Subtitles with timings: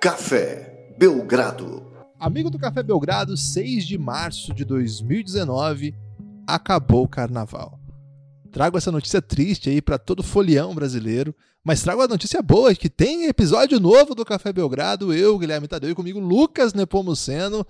[0.00, 1.84] Café Belgrado.
[2.20, 5.92] Amigo do Café Belgrado, 6 de março de 2019,
[6.46, 7.80] acabou o carnaval.
[8.52, 11.34] Trago essa notícia triste aí para todo folião brasileiro,
[11.64, 15.12] mas trago a notícia boa que tem episódio novo do Café Belgrado.
[15.12, 17.66] Eu, Guilherme Tadeu, e comigo Lucas Nepomuceno.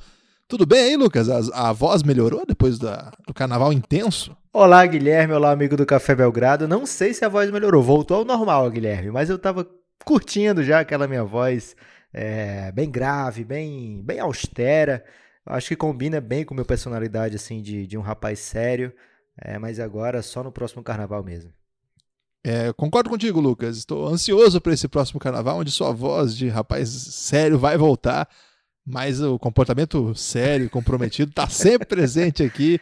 [0.47, 1.31] Tudo bem aí, Lucas?
[1.31, 4.37] A, a voz melhorou depois da, do carnaval intenso?
[4.53, 5.33] Olá, Guilherme.
[5.33, 6.69] Olá, amigo do Café Belgrado.
[6.69, 7.83] Não sei se a voz melhorou.
[7.83, 9.67] Voltou ao normal, Guilherme, mas eu tava
[10.05, 11.75] curtindo já aquela minha voz
[12.13, 15.05] é, bem grave, bem, bem austera.
[15.47, 18.93] Acho que combina bem com minha personalidade, assim, de, de um rapaz sério.
[19.41, 21.53] É, mas agora só no próximo carnaval mesmo.
[22.45, 23.77] É, concordo contigo, Lucas.
[23.77, 28.29] Estou ansioso para esse próximo carnaval, onde sua voz de rapaz sério vai voltar
[28.89, 32.81] mas o comportamento sério, comprometido, está sempre presente aqui.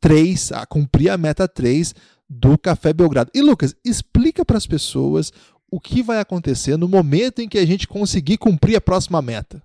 [0.00, 1.94] 3, a cumprir a meta 3
[2.28, 3.30] do Café Belgrado.
[3.34, 5.32] E Lucas, explica para as pessoas
[5.70, 9.62] o que vai acontecer no momento em que a gente conseguir cumprir a próxima meta.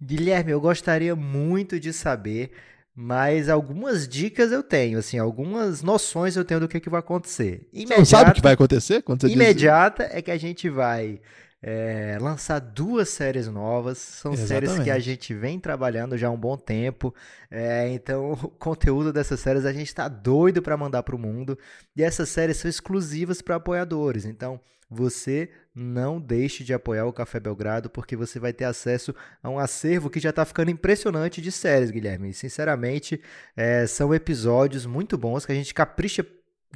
[0.00, 2.50] Guilherme, eu gostaria muito de saber,
[2.94, 7.68] mas algumas dicas eu tenho, assim, algumas noções eu tenho do que, que vai acontecer.
[7.72, 9.02] Imediata, Você não sabe o que vai acontecer?
[9.02, 10.14] Quando você imediata diz...
[10.16, 11.20] é que a gente vai
[11.62, 13.98] é, lançar duas séries novas.
[13.98, 14.66] São Exatamente.
[14.68, 17.14] séries que a gente vem trabalhando já há um bom tempo.
[17.50, 21.56] É, então, o conteúdo dessas séries a gente está doido para mandar para o mundo.
[21.94, 24.24] E essas séries são exclusivas para apoiadores.
[24.24, 29.48] Então, você não deixe de apoiar o Café Belgrado, porque você vai ter acesso a
[29.48, 32.30] um acervo que já está ficando impressionante de séries, Guilherme.
[32.30, 33.20] E, sinceramente,
[33.56, 36.26] é, são episódios muito bons que a gente capricha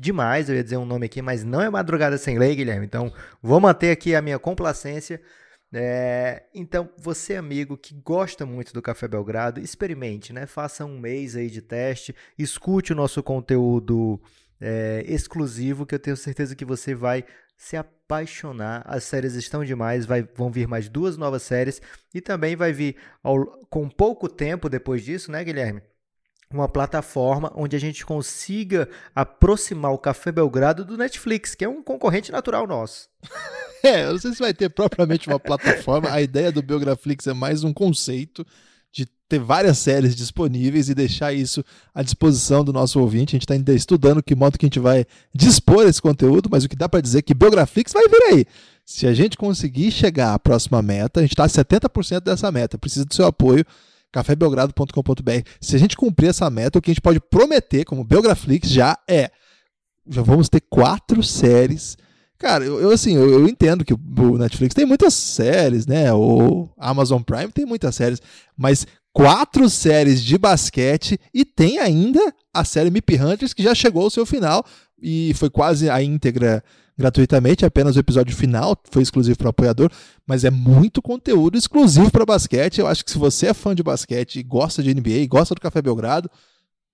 [0.00, 2.86] demais, eu ia dizer um nome aqui, mas não é Madrugada Sem Lei, Guilherme.
[2.86, 3.12] Então,
[3.42, 5.20] vou manter aqui a minha complacência.
[5.72, 10.46] É, então, você, amigo que gosta muito do Café Belgrado, experimente, né?
[10.46, 14.20] Faça um mês aí de teste, escute o nosso conteúdo
[14.60, 17.24] é, exclusivo, que eu tenho certeza que você vai
[17.56, 18.82] se apaixonar.
[18.86, 21.80] As séries estão demais, vai, vão vir mais duas novas séries
[22.14, 25.82] e também vai vir ao, com pouco tempo depois disso, né, Guilherme?
[26.52, 31.82] Uma plataforma onde a gente consiga aproximar o Café Belgrado do Netflix, que é um
[31.82, 33.08] concorrente natural nosso.
[33.82, 36.10] É, eu não sei se vai ter propriamente uma plataforma.
[36.10, 38.44] A ideia do Biograflix é mais um conceito
[38.90, 41.62] de ter várias séries disponíveis e deixar isso
[41.94, 43.30] à disposição do nosso ouvinte.
[43.30, 46.64] A gente está ainda estudando que modo que a gente vai dispor esse conteúdo, mas
[46.64, 48.46] o que dá para dizer é que Biograflix vai vir aí.
[48.84, 52.78] Se a gente conseguir chegar à próxima meta, a gente está a 70% dessa meta.
[52.78, 53.64] Precisa do seu apoio
[54.12, 55.48] cafébelgrado.com.br.
[55.60, 58.98] Se a gente cumprir essa meta, o que a gente pode prometer, como Belgraflix, já
[59.08, 59.30] é.
[60.08, 61.96] Já vamos ter quatro séries.
[62.38, 66.12] Cara, eu, eu assim, eu, eu, entendo que o Netflix tem muitas séries, né?
[66.12, 68.20] O Amazon Prime tem muitas séries,
[68.56, 72.20] mas quatro séries de basquete e tem ainda
[72.52, 74.64] a série Mip Hunters que já chegou ao seu final
[75.00, 76.62] e foi quase a íntegra
[76.98, 79.90] gratuitamente, apenas o episódio final foi exclusivo para apoiador,
[80.26, 82.80] mas é muito conteúdo exclusivo para basquete.
[82.80, 85.82] Eu acho que se você é fã de basquete gosta de NBA gosta do Café
[85.82, 86.30] Belgrado,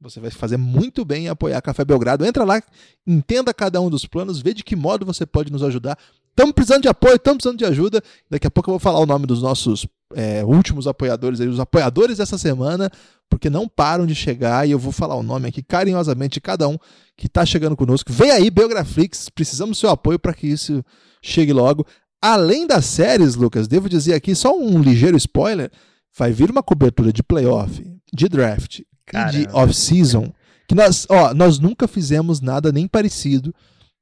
[0.01, 2.27] você vai fazer muito bem em apoiar Café Belgrado.
[2.27, 2.61] Entra lá,
[3.07, 5.97] entenda cada um dos planos, vê de que modo você pode nos ajudar.
[6.31, 8.03] Estamos precisando de apoio, estamos precisando de ajuda.
[8.29, 11.61] Daqui a pouco eu vou falar o nome dos nossos é, últimos apoiadores, aí, os
[11.61, 12.91] apoiadores dessa semana,
[13.29, 16.69] porque não param de chegar e eu vou falar o nome aqui carinhosamente de cada
[16.69, 16.79] um
[17.17, 18.13] que está chegando conosco.
[18.13, 20.85] Vem aí, Biograflix, precisamos do seu apoio para que isso
[21.23, 21.87] chegue logo.
[22.21, 25.71] Além das séries, Lucas, devo dizer aqui só um ligeiro spoiler:
[26.17, 29.37] vai vir uma cobertura de playoff, de draft Caramba.
[29.37, 30.33] e de off-season.
[30.69, 33.55] Que nós, ó, nós nunca fizemos nada nem parecido.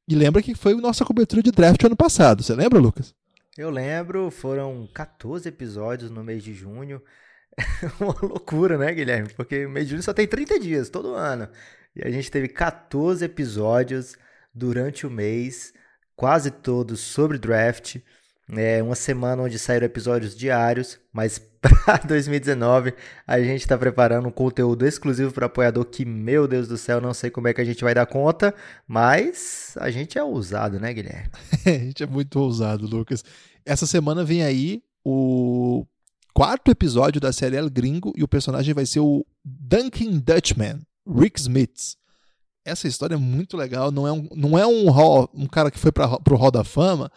[0.08, 2.42] E lembra que foi nossa cobertura de draft ano passado.
[2.42, 3.14] Você lembra, Lucas?
[3.60, 7.02] Eu lembro, foram 14 episódios no mês de junho.
[8.00, 9.28] Uma loucura, né, Guilherme?
[9.34, 11.46] Porque o mês de junho só tem 30 dias, todo ano.
[11.94, 14.16] E a gente teve 14 episódios
[14.54, 15.74] durante o mês,
[16.16, 17.98] quase todos sobre draft.
[18.50, 22.94] É uma semana onde saíram episódios diários, mas para 2019
[23.26, 27.12] a gente está preparando um conteúdo exclusivo para apoiador que, meu Deus do céu, não
[27.12, 28.54] sei como é que a gente vai dar conta,
[28.88, 31.28] mas a gente é ousado, né, Guilherme?
[31.66, 33.22] a gente é muito ousado, Lucas.
[33.64, 35.86] Essa semana vem aí o
[36.34, 41.40] quarto episódio da série El Gringo e o personagem vai ser o Dunkin' Dutchman, Rick
[41.40, 41.96] Smith.
[42.64, 45.78] Essa história é muito legal, não é um, não é um, hall, um cara que
[45.78, 47.10] foi para o Hall da Fama,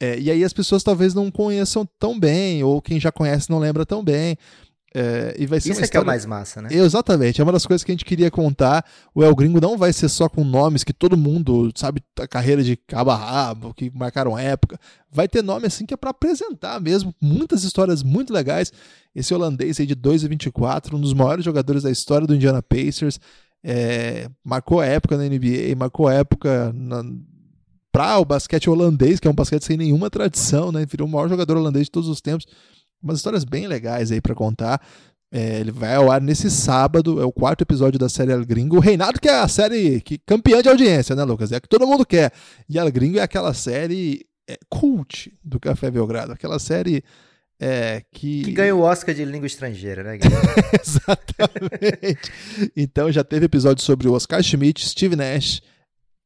[0.00, 3.58] é, e aí as pessoas talvez não conheçam tão bem, ou quem já conhece não
[3.58, 4.36] lembra tão bem.
[4.94, 5.90] É, e vai ser Isso é história...
[5.90, 6.70] que é o mais massa, né?
[6.72, 8.84] Exatamente, é uma das coisas que a gente queria contar.
[9.14, 12.62] O El Gringo não vai ser só com nomes que todo mundo sabe a carreira
[12.62, 14.78] de cabo a rabo, que marcaram época.
[15.10, 17.14] Vai ter nome assim que é para apresentar mesmo.
[17.20, 18.72] Muitas histórias muito legais.
[19.14, 22.62] Esse holandês aí de 2 e 24, um dos maiores jogadores da história do Indiana
[22.62, 23.20] Pacers.
[23.62, 27.02] É, marcou época na NBA, marcou época na,
[27.92, 30.86] para o basquete holandês, que é um basquete sem nenhuma tradição, né?
[30.86, 32.46] Virou o maior jogador holandês de todos os tempos.
[33.02, 34.80] Umas histórias bem legais aí para contar.
[35.30, 38.76] É, ele vai ao ar nesse sábado, é o quarto episódio da série El Gringo.
[38.76, 41.52] O Reinado, que é a série que, campeã de audiência, né, Lucas?
[41.52, 42.32] É a que todo mundo quer.
[42.68, 47.04] E El Gringo é aquela série é, cult do Café Belgrado, aquela série
[47.60, 48.44] é, que...
[48.44, 50.18] que ganha o Oscar de língua estrangeira, né?
[50.80, 52.32] Exatamente.
[52.76, 55.60] então já teve episódio sobre o Oscar Schmidt, Steve Nash,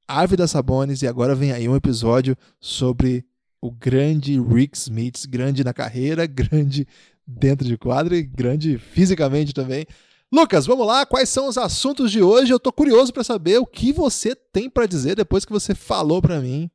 [0.06, 3.24] Árvida Sabonis e agora vem aí um episódio sobre
[3.62, 6.86] o grande Rick Smith, grande na carreira, grande
[7.24, 9.86] dentro de quadro e grande fisicamente também.
[10.30, 12.52] Lucas, vamos lá, quais são os assuntos de hoje?
[12.52, 16.20] Eu tô curioso para saber o que você tem para dizer depois que você falou
[16.20, 16.70] para mim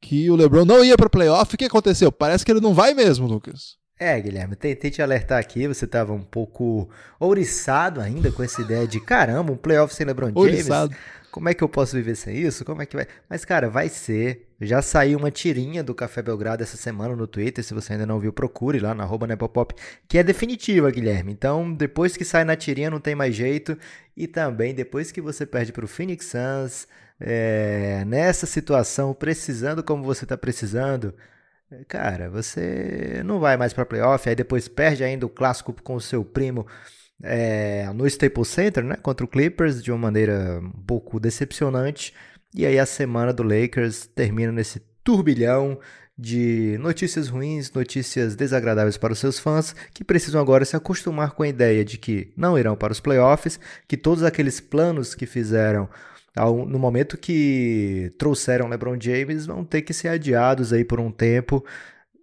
[0.00, 1.54] que o LeBron não ia para playoff.
[1.54, 2.12] O que aconteceu?
[2.12, 3.78] Parece que ele não vai mesmo, Lucas.
[3.98, 6.88] É, Guilherme, tentei te alertar aqui, você estava um pouco
[7.18, 10.42] ouriçado ainda com essa ideia de caramba, um playoff sem LeBron James.
[10.42, 10.96] Ouriçado.
[11.30, 12.64] Como é que eu posso viver sem isso?
[12.64, 13.06] Como é que vai?
[13.28, 14.48] Mas, cara, vai ser.
[14.60, 17.62] Já saiu uma tirinha do Café Belgrado essa semana no Twitter.
[17.64, 19.74] Se você ainda não viu, procure lá na arroba Nepopop,
[20.08, 21.32] que é definitiva, Guilherme.
[21.32, 23.78] Então, depois que sai na tirinha, não tem mais jeito.
[24.16, 26.88] E também, depois que você perde para o Phoenix Suns,
[27.20, 31.14] é, nessa situação, precisando como você está precisando,
[31.86, 34.28] cara, você não vai mais para playoff.
[34.28, 36.66] Aí depois perde ainda o clássico com o seu primo
[37.22, 42.14] é, no Staples Center, né, contra o Clippers, de uma maneira um pouco decepcionante.
[42.54, 45.78] E aí a semana do Lakers termina nesse turbilhão
[46.18, 51.42] de notícias ruins, notícias desagradáveis para os seus fãs, que precisam agora se acostumar com
[51.42, 53.58] a ideia de que não irão para os playoffs,
[53.88, 55.88] que todos aqueles planos que fizeram
[56.68, 61.64] no momento que trouxeram LeBron James vão ter que ser adiados aí por um tempo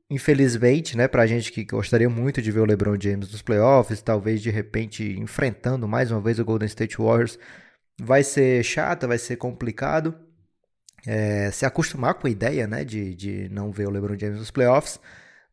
[0.09, 4.41] infelizmente, né, pra gente que gostaria muito de ver o LeBron James nos playoffs, talvez
[4.41, 7.37] de repente enfrentando mais uma vez o Golden State Warriors,
[7.99, 10.15] vai ser chato, vai ser complicado.
[11.05, 14.51] É, se acostumar com a ideia, né, de, de não ver o LeBron James nos
[14.51, 14.99] playoffs.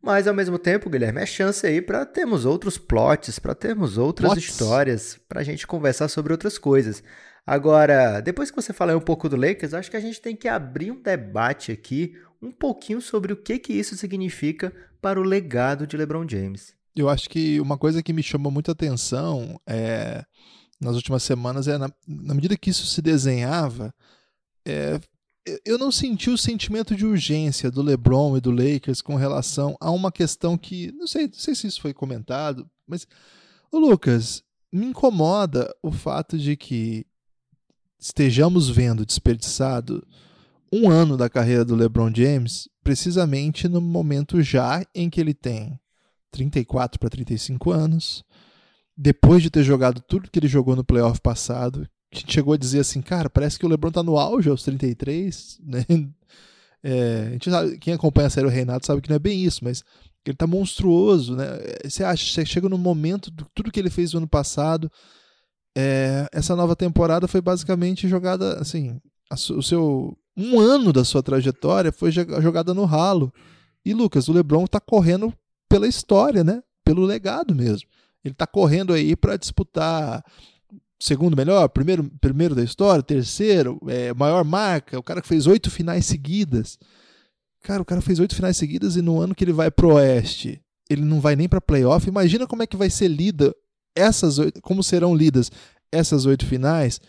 [0.02, 4.32] Mas ao mesmo tempo, Guilherme, é chance aí para termos outros plots, para termos outras
[4.32, 4.44] Plots.
[4.44, 7.02] histórias, para a gente conversar sobre outras coisas.
[7.46, 10.46] Agora, depois que você falar um pouco do Lakers, acho que a gente tem que
[10.46, 15.86] abrir um debate aqui um pouquinho sobre o que, que isso significa para o legado
[15.86, 16.74] de LeBron James.
[16.94, 20.24] Eu acho que uma coisa que me chamou muita atenção é,
[20.80, 23.92] nas últimas semanas é, na, na medida que isso se desenhava,
[24.64, 25.00] é,
[25.64, 29.90] eu não senti o sentimento de urgência do LeBron e do Lakers com relação a
[29.90, 33.06] uma questão que, não sei, não sei se isso foi comentado, mas,
[33.70, 37.06] ô Lucas, me incomoda o fato de que
[37.98, 40.06] estejamos vendo desperdiçado
[40.74, 45.78] um ano da carreira do LeBron James, precisamente no momento já em que ele tem
[46.32, 48.24] 34 para 35 anos,
[48.96, 52.80] depois de ter jogado tudo que ele jogou no playoff passado, que chegou a dizer
[52.80, 55.84] assim, cara, parece que o LeBron tá no auge aos 33, né?
[56.82, 59.42] É, a gente sabe, quem acompanha a série o Renato sabe que não é bem
[59.42, 59.82] isso, mas
[60.26, 61.46] ele tá monstruoso, né?
[61.84, 64.90] Você acha, você chega no momento de tudo que ele fez no ano passado,
[65.76, 69.00] é, essa nova temporada foi basicamente jogada assim,
[69.30, 73.32] a, o seu um ano da sua trajetória foi jogada no ralo.
[73.84, 75.32] E Lucas, o LeBron está correndo
[75.68, 76.62] pela história, né?
[76.84, 77.88] Pelo legado mesmo.
[78.24, 80.24] Ele está correndo aí para disputar
[80.98, 85.70] segundo melhor, primeiro, primeiro da história, terceiro, é, maior marca, o cara que fez oito
[85.70, 86.78] finais seguidas.
[87.62, 90.62] Cara, o cara fez oito finais seguidas e no ano que ele vai pro Oeste,
[90.88, 92.08] ele não vai nem pra playoff.
[92.08, 93.54] Imagina como é que vai ser lida
[93.94, 95.50] essas oito, como serão lidas
[95.92, 97.00] essas oito finais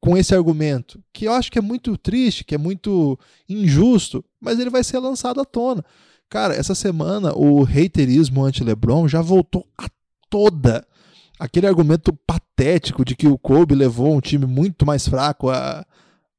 [0.00, 4.58] com esse argumento, que eu acho que é muito triste, que é muito injusto, mas
[4.58, 5.84] ele vai ser lançado à tona.
[6.28, 9.88] Cara, essa semana o haterismo anti-LeBron já voltou a
[10.30, 10.86] toda.
[11.38, 15.84] Aquele argumento patético de que o Kobe levou um time muito mais fraco a,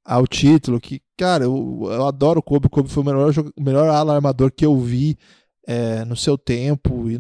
[0.04, 3.90] ao título, que, cara, eu, eu adoro o Kobe, o Kobe foi o melhor, melhor
[3.90, 5.18] ala armador que eu vi
[5.72, 7.16] é, no seu tempo, e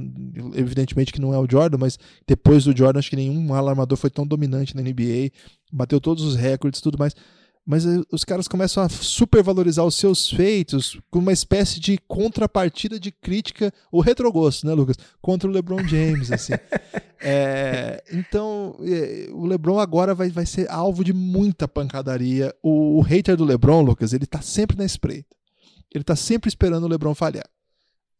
[0.55, 3.97] evidentemente que não é o Jordan, mas depois do Jordan, acho que nenhum ala armador
[3.97, 5.31] foi tão dominante na NBA,
[5.71, 7.15] bateu todos os recordes e tudo mais.
[7.65, 12.99] Mas eh, os caras começam a supervalorizar os seus feitos com uma espécie de contrapartida
[12.99, 14.97] de crítica, o retrogosto, né, Lucas?
[15.21, 16.53] Contra o LeBron James, assim.
[17.21, 22.53] é, então, é, o LeBron agora vai, vai ser alvo de muita pancadaria.
[22.61, 25.37] O, o hater do LeBron, Lucas, ele tá sempre na espreita.
[25.93, 27.45] Ele tá sempre esperando o LeBron falhar.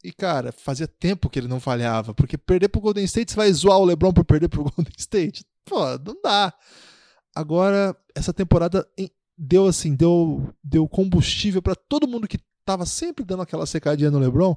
[0.03, 3.53] E, cara, fazia tempo que ele não falhava, porque perder pro Golden State, você vai
[3.53, 5.46] zoar o LeBron por perder pro Golden State?
[5.65, 6.53] Pô, não dá.
[7.36, 8.88] Agora, essa temporada
[9.38, 14.20] deu assim, deu, deu combustível para todo mundo que tava sempre dando aquela secadinha no
[14.20, 14.55] LeBron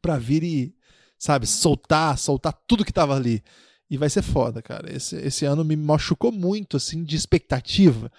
[0.00, 0.74] para vir e,
[1.18, 3.42] sabe, soltar, soltar tudo que tava ali.
[3.90, 4.94] E vai ser foda, cara.
[4.94, 8.10] Esse, esse ano me machucou muito, assim, de expectativa.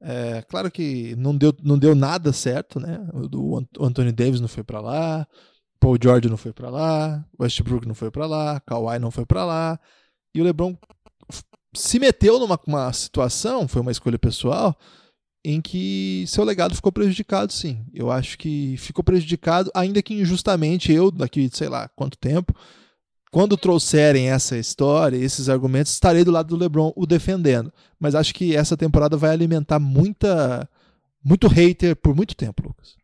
[0.00, 2.98] É, claro que não deu, não deu nada certo, né?
[3.32, 5.26] O, o Anthony Davis não foi para lá,
[5.82, 9.44] Paul George não foi para lá, Westbrook não foi para lá, Kawhi não foi para
[9.44, 9.80] lá,
[10.32, 10.78] e o LeBron
[11.74, 14.78] se meteu numa situação, foi uma escolha pessoal,
[15.44, 17.84] em que seu legado ficou prejudicado, sim.
[17.92, 22.54] Eu acho que ficou prejudicado, ainda que injustamente, eu, daqui sei lá quanto tempo,
[23.32, 27.72] quando trouxerem essa história, esses argumentos, estarei do lado do LeBron o defendendo.
[27.98, 30.68] Mas acho que essa temporada vai alimentar muita
[31.24, 33.01] muito hater por muito tempo, Lucas.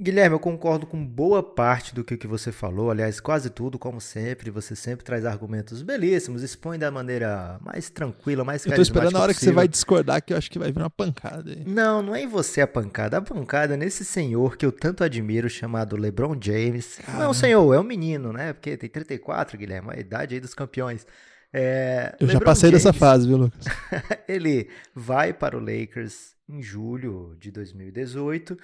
[0.00, 4.48] Guilherme, eu concordo com boa parte do que, você falou, aliás, quase tudo, como sempre.
[4.48, 9.20] Você sempre traz argumentos belíssimos, expõe da maneira mais tranquila, mais Eu tô esperando a
[9.20, 9.34] hora possível.
[9.34, 11.50] que você vai discordar, que eu acho que vai vir uma pancada.
[11.50, 11.64] Aí.
[11.66, 13.16] Não, não é em você a pancada.
[13.16, 17.00] A pancada é nesse senhor que eu tanto admiro, chamado LeBron James.
[17.04, 17.24] Caramba.
[17.24, 18.52] Não, senhor, é um menino, né?
[18.52, 21.04] Porque tem 34, Guilherme, a idade aí dos campeões.
[21.52, 23.64] É, eu LeBron já passei James, dessa fase, viu, Lucas?
[24.28, 28.56] ele vai para o Lakers em julho de 2018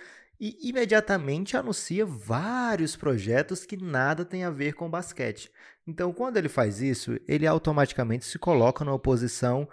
[0.47, 5.51] e imediatamente anuncia vários projetos que nada tem a ver com basquete.
[5.87, 9.67] Então, quando ele faz isso, ele automaticamente se coloca numa posição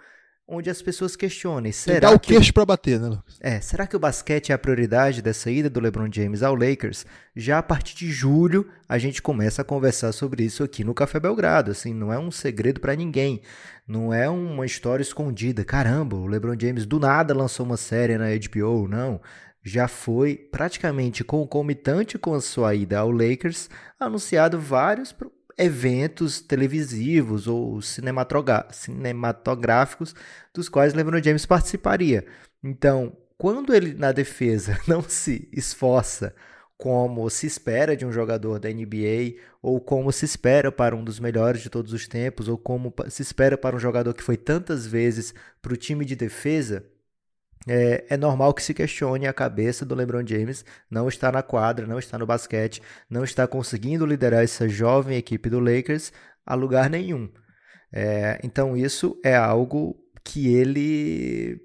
[0.48, 1.72] onde as pessoas questionem.
[1.72, 2.54] Será dá o queixo o...
[2.54, 3.36] para bater, né, Lucas?
[3.42, 7.04] É, será que o basquete é a prioridade dessa ida do LeBron James ao Lakers?
[7.36, 11.20] Já a partir de julho, a gente começa a conversar sobre isso aqui no Café
[11.20, 11.70] Belgrado.
[11.70, 13.42] Assim, não é um segredo para ninguém.
[13.86, 15.66] Não é uma história escondida.
[15.66, 19.20] Caramba, o LeBron James do nada lançou uma série na HBO, não
[19.62, 25.14] já foi praticamente concomitante com a sua ida ao Lakers, anunciado vários
[25.56, 30.14] eventos televisivos ou cinematográficos
[30.52, 32.26] dos quais LeBron James participaria.
[32.62, 36.34] Então, quando ele na defesa não se esforça
[36.76, 41.20] como se espera de um jogador da NBA, ou como se espera para um dos
[41.20, 44.84] melhores de todos os tempos, ou como se espera para um jogador que foi tantas
[44.84, 46.84] vezes para o time de defesa,
[47.66, 51.86] é, é, normal que se questione a cabeça do LeBron James não está na quadra,
[51.86, 56.12] não está no basquete, não está conseguindo liderar essa jovem equipe do Lakers
[56.44, 57.30] a lugar nenhum.
[57.92, 61.60] É, então isso é algo que ele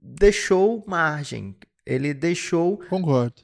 [0.00, 3.34] deixou margem, ele deixou Concordo,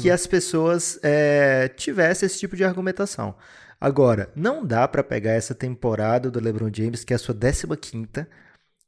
[0.00, 3.36] que as pessoas é, tivessem esse tipo de argumentação.
[3.80, 7.68] Agora, não dá para pegar essa temporada do LeBron James, que é a sua 15
[7.76, 8.28] quinta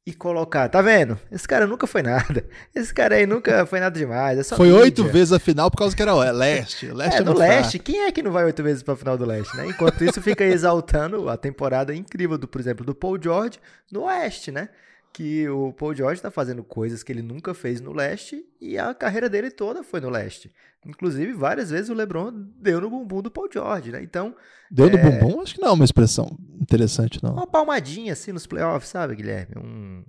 [0.07, 1.19] e colocar, tá vendo?
[1.31, 2.45] Esse cara nunca foi nada.
[2.75, 4.39] Esse cara aí nunca foi nada demais.
[4.39, 6.91] É foi oito vezes a final por causa que era o leste.
[6.91, 7.79] leste é, é no leste.
[7.79, 7.85] Fraco.
[7.85, 9.67] Quem é que não vai oito vezes pra final do leste, né?
[9.67, 13.59] Enquanto isso, fica exaltando a temporada incrível, do, por exemplo, do Paul George
[13.93, 14.71] no oeste, né?
[15.13, 18.95] Que o Paul George tá fazendo coisas que ele nunca fez no leste e a
[18.95, 20.53] carreira dele toda foi no leste.
[20.87, 24.03] Inclusive, várias vezes o LeBron deu no bumbum do Paul George, né?
[24.03, 24.35] Então.
[24.71, 24.91] Deu é...
[24.91, 25.43] no bumbum?
[25.43, 27.35] Acho que não é uma expressão interessante, não.
[27.35, 29.55] Uma palmadinha assim nos playoffs, sabe, Guilherme?
[29.59, 30.05] Um,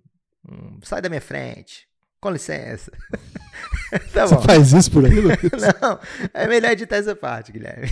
[0.49, 0.79] um...
[0.81, 1.89] Sai da minha frente.
[2.21, 2.91] Com licença.
[4.13, 5.63] tá Você faz isso por aí, Lucas?
[5.81, 5.99] não,
[6.33, 7.89] é melhor editar essa parte, Guilherme.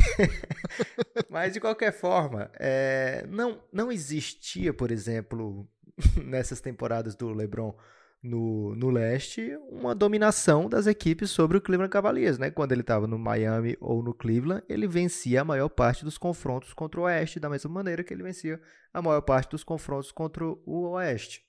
[1.30, 3.26] Mas, de qualquer forma, é...
[3.28, 5.68] não, não existia, por exemplo,
[6.24, 7.76] nessas temporadas do LeBron
[8.22, 12.52] no, no leste uma dominação das equipes sobre o Cleveland Cavaliers, né?
[12.52, 16.74] Quando ele estava no Miami ou no Cleveland, ele vencia a maior parte dos confrontos
[16.74, 18.60] contra o Oeste, da mesma maneira que ele vencia
[18.94, 21.44] a maior parte dos confrontos contra o Oeste.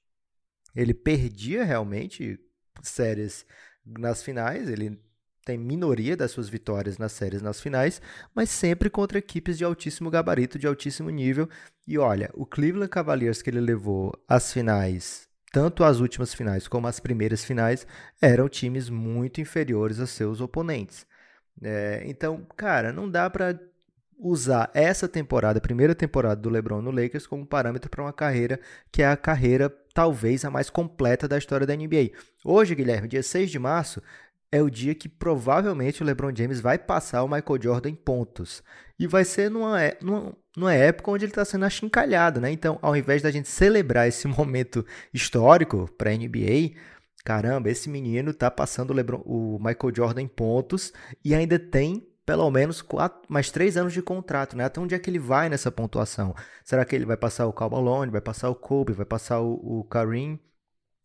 [0.74, 2.38] Ele perdia realmente
[2.82, 3.44] séries
[3.84, 5.02] nas finais, ele
[5.50, 8.00] tem minoria das suas vitórias nas séries nas finais,
[8.32, 11.48] mas sempre contra equipes de altíssimo gabarito, de altíssimo nível.
[11.86, 16.86] E olha, o Cleveland Cavaliers que ele levou às finais, tanto as últimas finais como
[16.86, 17.84] as primeiras finais,
[18.22, 21.04] eram times muito inferiores a seus oponentes.
[21.60, 23.58] É, então, cara, não dá para
[24.16, 28.60] usar essa temporada, a primeira temporada do LeBron no Lakers, como parâmetro para uma carreira
[28.92, 32.10] que é a carreira talvez a mais completa da história da NBA.
[32.44, 34.02] Hoje, Guilherme, dia 6 de março,
[34.52, 38.62] é o dia que provavelmente o LeBron James vai passar o Michael Jordan em pontos.
[38.98, 42.50] E vai ser numa, é, numa, numa época onde ele está sendo achincalhado, né?
[42.50, 46.72] Então, ao invés da gente celebrar esse momento histórico para a NBA,
[47.24, 50.92] caramba, esse menino está passando o, LeBron, o Michael Jordan em pontos
[51.24, 54.64] e ainda tem pelo menos quatro, mais três anos de contrato, né?
[54.64, 56.34] Até onde é que ele vai nessa pontuação?
[56.62, 59.80] Será que ele vai passar o Cal Malone, vai passar o Kobe, vai passar o,
[59.80, 60.38] o Kareem?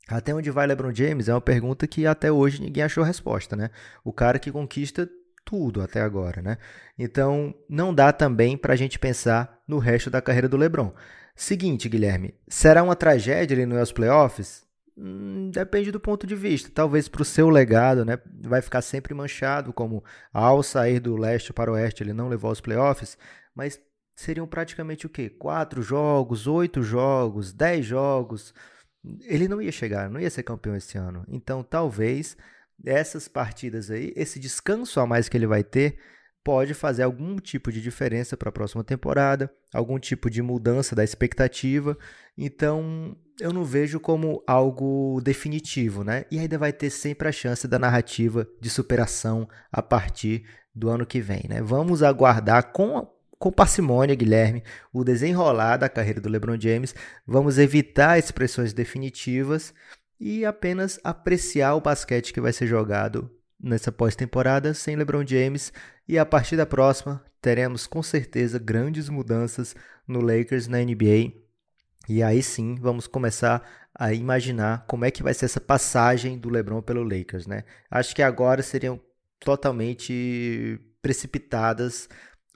[0.07, 1.27] Até onde vai LeBron James?
[1.27, 3.69] É uma pergunta que até hoje ninguém achou resposta, né?
[4.03, 5.09] O cara que conquista
[5.43, 6.57] tudo até agora, né?
[6.97, 10.93] Então, não dá também para a gente pensar no resto da carreira do LeBron.
[11.35, 14.65] Seguinte, Guilherme, será uma tragédia ele não ir aos playoffs?
[14.97, 16.71] Hum, depende do ponto de vista.
[16.73, 21.51] Talvez para o seu legado, né, vai ficar sempre manchado, como ao sair do leste
[21.51, 23.17] para o oeste ele não levou aos playoffs,
[23.53, 23.79] mas
[24.15, 25.29] seriam praticamente o quê?
[25.29, 28.53] Quatro jogos, oito jogos, dez jogos.
[29.21, 31.23] Ele não ia chegar, não ia ser campeão esse ano.
[31.27, 32.35] Então, talvez
[32.83, 35.97] essas partidas aí, esse descanso a mais que ele vai ter,
[36.43, 41.03] pode fazer algum tipo de diferença para a próxima temporada, algum tipo de mudança da
[41.03, 41.97] expectativa.
[42.37, 46.25] Então, eu não vejo como algo definitivo, né?
[46.29, 51.05] E ainda vai ter sempre a chance da narrativa de superação a partir do ano
[51.05, 51.61] que vem, né?
[51.61, 53.07] Vamos aguardar com
[53.45, 56.95] com parcimônia, Guilherme, o desenrolar da carreira do LeBron James.
[57.27, 59.71] Vamos evitar expressões definitivas
[60.19, 63.29] e apenas apreciar o basquete que vai ser jogado
[63.61, 65.71] nessa pós-temporada sem LeBron James.
[66.07, 69.75] E a partir da próxima, teremos com certeza grandes mudanças
[70.07, 71.31] no Lakers na NBA
[72.09, 73.61] e aí sim, vamos começar
[73.93, 77.63] a imaginar como é que vai ser essa passagem do LeBron pelo Lakers, né?
[77.91, 78.99] Acho que agora seriam
[79.39, 82.09] totalmente precipitadas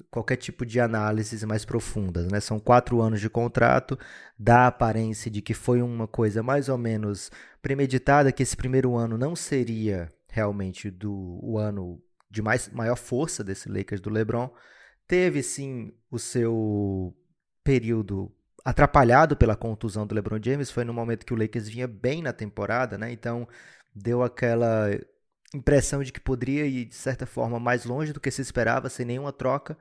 [0.09, 2.39] qualquer tipo de análises mais profundas, né?
[2.39, 3.97] São quatro anos de contrato,
[4.38, 7.31] dá a aparência de que foi uma coisa mais ou menos
[7.62, 13.43] premeditada, que esse primeiro ano não seria realmente do o ano de mais, maior força
[13.43, 14.49] desse Lakers do LeBron.
[15.07, 17.15] Teve sim o seu
[17.63, 18.31] período
[18.63, 20.71] atrapalhado pela contusão do LeBron James.
[20.71, 23.12] Foi no momento que o Lakers vinha bem na temporada, né?
[23.12, 23.47] Então
[23.95, 24.89] deu aquela
[25.53, 29.05] impressão de que poderia ir de certa forma mais longe do que se esperava, sem
[29.05, 29.77] nenhuma troca,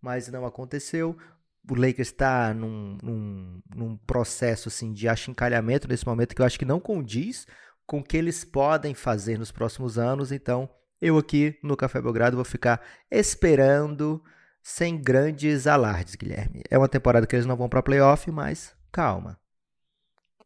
[0.00, 1.16] mas não aconteceu.
[1.68, 6.58] O Lakers está num, num, num, processo assim, de achincalhamento nesse momento que eu acho
[6.58, 7.46] que não condiz
[7.86, 10.32] com o que eles podem fazer nos próximos anos.
[10.32, 10.68] Então,
[11.00, 12.80] eu aqui no Café Belgrado vou ficar
[13.10, 14.22] esperando
[14.62, 16.62] sem grandes alardes, Guilherme.
[16.68, 19.41] É uma temporada que eles não vão para playoff, mas calma.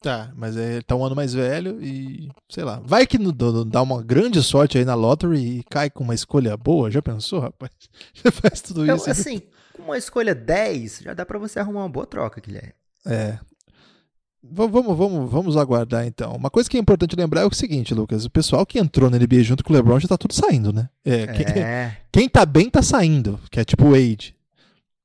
[0.06, 3.18] Tá, mas ele tá um ano mais velho e, sei lá, vai que
[3.66, 7.40] dá uma grande sorte aí na lottery e cai com uma escolha boa, já pensou,
[7.40, 7.72] rapaz?
[8.14, 9.08] Já faz tudo isso.
[9.08, 9.42] Eu, assim,
[9.74, 12.72] com uma escolha 10, já dá para você arrumar uma boa troca, Guilherme.
[13.04, 13.38] É,
[14.48, 16.32] Vamos, vamos, vamos aguardar então.
[16.36, 19.18] Uma coisa que é importante lembrar é o seguinte, Lucas: o pessoal que entrou na
[19.18, 20.88] NBA junto com o LeBron já tá tudo saindo, né?
[21.04, 21.96] É, quem, é.
[22.12, 24.36] quem tá bem tá saindo, que é tipo o Wade.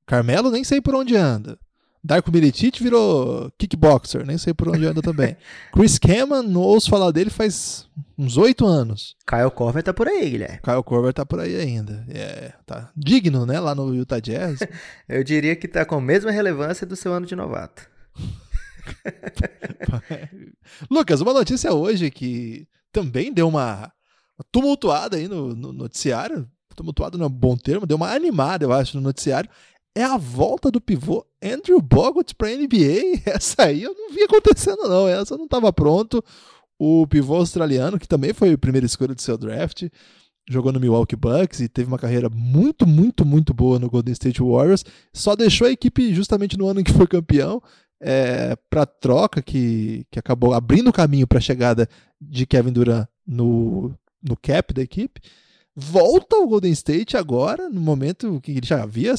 [0.05, 1.57] Carmelo nem sei por onde anda.
[2.03, 5.37] Darko Milicic virou kickboxer, nem sei por onde anda também.
[5.71, 7.87] Chris Cameron, não ouço falar dele faz
[8.17, 9.15] uns oito anos.
[9.27, 10.59] Kyle Korver tá por aí, Guilherme.
[10.63, 12.03] Kyle Korver tá por aí ainda.
[12.09, 14.61] É, tá digno, né, lá no Utah Jazz.
[15.07, 17.87] Eu diria que tá com a mesma relevância do seu ano de novato.
[20.89, 23.91] Lucas, uma notícia hoje que também deu uma
[24.51, 26.49] tumultuada aí no, no noticiário.
[26.75, 29.49] Tumultuado não é um bom termo, deu uma animada, eu acho, no noticiário.
[29.95, 33.21] É a volta do pivô Andrew Bogut para NBA.
[33.27, 35.07] Essa aí eu não vi acontecendo, não.
[35.07, 36.23] Essa não estava pronto.
[36.79, 39.83] O pivô australiano, que também foi a primeira escolha do seu draft,
[40.49, 44.41] jogou no Milwaukee Bucks e teve uma carreira muito, muito, muito boa no Golden State
[44.41, 44.83] Warriors.
[45.13, 47.61] Só deixou a equipe justamente no ano em que foi campeão
[47.99, 51.87] é, para troca que, que acabou abrindo o caminho para a chegada
[52.19, 55.21] de Kevin Durant no, no cap da equipe.
[55.75, 59.13] Volta ao Golden State agora, no momento que ele já havia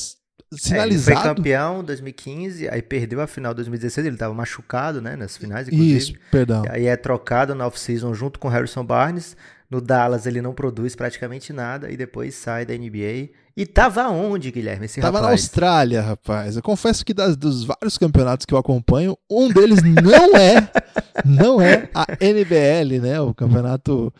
[0.58, 0.82] sinalizado.
[0.82, 5.00] É, ele foi campeão em 2015, aí perdeu a final de 2016, ele estava machucado,
[5.00, 5.96] né, nas finais, inclusive.
[5.96, 6.62] Isso, perdão.
[6.68, 9.36] Aí é trocado na off-season junto com Harrison Barnes.
[9.70, 13.30] No Dallas ele não produz praticamente nada e depois sai da NBA.
[13.56, 15.24] E tava onde, Guilherme, esse tava rapaz?
[15.24, 16.56] na Austrália, rapaz.
[16.56, 20.70] Eu confesso que das, dos vários campeonatos que eu acompanho, um deles não é,
[21.24, 23.18] não é a NBL, né?
[23.20, 24.12] O campeonato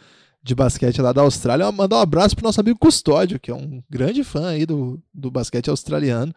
[0.43, 1.71] de basquete lá da Austrália.
[1.71, 5.31] Mandar um abraço pro nosso amigo Custódio, que é um grande fã aí do, do
[5.31, 6.35] basquete australiano.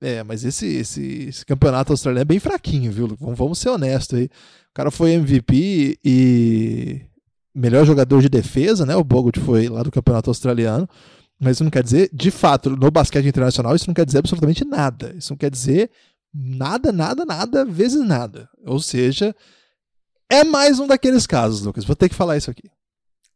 [0.00, 3.16] É, mas esse, esse, esse campeonato australiano é bem fraquinho, viu?
[3.18, 4.24] Vamos ser honestos aí.
[4.26, 7.00] O cara foi MVP e
[7.54, 8.94] melhor jogador de defesa, né?
[8.94, 10.88] O Bogut foi lá do campeonato australiano.
[11.40, 14.64] Mas isso não quer dizer, de fato, no basquete internacional, isso não quer dizer absolutamente
[14.64, 15.14] nada.
[15.16, 15.90] Isso não quer dizer
[16.34, 18.48] nada, nada, nada, vezes nada.
[18.66, 19.34] Ou seja,
[20.28, 21.84] é mais um daqueles casos, Lucas.
[21.84, 22.68] Vou ter que falar isso aqui.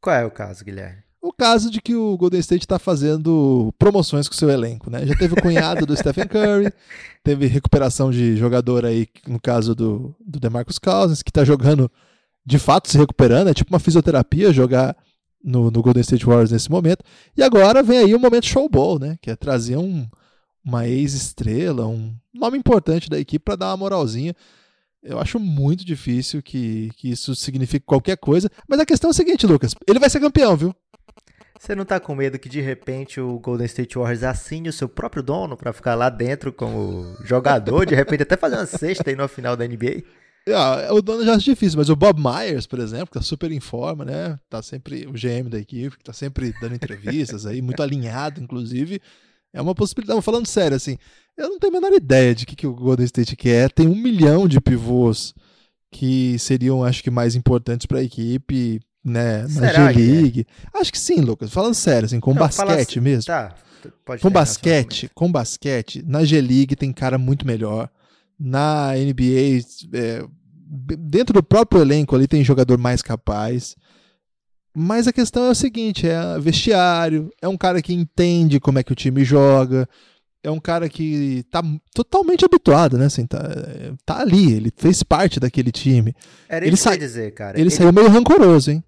[0.03, 0.99] Qual é o caso, Guilherme?
[1.23, 5.07] O caso de que o Golden State está fazendo promoções com o seu elenco, né?
[5.07, 6.73] Já teve o cunhado do Stephen Curry,
[7.23, 11.89] teve recuperação de jogador aí, no caso do, do DeMarcus Cousins, que está jogando,
[12.45, 13.49] de fato, se recuperando.
[13.49, 14.97] É tipo uma fisioterapia jogar
[15.43, 17.05] no, no Golden State Warriors nesse momento.
[17.37, 19.17] E agora vem aí o momento showball, né?
[19.23, 20.09] Que é trazer um,
[20.65, 24.35] uma ex-estrela, um nome importante da equipe para dar uma moralzinha.
[25.03, 28.49] Eu acho muito difícil que, que isso signifique qualquer coisa.
[28.69, 30.75] Mas a questão é a seguinte, Lucas: ele vai ser campeão, viu?
[31.59, 34.89] Você não tá com medo que de repente o Golden State Warriors assine o seu
[34.89, 39.15] próprio dono para ficar lá dentro como jogador, de repente até fazer uma sexta aí
[39.15, 40.03] no final da NBA?
[40.49, 43.53] Ah, o dono já acho difícil, mas o Bob Myers, por exemplo, que tá super
[43.53, 44.37] em forma, né?
[44.51, 49.01] Tá sempre o GM da equipe, que tá sempre dando entrevistas aí, muito alinhado, inclusive.
[49.53, 50.21] É uma possibilidade.
[50.21, 50.99] Falando sério, assim,
[51.37, 53.71] eu não tenho a menor ideia de que, que o Golden State quer.
[53.71, 55.35] Tem um milhão de pivôs
[55.91, 59.47] que seriam, acho que, mais importantes para a equipe, né?
[59.49, 60.47] Na G-League.
[60.75, 60.79] É?
[60.79, 61.53] Acho que sim, Lucas.
[61.53, 63.25] Falando sério, assim, com não, basquete assim, mesmo.
[63.25, 63.55] Tá.
[64.21, 67.91] Com basquete, com basquete, na G-League tem cara muito melhor.
[68.39, 69.61] Na NBA,
[69.93, 70.25] é,
[70.99, 73.77] dentro do próprio elenco ali tem jogador mais capaz.
[74.75, 78.83] Mas a questão é o seguinte: é vestiário, é um cara que entende como é
[78.83, 79.89] que o time joga,
[80.43, 81.63] é um cara que tá
[81.95, 83.07] totalmente habituado, né?
[83.07, 83.39] Assim, tá,
[84.05, 86.15] tá ali, ele fez parte daquele time.
[86.49, 87.57] Era ele isso que dizer, cara.
[87.57, 88.85] Ele, ele saiu meio rancoroso, hein?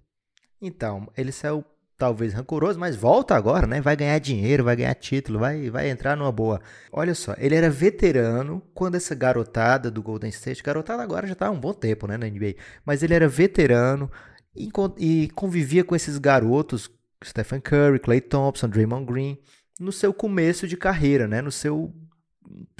[0.61, 1.63] Então, ele saiu
[1.97, 3.79] talvez rancoroso, mas volta agora, né?
[3.79, 6.59] Vai ganhar dinheiro, vai ganhar título, vai, vai entrar numa boa.
[6.91, 11.47] Olha só, ele era veterano quando essa garotada do Golden State, garotada agora já tá
[11.47, 14.11] há um bom tempo, né, na NBA, mas ele era veterano,
[14.55, 16.89] e, e convivia com esses garotos,
[17.23, 19.37] Stephen Curry, Clay Thompson, Draymond Green,
[19.79, 21.41] no seu começo de carreira, né?
[21.41, 21.93] no seu,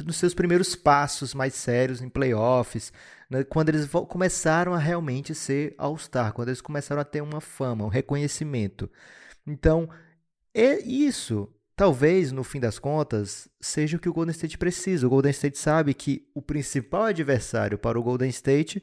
[0.03, 2.91] nos seus primeiros passos mais sérios em playoffs,
[3.29, 3.43] né?
[3.43, 7.89] quando eles começaram a realmente ser All-Star, quando eles começaram a ter uma fama, um
[7.89, 8.89] reconhecimento.
[9.45, 9.89] Então,
[10.53, 15.05] é isso talvez, no fim das contas, seja o que o Golden State precisa.
[15.05, 18.81] O Golden State sabe que o principal adversário para o Golden State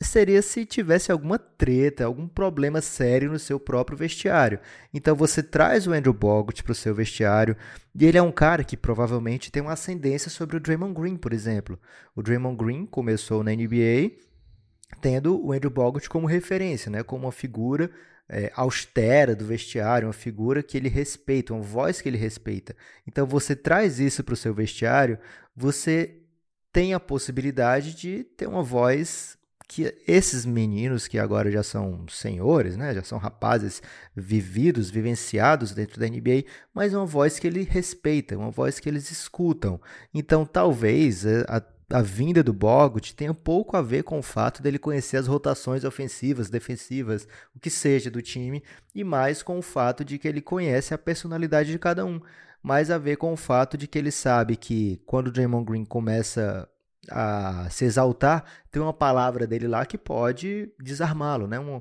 [0.00, 4.58] seria se tivesse alguma treta, algum problema sério no seu próprio vestiário.
[4.94, 7.56] Então você traz o Andrew Bogut para o seu vestiário
[7.94, 11.32] e ele é um cara que provavelmente tem uma ascendência sobre o Draymond Green, por
[11.32, 11.78] exemplo.
[12.16, 14.12] O Draymond Green começou na NBA
[15.00, 17.90] tendo o Andrew Bogut como referência, né, como uma figura
[18.28, 22.74] é, austera do vestiário, uma figura que ele respeita, uma voz que ele respeita.
[23.06, 25.18] Então você traz isso para o seu vestiário,
[25.54, 26.16] você
[26.72, 29.36] tem a possibilidade de ter uma voz
[29.70, 33.80] que esses meninos que agora já são senhores, né, já são rapazes
[34.16, 36.42] vividos, vivenciados dentro da NBA,
[36.74, 39.80] mas uma voz que ele respeita, uma voz que eles escutam.
[40.12, 44.60] Então, talvez eh, a, a vinda do Bogut tenha pouco a ver com o fato
[44.60, 49.62] dele conhecer as rotações ofensivas, defensivas, o que seja do time, e mais com o
[49.62, 52.20] fato de que ele conhece a personalidade de cada um.
[52.60, 55.84] Mais a ver com o fato de que ele sabe que quando o Draymond Green
[55.84, 56.68] começa
[57.08, 61.58] a se exaltar, tem uma palavra dele lá que pode desarmá-lo, né?
[61.58, 61.80] Um,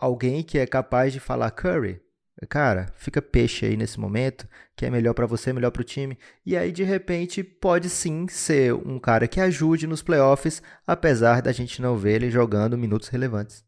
[0.00, 2.00] alguém que é capaz de falar Curry,
[2.48, 6.18] cara, fica peixe aí nesse momento, que é melhor para você, melhor para o time.
[6.44, 11.52] E aí de repente pode sim ser um cara que ajude nos playoffs, apesar da
[11.52, 13.64] gente não ver ele jogando minutos relevantes.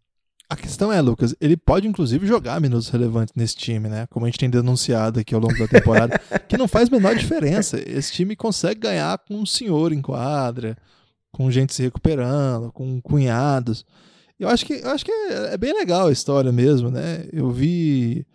[0.50, 4.06] A questão é, Lucas, ele pode inclusive jogar minutos relevantes nesse time, né?
[4.06, 7.14] Como a gente tem denunciado aqui ao longo da temporada, que não faz a menor
[7.14, 7.78] diferença.
[7.78, 10.76] Esse time consegue ganhar com um senhor em quadra,
[11.30, 13.84] com gente se recuperando, com cunhados.
[14.40, 17.26] Eu acho que, eu acho que é, é bem legal a história mesmo, né?
[17.30, 18.26] Eu vi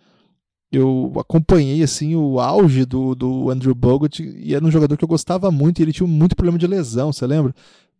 [0.76, 5.08] eu acompanhei assim o auge do, do Andrew Bogut e era um jogador que eu
[5.08, 7.54] gostava muito e ele tinha muito problema de lesão, você lembra?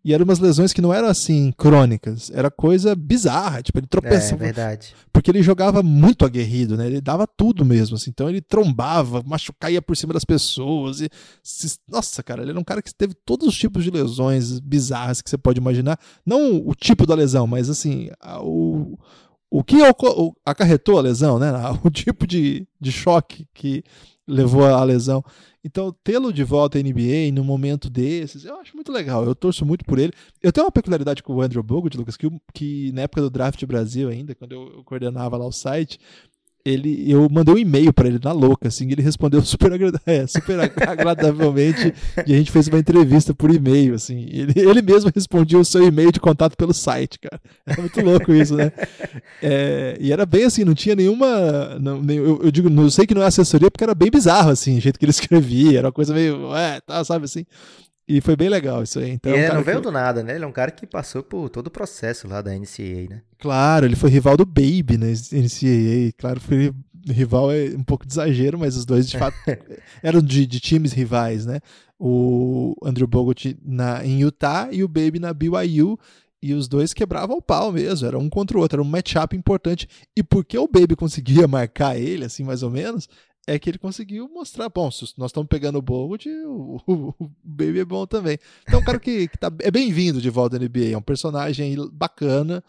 [0.05, 4.43] E eram umas lesões que não eram assim crônicas, era coisa bizarra, tipo, ele tropeçava.
[4.43, 4.95] É verdade.
[5.11, 6.87] Porque ele jogava muito aguerrido, né?
[6.87, 8.11] Ele dava tudo mesmo, assim.
[8.11, 11.01] Então ele trombava, machucaia por cima das pessoas.
[11.01, 11.09] E,
[11.89, 15.31] nossa, cara, ele era um cara que teve todos os tipos de lesões bizarras que
[15.31, 15.99] você pode imaginar.
[16.27, 18.11] Não o tipo da lesão, mas assim,
[18.43, 18.99] o,
[19.51, 19.79] o que
[20.45, 21.51] acarretou a lesão, né?
[21.83, 23.83] O tipo de, de choque que
[24.29, 25.25] levou a lesão.
[25.65, 29.25] Então, tê-lo de volta à NBA num momento desses, eu acho muito legal.
[29.25, 30.13] Eu torço muito por ele.
[30.43, 33.65] Eu tenho uma peculiaridade com o Andrew Bogut, Lucas, que, que na época do Draft
[33.65, 35.99] Brasil ainda, quando eu, eu coordenava lá o site,
[36.65, 40.27] ele, eu mandei um e-mail para ele na louca, assim, ele respondeu super, agrada é,
[40.27, 41.95] super agradavelmente
[42.27, 44.27] e a gente fez uma entrevista por e-mail, assim.
[44.31, 47.41] Ele, ele mesmo respondia o seu e-mail de contato pelo site, cara.
[47.67, 48.73] É muito louco isso, né?
[49.43, 51.79] É, e era bem assim, não tinha nenhuma.
[51.79, 54.51] Não, nem, eu, eu, digo, não sei que não é assessoria, porque era bem bizarro,
[54.51, 56.55] assim, o jeito que ele escrevia, era uma coisa meio.
[56.57, 57.45] É, tá, sabe assim.
[58.07, 59.11] E foi bem legal isso aí.
[59.11, 59.85] Então, e ele não veio que...
[59.85, 60.35] do nada, né?
[60.35, 63.23] Ele é um cara que passou por todo o processo lá da NCAA, né?
[63.39, 66.13] Claro, ele foi rival do Baby na NCAA.
[66.19, 66.75] Claro, foi
[67.07, 69.37] rival é um pouco de exagero, mas os dois de fato
[70.03, 71.61] eram de, de, times rivais, né?
[71.99, 75.99] O Andrew Bogut na, em Utah e o Baby na BYU.
[76.43, 79.35] E os dois quebravam o pau mesmo, era um contra o outro, era um matchup
[79.35, 79.89] importante.
[80.15, 83.09] E porque o Baby conseguia marcar ele, assim, mais ou menos,
[83.47, 87.31] é que ele conseguiu mostrar, bom, se nós estamos pegando o Bogut, o, o, o,
[87.43, 88.39] Baby é bom também.
[88.63, 91.03] Então, é um cara que, que tá, é bem-vindo de volta à NBA, é um
[91.03, 92.65] personagem bacana,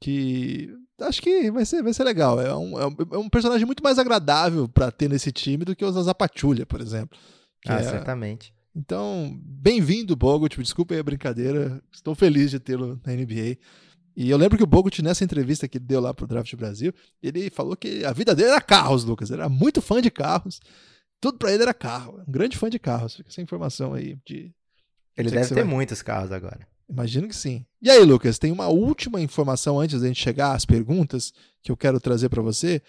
[0.00, 0.68] que
[1.00, 2.40] acho que vai ser, vai ser legal.
[2.40, 5.92] É um, é um personagem muito mais agradável para ter nesse time do que o
[5.92, 7.18] Zaza Patrulha, por exemplo.
[7.66, 7.82] Ah, é...
[7.82, 8.52] certamente.
[8.74, 13.58] Então, bem-vindo, Bogut, desculpa aí a brincadeira, estou feliz de tê-lo na NBA.
[14.20, 16.92] E eu lembro que o Bogut, nessa entrevista que ele deu lá pro Draft Brasil,
[17.22, 19.30] ele falou que a vida dele era carros, Lucas.
[19.30, 20.60] Ele era muito fã de carros.
[21.18, 22.22] Tudo para ele era carro.
[22.28, 23.16] Um grande fã de carros.
[23.16, 24.52] Fica essa informação aí de.
[25.16, 25.64] Ele deve ter vai...
[25.64, 26.68] muitos carros agora.
[26.86, 27.64] Imagino que sim.
[27.80, 31.76] E aí, Lucas, tem uma última informação antes da gente chegar às perguntas que eu
[31.76, 32.82] quero trazer para você,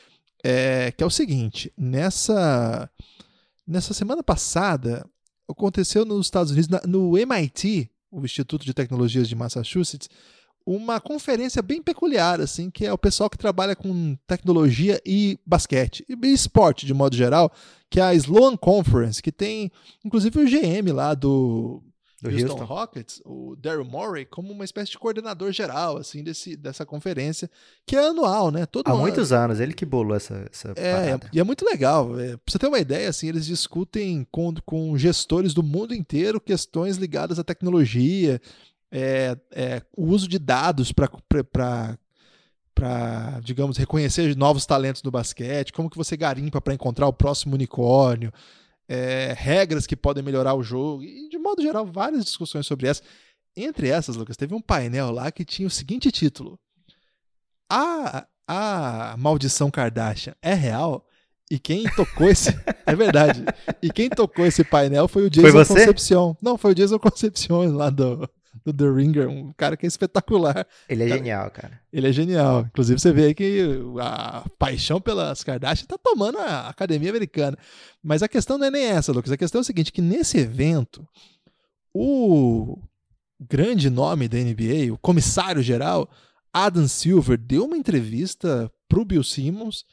[0.43, 2.91] é, que é o seguinte: nessa,
[3.65, 5.09] nessa semana passada,
[5.49, 10.09] aconteceu nos Estados Unidos, no MIT, o Instituto de Tecnologias de Massachusetts,
[10.65, 16.05] uma conferência bem peculiar, assim, que é o pessoal que trabalha com tecnologia e basquete,
[16.07, 17.51] e esporte de modo geral,
[17.89, 19.71] que é a Sloan Conference, que tem
[20.05, 21.83] inclusive o GM lá do,
[22.21, 26.55] do Houston, Houston, Rockets, o Daryl Morey, como uma espécie de coordenador geral, assim, desse,
[26.55, 27.49] dessa conferência,
[27.85, 28.67] que é anual, né?
[28.67, 29.01] Todo Há ano.
[29.01, 31.29] muitos anos, ele que bolou essa, essa é, parada.
[31.33, 32.19] E é muito legal.
[32.19, 36.39] É, pra você ter uma ideia, assim, eles discutem com, com gestores do mundo inteiro
[36.39, 38.39] questões ligadas à tecnologia,
[38.91, 41.09] é, é, o uso de dados para
[42.73, 47.53] para, digamos, reconhecer novos talentos no basquete, como que você garimpa para encontrar o próximo
[47.53, 48.33] unicórnio,
[48.87, 53.03] é, regras que podem melhorar o jogo, e de modo geral, várias discussões sobre essa.
[53.55, 56.57] Entre essas, Lucas, teve um painel lá que tinha o seguinte título:
[57.69, 61.05] A, a maldição Kardashian é real?
[61.51, 62.49] E quem tocou esse.
[62.87, 63.43] é verdade.
[63.81, 66.33] E quem tocou esse painel foi o Jason foi Concepcion.
[66.41, 68.27] Não, foi o Jason Concepcion lá do,
[68.65, 70.67] do The Ringer, um cara que é espetacular.
[70.87, 71.81] Ele é cara, genial, cara.
[71.91, 72.61] Ele é genial.
[72.61, 77.57] Inclusive, você vê aí que a paixão pelas Kardashian tá tomando a academia americana.
[78.03, 79.31] Mas a questão não é nem essa, Lucas.
[79.31, 81.07] A questão é o seguinte: que nesse evento,
[81.93, 82.77] o
[83.39, 86.09] grande nome da NBA, o comissário geral,
[86.53, 89.85] Adam Silver, deu uma entrevista pro Bill Simmons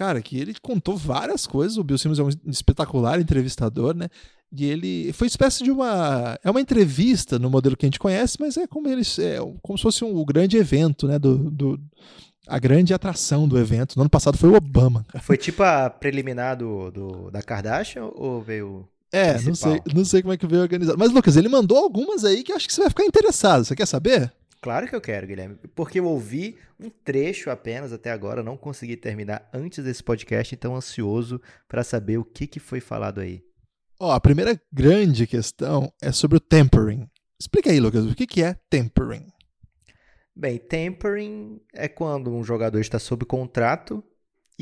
[0.00, 1.76] cara, que ele contou várias coisas.
[1.76, 4.08] O Bill Simmons é um espetacular entrevistador, né?
[4.50, 8.38] E ele foi espécie de uma é uma entrevista no modelo que a gente conhece,
[8.40, 11.78] mas é como eles é como se fosse um, o grande evento, né, do, do
[12.48, 13.94] a grande atração do evento.
[13.96, 15.04] No ano passado foi o Obama.
[15.12, 15.22] Cara.
[15.22, 19.50] Foi tipo a preliminar do, do da Kardashian ou veio É, principal?
[19.50, 20.98] não sei, não sei como é que veio organizado.
[20.98, 23.66] Mas Lucas, ele mandou algumas aí que acho que você vai ficar interessado.
[23.66, 24.32] Você quer saber?
[24.62, 28.94] Claro que eu quero, Guilherme, porque eu ouvi um trecho apenas até agora, não consegui
[28.94, 33.42] terminar antes desse podcast, então ansioso para saber o que, que foi falado aí.
[33.98, 37.08] Ó, a primeira grande questão é sobre o tempering.
[37.40, 39.26] Explica aí, Lucas, o que, que é tempering?
[40.36, 44.04] Bem, tempering é quando um jogador está sob contrato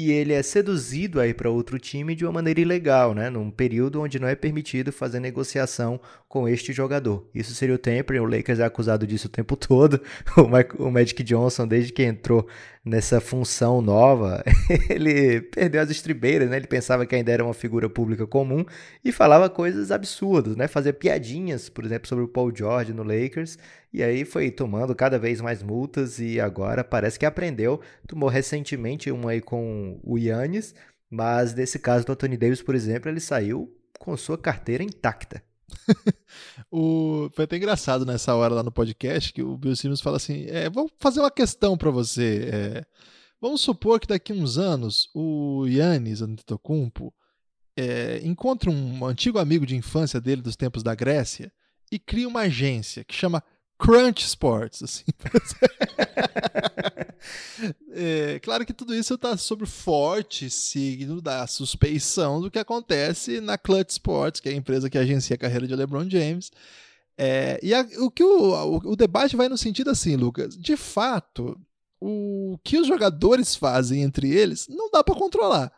[0.00, 3.28] e ele é seduzido a ir para outro time de uma maneira ilegal, né?
[3.28, 7.28] num período onde não é permitido fazer negociação com este jogador.
[7.34, 10.00] Isso seria o tempering, o Lakers é acusado disso o tempo todo.
[10.36, 12.46] O, Magic Johnson, desde que entrou
[12.84, 14.44] nessa função nova,
[14.88, 16.58] ele perdeu as estribeiras, né?
[16.58, 18.64] Ele pensava que ainda era uma figura pública comum
[19.04, 20.68] e falava coisas absurdas, né?
[20.68, 23.58] Fazia piadinhas, por exemplo, sobre o Paul George no Lakers,
[23.92, 27.80] e aí foi tomando cada vez mais multas e agora parece que aprendeu.
[28.06, 30.74] Tomou recentemente uma aí com o Yannis,
[31.10, 35.42] mas nesse caso do Anthony Davis, por exemplo, ele saiu com sua carteira intacta.
[36.70, 37.30] o...
[37.32, 40.68] Foi até engraçado nessa hora lá no podcast que o Bill Simmons fala assim: é,
[40.68, 42.50] vou fazer uma questão para você.
[42.52, 42.84] É,
[43.40, 47.12] vamos supor que daqui a uns anos o Yannis Antetokounmpo
[47.76, 51.52] é, encontra um antigo amigo de infância dele dos tempos da Grécia
[51.90, 53.42] e cria uma agência que chama
[53.78, 55.04] Crunch Sports, assim.
[57.92, 63.56] é, claro que tudo isso está sob forte signo da suspeição do que acontece na
[63.56, 66.50] Clutch Sports, que é a empresa que agencia a carreira de LeBron James.
[67.16, 70.56] É, e a, o que o, o, o, debate vai no sentido assim, Lucas.
[70.56, 71.58] De fato,
[72.00, 75.72] o que os jogadores fazem entre eles não dá para controlar.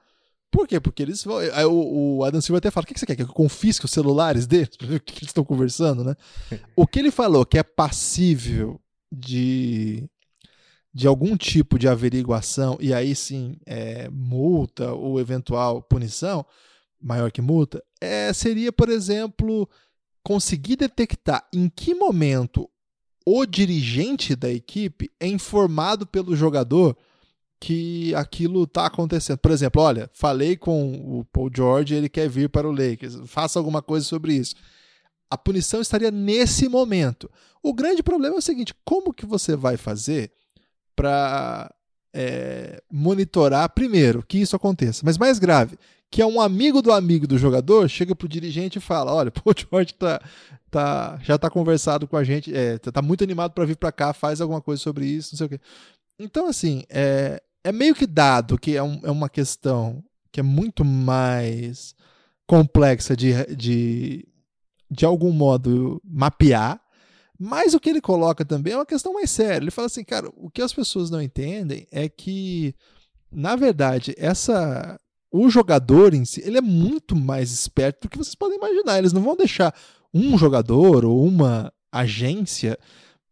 [0.50, 0.80] Por quê?
[0.80, 1.24] Porque eles.
[1.26, 3.16] O, o Adam Silva até fala: o que você quer?
[3.16, 6.14] Que eu confisque os celulares deles para ver o que eles estão conversando, né?
[6.74, 8.80] o que ele falou que é passível
[9.12, 10.08] de,
[10.92, 16.44] de algum tipo de averiguação, e aí sim é, multa ou eventual punição,
[17.00, 19.68] maior que multa, é, seria, por exemplo,
[20.22, 22.68] conseguir detectar em que momento
[23.24, 26.96] o dirigente da equipe é informado pelo jogador
[27.60, 29.38] que aquilo está acontecendo.
[29.38, 33.58] Por exemplo, olha, falei com o Paul George, ele quer vir para o Lakers, faça
[33.58, 34.54] alguma coisa sobre isso.
[35.30, 37.30] A punição estaria nesse momento.
[37.62, 40.32] O grande problema é o seguinte: como que você vai fazer
[40.96, 41.72] para
[42.14, 45.02] é, monitorar primeiro que isso aconteça?
[45.04, 45.78] Mas mais grave,
[46.10, 49.52] que é um amigo do amigo do jogador, chega pro dirigente e fala: olha, o
[49.54, 50.20] George tá,
[50.70, 54.14] tá, já tá conversado com a gente, é, tá muito animado para vir para cá,
[54.14, 55.60] faz alguma coisa sobre isso, não sei o quê.
[56.18, 60.42] Então, assim, é, é meio que dado que é, um, é uma questão que é
[60.42, 61.94] muito mais
[62.46, 64.28] complexa de, de,
[64.90, 66.80] de algum modo mapear,
[67.38, 69.64] mas o que ele coloca também é uma questão mais séria.
[69.64, 72.74] Ele fala assim, cara, o que as pessoas não entendem é que,
[73.32, 74.98] na verdade, essa
[75.32, 78.98] o jogador em si, ele é muito mais esperto do que vocês podem imaginar.
[78.98, 79.74] Eles não vão deixar
[80.12, 82.76] um jogador ou uma agência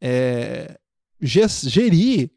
[0.00, 0.78] é,
[1.20, 2.30] gerir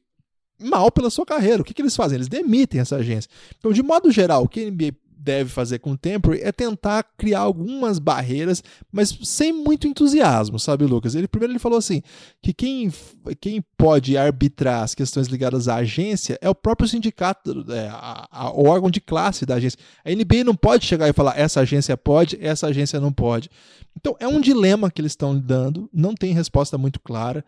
[0.61, 1.61] mal pela sua carreira.
[1.61, 2.17] O que, que eles fazem?
[2.17, 3.29] Eles demitem essa agência.
[3.57, 7.03] Então, de modo geral, o que a NBA deve fazer com o Temporary é tentar
[7.17, 11.13] criar algumas barreiras, mas sem muito entusiasmo, sabe, Lucas?
[11.13, 12.01] Ele primeiro ele falou assim
[12.41, 12.91] que quem,
[13.39, 18.51] quem pode arbitrar as questões ligadas à agência é o próprio sindicato, é, a, a,
[18.51, 19.79] o órgão de classe da agência.
[20.03, 23.49] A NBA não pode chegar e falar essa agência pode, essa agência não pode.
[23.95, 27.45] Então é um dilema que eles estão dando, não tem resposta muito clara.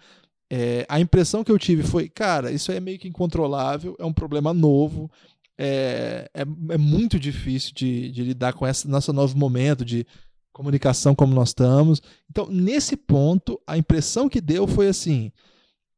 [0.51, 4.13] É, a impressão que eu tive foi, cara, isso é meio que incontrolável, é um
[4.13, 5.09] problema novo
[5.57, 10.05] é, é, é muito difícil de, de, lidar com esse nosso novo momento de
[10.51, 12.01] comunicação como nós estamos.
[12.29, 15.31] Então, nesse ponto, a impressão que deu foi assim: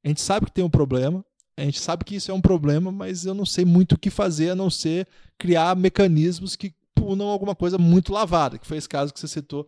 [0.03, 1.23] a gente sabe que tem um problema,
[1.57, 4.09] a gente sabe que isso é um problema, mas eu não sei muito o que
[4.09, 8.89] fazer a não ser criar mecanismos que punam alguma coisa muito lavada, que foi esse
[8.89, 9.67] caso que você citou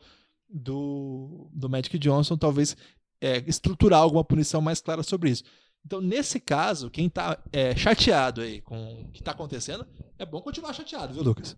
[0.50, 2.76] do, do Magic Johnson, talvez
[3.22, 5.44] é, estruturar alguma punição mais clara sobre isso.
[5.86, 9.88] Então, nesse caso, quem está é, chateado aí com o que está acontecendo,
[10.20, 11.56] é bom continuar chateado, viu, Lucas?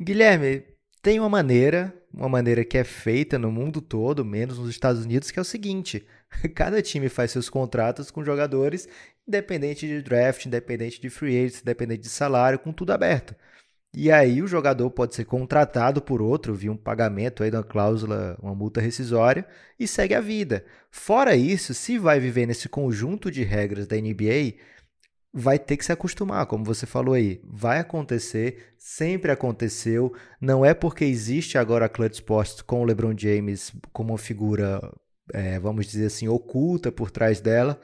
[0.00, 0.64] Guilherme,
[1.02, 5.30] tem uma maneira, uma maneira que é feita no mundo todo, menos nos Estados Unidos,
[5.30, 6.06] que é o seguinte:
[6.54, 8.88] cada time faz seus contratos com jogadores,
[9.26, 13.34] independente de draft, independente de free agents, independente de salário, com tudo aberto.
[13.94, 18.38] E aí o jogador pode ser contratado por outro via um pagamento aí da cláusula,
[18.40, 19.46] uma multa rescisória
[19.78, 20.64] e segue a vida.
[20.90, 24.54] Fora isso, se vai viver nesse conjunto de regras da NBA,
[25.32, 27.42] vai ter que se acostumar, como você falou aí.
[27.44, 30.14] Vai acontecer, sempre aconteceu.
[30.40, 34.80] Não é porque existe agora a Clutch Sports com o LeBron James como uma figura,
[35.34, 37.78] é, vamos dizer assim, oculta por trás dela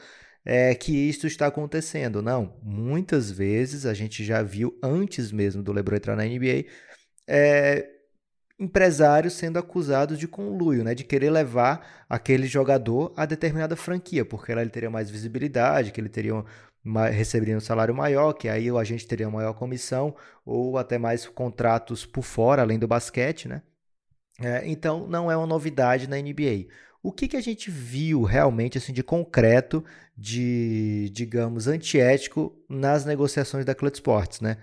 [0.48, 2.22] é, que isto está acontecendo.
[2.22, 6.64] Não, muitas vezes a gente já viu antes mesmo do LeBron entrar na NBA
[7.28, 7.86] é,
[8.58, 14.54] empresários sendo acusados de conluio, né, de querer levar aquele jogador a determinada franquia, porque
[14.54, 16.42] lá ele teria mais visibilidade, que ele teria
[16.82, 21.26] uma, receberia um salário maior, que aí a gente teria maior comissão ou até mais
[21.26, 23.62] contratos por fora, além do basquete, né?
[24.40, 26.68] É, então não é uma novidade na NBA.
[27.08, 29.82] O que, que a gente viu realmente assim de concreto,
[30.14, 34.58] de, digamos, antiético nas negociações da Clutch Sports, né?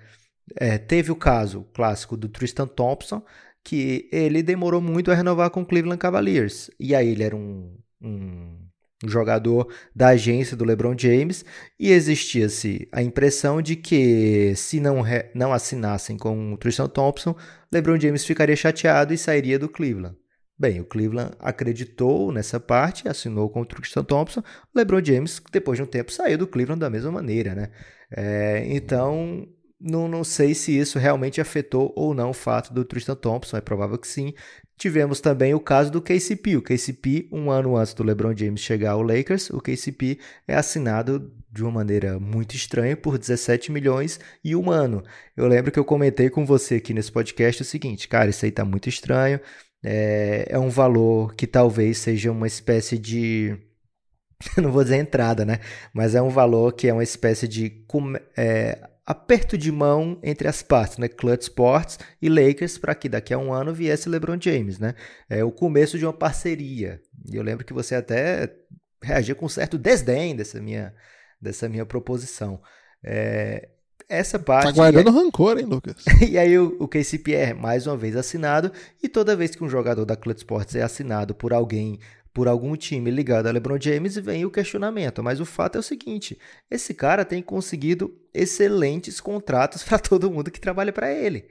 [0.55, 3.23] É, teve o caso clássico do Tristan Thompson,
[3.63, 6.69] que ele demorou muito a renovar com o Cleveland Cavaliers.
[6.79, 8.60] E aí ele era um, um
[9.08, 11.43] jogador da agência do LeBron James
[11.79, 15.01] e existia-se a impressão de que se não,
[15.34, 17.36] não assinassem com o Tristan Thompson,
[17.71, 20.15] LeBron James ficaria chateado e sairia do Cleveland.
[20.57, 24.41] Bem, o Cleveland acreditou nessa parte, assinou com o Tristan Thompson.
[24.73, 27.71] LeBron James, depois de um tempo, saiu do Cleveland da mesma maneira, né?
[28.09, 29.45] É, então,
[29.80, 33.61] não, não sei se isso realmente afetou ou não o fato do Tristan Thompson, é
[33.61, 34.34] provável que sim.
[34.77, 36.57] Tivemos também o caso do KCP.
[36.57, 41.34] O KCP, um ano antes do LeBron James chegar ao Lakers, o KCP é assinado
[41.51, 45.03] de uma maneira muito estranha por 17 milhões e um ano.
[45.36, 48.51] Eu lembro que eu comentei com você aqui nesse podcast o seguinte, cara, isso aí
[48.51, 49.39] tá muito estranho
[49.88, 53.55] é, é um valor que talvez seja uma espécie de.
[54.57, 55.59] não vou dizer entrada, né?
[55.93, 57.86] Mas é um valor que é uma espécie de
[58.36, 61.07] é, aperto de mão entre as partes, né?
[61.07, 64.95] Clutch Sports e Lakers, para que daqui a um ano viesse LeBron James, né?
[65.29, 66.99] É o começo de uma parceria.
[67.31, 68.51] E eu lembro que você até
[69.03, 70.95] reagia com certo desdém dessa minha,
[71.39, 72.59] dessa minha proposição.
[73.03, 73.69] É,
[74.08, 74.68] essa parte.
[74.68, 76.03] Tá guardando rancor, hein, Lucas?
[76.28, 79.70] e aí o, o KCP é mais uma vez assinado, e toda vez que um
[79.70, 81.99] jogador da Clutch Sports é assinado por alguém,
[82.34, 85.24] por algum time ligado a LeBron James, vem o questionamento.
[85.24, 86.38] Mas o fato é o seguinte:
[86.70, 91.47] esse cara tem conseguido excelentes contratos para todo mundo que trabalha para ele.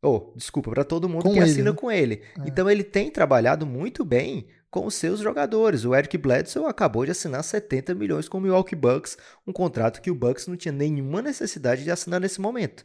[0.00, 1.76] Ou, oh, desculpa, para todo mundo com que ele, assina né?
[1.76, 2.22] com ele.
[2.38, 2.46] É.
[2.48, 5.84] Então ele tem trabalhado muito bem com os seus jogadores.
[5.84, 9.16] O Eric Bledsoe acabou de assinar 70 milhões com o Milwaukee Bucks,
[9.46, 12.84] um contrato que o Bucks não tinha nenhuma necessidade de assinar nesse momento.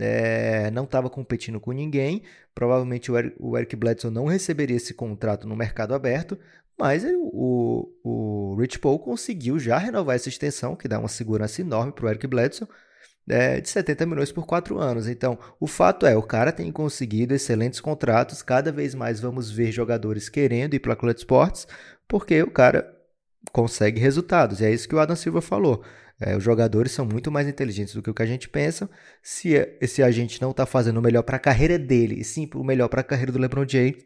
[0.00, 2.22] É, não estava competindo com ninguém,
[2.54, 6.38] provavelmente o Eric, o Eric Bledsoe não receberia esse contrato no mercado aberto,
[6.78, 11.92] mas o, o Rich Paul conseguiu já renovar essa extensão, que dá uma segurança enorme
[11.92, 12.66] para o Eric Bledsoe,
[13.28, 15.08] é, de 70 milhões por quatro anos.
[15.08, 19.72] Então, o fato é, o cara tem conseguido excelentes contratos, cada vez mais vamos ver
[19.72, 21.66] jogadores querendo ir para a Clutch Sports,
[22.08, 22.92] porque o cara
[23.52, 24.60] consegue resultados.
[24.60, 25.82] E é isso que o Adam Silva falou.
[26.20, 28.88] É, os jogadores são muito mais inteligentes do que o que a gente pensa.
[29.20, 32.62] Se esse agente não está fazendo o melhor para a carreira dele, e sim o
[32.62, 34.04] melhor para a carreira do LeBron James,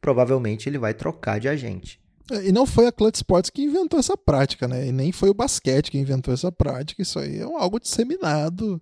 [0.00, 2.01] provavelmente ele vai trocar de agente.
[2.30, 4.86] É, e não foi a Clutch Sports que inventou essa prática, né?
[4.86, 7.02] E nem foi o basquete que inventou essa prática.
[7.02, 8.80] Isso aí é algo disseminado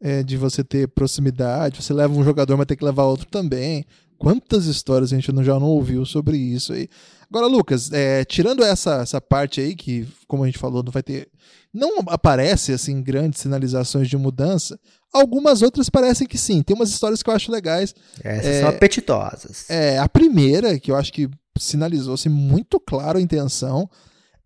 [0.00, 1.82] é, de você ter proximidade.
[1.82, 3.84] Você leva um jogador, mas tem que levar outro também.
[4.18, 6.88] Quantas histórias a gente não, já não ouviu sobre isso aí?
[7.28, 11.02] Agora, Lucas, é, tirando essa, essa parte aí, que, como a gente falou, não vai
[11.02, 11.28] ter.
[11.74, 14.78] Não aparece assim grandes sinalizações de mudança.
[15.12, 16.62] Algumas outras parecem que sim.
[16.62, 17.94] Tem umas histórias que eu acho legais.
[18.22, 19.68] Essas é, são apetitosas.
[19.68, 21.28] É, a primeira, que eu acho que
[21.58, 23.88] sinalizou-se muito claro a intenção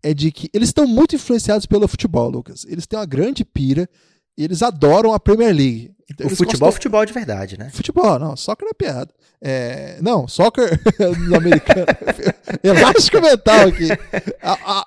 [0.02, 2.64] é de que eles estão muito influenciados pelo futebol, Lucas.
[2.68, 3.88] Eles têm uma grande pira
[4.36, 5.92] e eles adoram a Premier League.
[6.10, 7.70] Então, o futebol é futebol de verdade, né?
[7.72, 8.36] Futebol, não.
[8.36, 9.12] Soccer é piada.
[9.42, 10.80] É, não, soccer
[11.28, 11.86] no americano.
[12.62, 13.88] elástico mental aqui.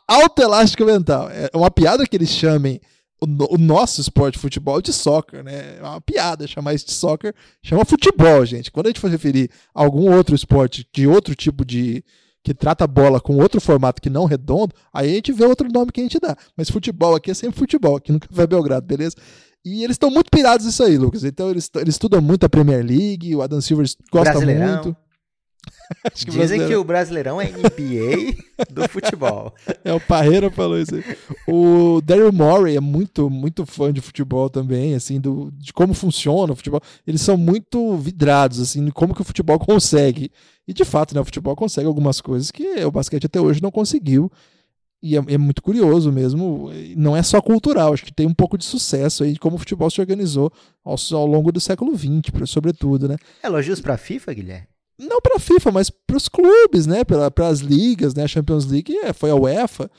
[0.08, 1.30] Alto elástico mental.
[1.30, 2.82] É uma piada que eles chamem
[3.24, 5.78] o, o, nosso esporte de futebol de soccer, né?
[5.78, 8.72] É uma piada chamar isso de soccer, chama futebol, gente.
[8.72, 12.04] Quando a gente for referir a algum outro esporte de outro tipo de.
[12.44, 15.68] que trata a bola com outro formato que não redondo, aí a gente vê outro
[15.72, 16.36] nome que a gente dá.
[16.58, 19.16] Mas futebol aqui é sempre futebol, aqui no Café Belgrado, beleza?
[19.66, 21.24] E eles estão muito pirados nisso aí, Lucas.
[21.24, 24.96] Então eles, eles estudam muito a Premier League, o Adam Silver gosta muito.
[26.14, 28.36] que Dizem que o Brasileirão é NBA
[28.70, 29.54] do futebol.
[29.86, 31.04] É, o Parreira falou isso aí.
[31.48, 36.54] O Daryl Morey é muito, muito fã de futebol também, assim, do, de como funciona
[36.54, 36.80] o futebol.
[37.06, 40.32] Eles são muito vidrados, assim, de como que o futebol consegue.
[40.66, 43.72] E de fato, né, o futebol consegue algumas coisas que o basquete até hoje não
[43.72, 44.32] conseguiu.
[45.02, 46.70] E é, é, muito curioso mesmo.
[46.96, 49.60] Não é só cultural, acho que tem um pouco de sucesso aí de como o
[49.60, 50.50] futebol se organizou
[50.84, 53.18] ao, ao longo do século XX, sobretudo, né?
[53.44, 54.73] Elogios para a FIFA, Guilherme?
[54.98, 57.04] Não para a FIFA, mas para os clubes, né?
[57.04, 58.24] Para as ligas, né?
[58.24, 59.90] A Champions League é, foi a UEFA.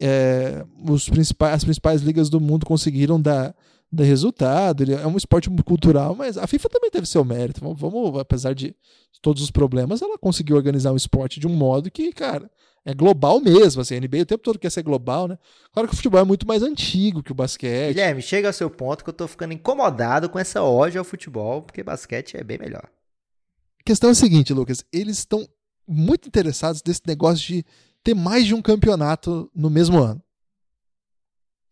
[0.00, 3.54] É, os principais, as principais ligas do mundo conseguiram dar,
[3.90, 4.82] dar resultado.
[4.82, 7.60] Ele é um esporte cultural, mas a FIFA também teve seu mérito.
[7.60, 8.74] Vamos, vamos, apesar de
[9.20, 12.48] todos os problemas, ela conseguiu organizar um esporte de um modo que, cara,
[12.84, 13.80] é global mesmo.
[13.80, 15.38] Assim, a NBA o tempo todo quer ser global, né?
[15.72, 17.94] Claro que o futebol é muito mais antigo que o basquete.
[17.94, 21.62] Guilherme, chega ao seu ponto que eu tô ficando incomodado com essa ódio ao futebol,
[21.62, 22.88] porque basquete é bem melhor
[23.86, 24.84] questão é a seguinte, Lucas.
[24.92, 25.48] Eles estão
[25.86, 27.64] muito interessados nesse negócio de
[28.02, 30.22] ter mais de um campeonato no mesmo ano.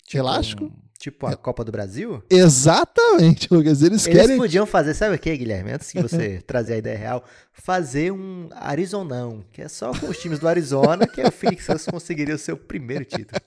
[0.04, 0.72] Tipo, Elástico?
[0.98, 1.36] Tipo a é.
[1.36, 2.22] Copa do Brasil?
[2.30, 3.82] Exatamente, Lucas.
[3.82, 4.38] Eles, Eles querem.
[4.38, 5.72] podiam fazer, sabe o que, Guilherme?
[5.72, 10.18] Antes que você trazer a ideia real, fazer um Arizonão, que é só com os
[10.18, 13.40] times do Arizona, que é o Phoenix Suns conseguiria o seu primeiro título.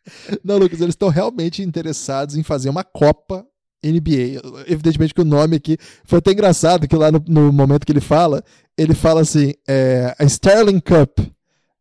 [0.42, 3.46] Não, Lucas, eles estão realmente interessados em fazer uma Copa
[3.84, 4.40] NBA.
[4.66, 8.00] Evidentemente que o nome aqui foi até engraçado que lá no, no momento que ele
[8.00, 8.42] fala,
[8.76, 11.20] ele fala assim, é, a Sterling Cup,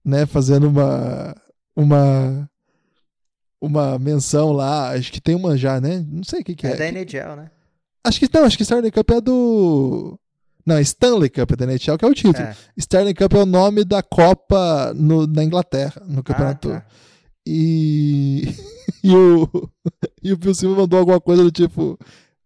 [0.04, 1.36] né, fazendo uma
[1.76, 2.49] uma
[3.62, 6.06] uma menção lá, acho que tem uma já, né?
[6.08, 6.72] Não sei o que, que é.
[6.72, 7.49] É da NHL, né?
[8.04, 10.20] Acho que não, acho que Sterling Cup é do
[10.66, 12.47] não, Stanley Cup é da NHL, que é o título.
[12.47, 12.56] É.
[12.78, 16.72] Stanley Cup é o nome da Copa no, na Inglaterra, no campeonato.
[16.72, 16.86] Ah, tá.
[17.46, 18.44] E,
[19.04, 19.50] e, o,
[20.22, 21.98] e o Phil Silva mandou alguma coisa do tipo: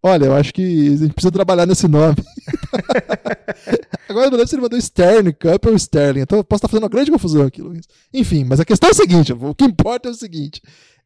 [0.01, 2.15] Olha, eu acho que a gente precisa trabalhar nesse nome.
[4.07, 6.21] Agora eu não lembro se ele mandou Stern Cup ou Sterling.
[6.21, 7.85] Então eu posso estar fazendo uma grande confusão aqui, Luiz.
[8.13, 10.61] Enfim, mas a questão é a seguinte: o que importa é o seguinte: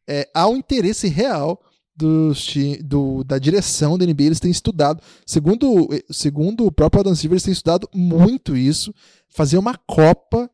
[0.06, 1.60] é, há um interesse real
[1.96, 7.34] dos, do, da direção da NBA, eles têm estudado, segundo, segundo o próprio Adam Silver,
[7.34, 8.94] eles têm estudado muito isso,
[9.28, 10.50] fazer uma Copa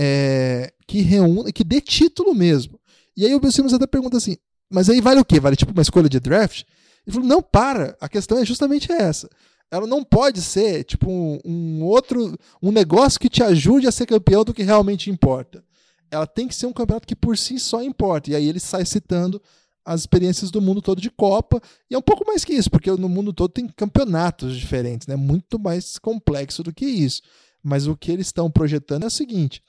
[0.00, 2.78] é, que reúna, que dê título mesmo.
[3.16, 4.36] E aí o Bill Simmons até pergunta assim,
[4.70, 5.40] mas aí vale o quê?
[5.40, 6.62] Vale tipo uma escolha de draft?
[7.04, 9.28] Ele falou: não, para, a questão é justamente essa.
[9.70, 14.06] Ela não pode ser tipo um, um outro, um negócio que te ajude a ser
[14.06, 15.64] campeão do que realmente importa.
[16.10, 18.30] Ela tem que ser um campeonato que por si só importa.
[18.30, 19.42] E aí ele sai citando
[19.84, 21.60] as experiências do mundo todo de Copa.
[21.90, 25.16] E é um pouco mais que isso, porque no mundo todo tem campeonatos diferentes, né?
[25.16, 27.20] Muito mais complexo do que isso.
[27.62, 29.62] Mas o que eles estão projetando é o seguinte: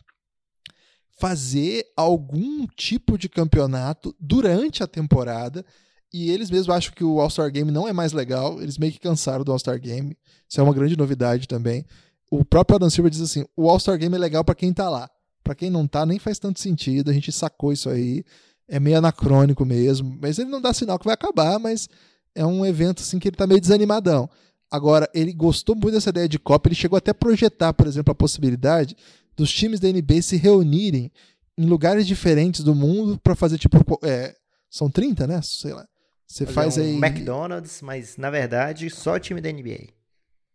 [1.20, 5.66] fazer algum tipo de campeonato durante a temporada.
[6.12, 8.62] E eles mesmos acham que o All-Star Game não é mais legal.
[8.62, 10.18] Eles meio que cansaram do All-Star Game.
[10.48, 11.86] Isso é uma grande novidade também.
[12.32, 15.10] O próprio Adam Silver diz assim: o All-Star Game é legal para quem tá lá.
[15.44, 17.12] Para quem não tá, nem faz tanto sentido.
[17.12, 18.24] A gente sacou isso aí
[18.70, 21.90] é meio anacrônico mesmo, mas ele não dá sinal que vai acabar, mas
[22.36, 24.30] é um evento assim que ele tá meio desanimadão.
[24.72, 28.12] Agora, ele gostou muito dessa ideia de Copa, ele chegou até a projetar, por exemplo,
[28.12, 28.96] a possibilidade
[29.40, 31.10] dos times da NBA se reunirem
[31.58, 34.36] em lugares diferentes do mundo para fazer tipo é,
[34.70, 35.40] são 30, né?
[35.42, 35.88] Sei lá.
[36.28, 39.88] Você faz um aí McDonald's, mas na verdade só time da NBA.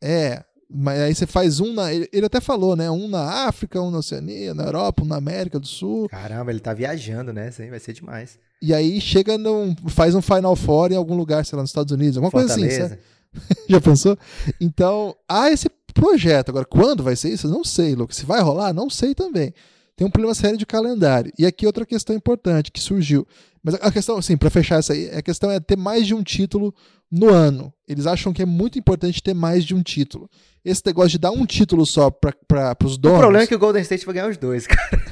[0.03, 1.93] É, mas aí você faz um na.
[1.93, 2.91] Ele até falou, né?
[2.91, 6.07] Um na África, um na Oceania, na Europa, um na América do Sul.
[6.11, 7.49] Caramba, ele tá viajando, né?
[7.49, 8.39] Isso aí vai ser demais.
[8.61, 9.75] E aí chega num.
[9.89, 12.61] faz um Final Four em algum lugar, sei lá, nos Estados Unidos, alguma Fortaleza.
[12.61, 12.89] coisa assim.
[12.91, 13.57] Sabe?
[13.69, 14.19] Já pensou?
[14.61, 16.51] Então, há esse projeto.
[16.51, 17.49] Agora, quando vai ser isso?
[17.49, 18.17] Não sei, Lucas.
[18.17, 19.55] Se vai rolar, não sei também.
[19.97, 21.33] Tem um problema sério de calendário.
[21.39, 23.27] E aqui outra questão importante que surgiu.
[23.63, 26.23] Mas a questão, assim, para fechar essa aí, a questão é ter mais de um
[26.23, 26.75] título
[27.11, 27.73] no ano.
[27.87, 30.29] Eles acham que é muito importante ter mais de um título.
[30.65, 33.19] Esse negócio de dar um título só para os donos.
[33.19, 35.03] O problema é que o Golden State vai ganhar os dois, cara.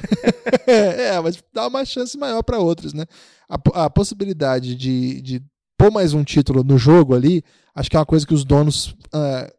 [0.67, 3.05] é, é, mas dá uma chance maior para outros, né?
[3.49, 5.41] A, a possibilidade de, de
[5.77, 7.41] pôr mais um título no jogo ali,
[7.73, 9.51] acho que é uma coisa que os donos uh,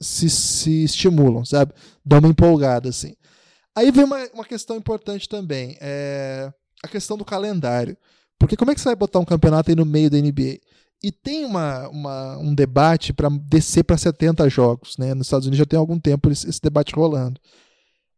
[0.00, 1.72] se, se estimulam, sabe?
[2.04, 3.14] Dão uma empolgada, assim.
[3.74, 7.96] Aí vem uma, uma questão importante também, é a questão do calendário.
[8.38, 10.60] Porque como é que você vai botar um campeonato aí no meio da NBA?
[11.02, 14.96] E tem uma, uma um debate para descer para 70 jogos.
[14.98, 15.14] Né?
[15.14, 17.40] Nos Estados Unidos já tem algum tempo esse, esse debate rolando.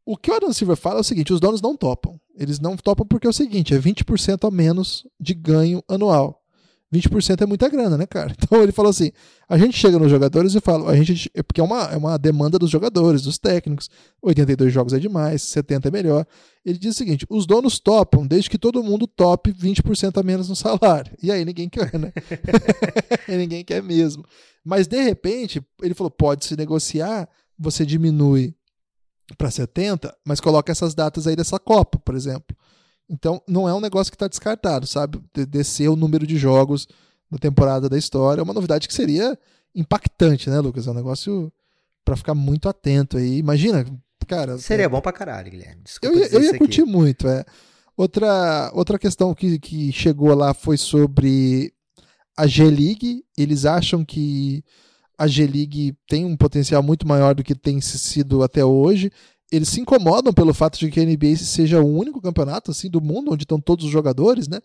[0.05, 2.19] O que o Adam Silver fala é o seguinte: os donos não topam.
[2.37, 6.43] Eles não topam porque é o seguinte: é 20% a menos de ganho anual.
[6.93, 8.35] 20% é muita grana, né, cara?
[8.43, 9.11] Então ele falou assim:
[9.49, 12.17] a gente chega nos jogadores e fala, a gente, é porque é uma, é uma
[12.19, 13.91] demanda dos jogadores, dos técnicos.
[14.23, 16.27] 82 jogos é demais, 70 é melhor.
[16.65, 20.49] Ele diz o seguinte: os donos topam desde que todo mundo tope 20% a menos
[20.49, 21.13] no salário.
[21.23, 22.13] E aí ninguém quer, né?
[23.29, 24.25] ninguém quer mesmo.
[24.65, 27.29] Mas de repente, ele falou: pode se negociar,
[27.59, 28.55] você diminui
[29.37, 32.57] para 70, mas coloca essas datas aí dessa Copa, por exemplo.
[33.09, 35.21] Então, não é um negócio que está descartado, sabe?
[35.35, 36.87] De descer o número de jogos
[37.31, 38.41] da temporada da história.
[38.41, 39.39] É uma novidade que seria
[39.75, 40.87] impactante, né, Lucas?
[40.87, 41.53] É um negócio
[42.05, 43.39] para ficar muito atento aí.
[43.39, 43.85] Imagina,
[44.27, 44.59] cara.
[44.59, 44.89] Seria é...
[44.89, 45.83] bom pra caralho, Guilherme.
[45.83, 47.45] Desculpa eu ia, eu ia curtir muito, é.
[47.97, 51.73] Outra, outra questão que, que chegou lá foi sobre
[52.37, 53.25] a G-League.
[53.37, 54.63] Eles acham que
[55.19, 59.11] a G-League tem um potencial muito maior do que tem sido até hoje
[59.51, 63.01] eles se incomodam pelo fato de que a NBA seja o único campeonato assim do
[63.01, 64.61] mundo onde estão todos os jogadores, né?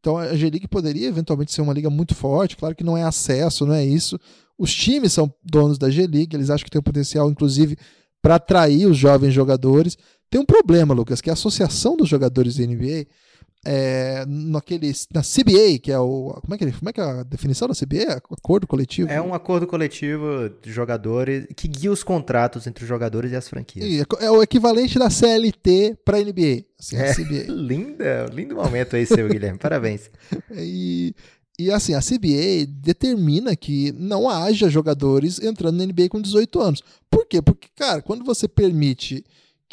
[0.00, 3.64] Então a G-League poderia eventualmente ser uma liga muito forte, claro que não é acesso,
[3.64, 4.18] não é isso.
[4.58, 7.76] Os times são donos da G-League, eles acham que tem um potencial, inclusive,
[8.20, 9.96] para atrair os jovens jogadores.
[10.28, 13.06] Tem um problema, Lucas, que a associação dos jogadores da NBA
[13.64, 16.38] é, naquele, na CBA, que é o.
[16.42, 18.20] Como é, que, como é que é a definição da CBA?
[18.30, 19.10] Acordo coletivo?
[19.10, 23.48] É um acordo coletivo de jogadores que guia os contratos entre os jogadores e as
[23.48, 23.86] franquias.
[23.86, 26.64] E é, é o equivalente da CLT para a NBA.
[26.78, 27.52] Assim, é, CBA.
[27.52, 29.58] Linda, lindo momento aí, seu Guilherme.
[29.58, 30.10] Parabéns.
[30.56, 31.14] E,
[31.58, 36.82] e assim, a CBA determina que não haja jogadores entrando na NBA com 18 anos.
[37.10, 37.40] Por quê?
[37.40, 39.24] Porque, cara, quando você permite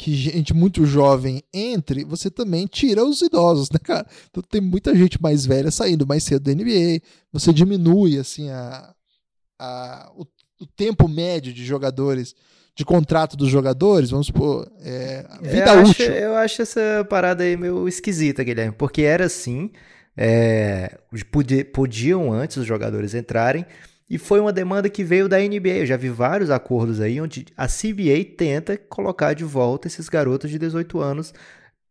[0.02, 4.04] que gente muito jovem entre, você também tira os idosos, né, cara?
[4.28, 7.00] Então tem muita gente mais velha saindo mais cedo da NBA,
[7.32, 8.92] você diminui, assim, a,
[9.60, 10.26] a, o,
[10.60, 12.34] o tempo médio de jogadores,
[12.74, 16.06] de contrato dos jogadores, vamos supor, é, vida eu útil.
[16.06, 19.70] Acho, eu acho essa parada aí meio esquisita, Guilherme, porque era assim,
[20.16, 20.98] é,
[21.72, 23.64] podiam antes os jogadores entrarem,
[24.08, 25.78] e foi uma demanda que veio da NBA.
[25.80, 30.50] Eu já vi vários acordos aí onde a CBA tenta colocar de volta esses garotos
[30.50, 31.32] de 18 anos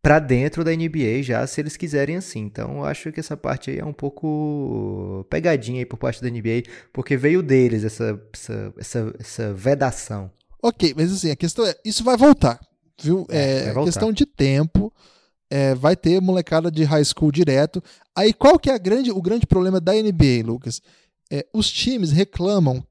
[0.01, 2.39] para dentro da NBA já, se eles quiserem assim.
[2.39, 6.29] Então, eu acho que essa parte aí é um pouco pegadinha aí por parte da
[6.29, 10.31] NBA, porque veio deles essa, essa, essa, essa vedação.
[10.61, 12.59] Ok, mas assim, a questão é, isso vai voltar,
[13.01, 13.25] viu?
[13.29, 14.91] É, é questão de tempo.
[15.53, 17.83] É, vai ter molecada de high school direto.
[18.15, 20.81] Aí qual que é a grande, o grande problema da NBA, Lucas?
[21.31, 22.85] É, os times reclamam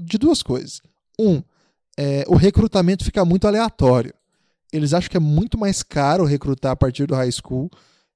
[0.00, 0.80] de duas coisas.
[1.18, 1.42] Um,
[1.98, 4.14] é, o recrutamento fica muito aleatório.
[4.72, 7.68] Eles acham que é muito mais caro recrutar a partir do high school.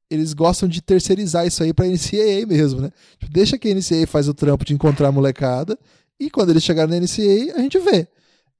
[0.08, 2.90] eles gostam de terceirizar isso aí pra NCAA mesmo, né?
[3.18, 5.76] Tipo, deixa que a NCAA faz o trampo de encontrar a molecada
[6.18, 8.08] e quando eles chegarem na NCAA, a gente vê.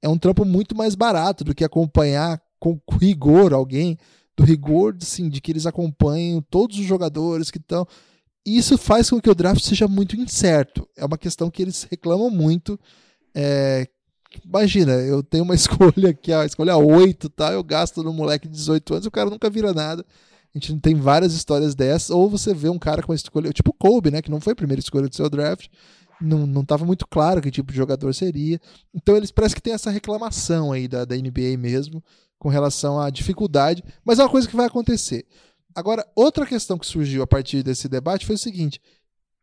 [0.01, 3.97] É um trampo muito mais barato do que acompanhar com rigor alguém,
[4.35, 7.87] do rigor assim, de que eles acompanhem todos os jogadores que estão.
[8.47, 10.87] Isso faz com que o draft seja muito incerto.
[10.95, 12.79] É uma questão que eles reclamam muito.
[13.35, 13.85] É,
[14.45, 17.51] imagina, eu tenho uma escolha aqui, a escolha 8, tá?
[17.51, 20.05] Eu gasto no moleque de 18 anos o cara nunca vira nada.
[20.55, 22.09] A gente tem várias histórias dessas.
[22.09, 24.21] Ou você vê um cara com a escolha, tipo Kobe, né?
[24.21, 25.67] Que não foi a primeira escolha do seu draft.
[26.21, 28.61] Não, não muito claro que tipo de jogador seria.
[28.93, 32.01] Então eles parece que tem essa reclamação aí da, da NBA mesmo
[32.39, 33.83] com relação à dificuldade.
[34.05, 35.25] Mas é uma coisa que vai acontecer.
[35.77, 38.81] Agora, outra questão que surgiu a partir desse debate foi o seguinte: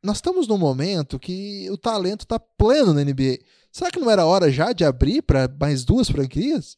[0.03, 3.39] nós estamos num momento que o talento está pleno na NBA.
[3.71, 6.77] Será que não era hora já de abrir para mais duas franquias?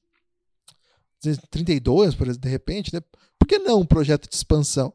[1.51, 3.01] 32, por exemplo, de repente, né?
[3.39, 4.93] Por que não um projeto de expansão?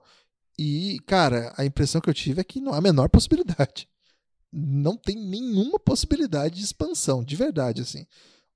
[0.60, 3.90] E, cara, a impressão que eu tive é que não há a menor possibilidade.
[4.54, 8.06] Não tem nenhuma possibilidade de expansão, de verdade, assim.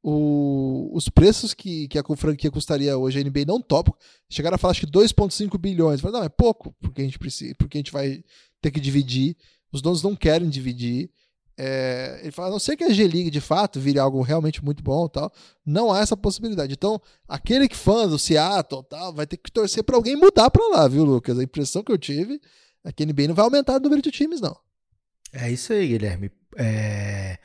[0.08, 3.92] O, os preços que, que a franquia custaria hoje, a NBA não topa.
[4.30, 6.00] Chegaram a falar acho que 2,5 bilhões.
[6.00, 8.24] Falaram, não, é pouco, porque a gente precisa, porque a gente vai
[8.62, 9.36] ter que dividir.
[9.72, 11.10] Os donos não querem dividir.
[11.58, 14.84] É, ele fala, a não ser que a G-League de fato vire algo realmente muito
[14.84, 15.34] bom tal,
[15.66, 16.74] não há essa possibilidade.
[16.74, 20.68] Então, aquele que fã do Seattle tal, vai ter que torcer para alguém mudar para
[20.68, 21.40] lá, viu, Lucas?
[21.40, 22.40] A impressão que eu tive
[22.84, 24.56] é que a NBA não vai aumentar o número de times, não.
[25.34, 26.30] É isso aí, Guilherme.
[26.56, 27.40] É...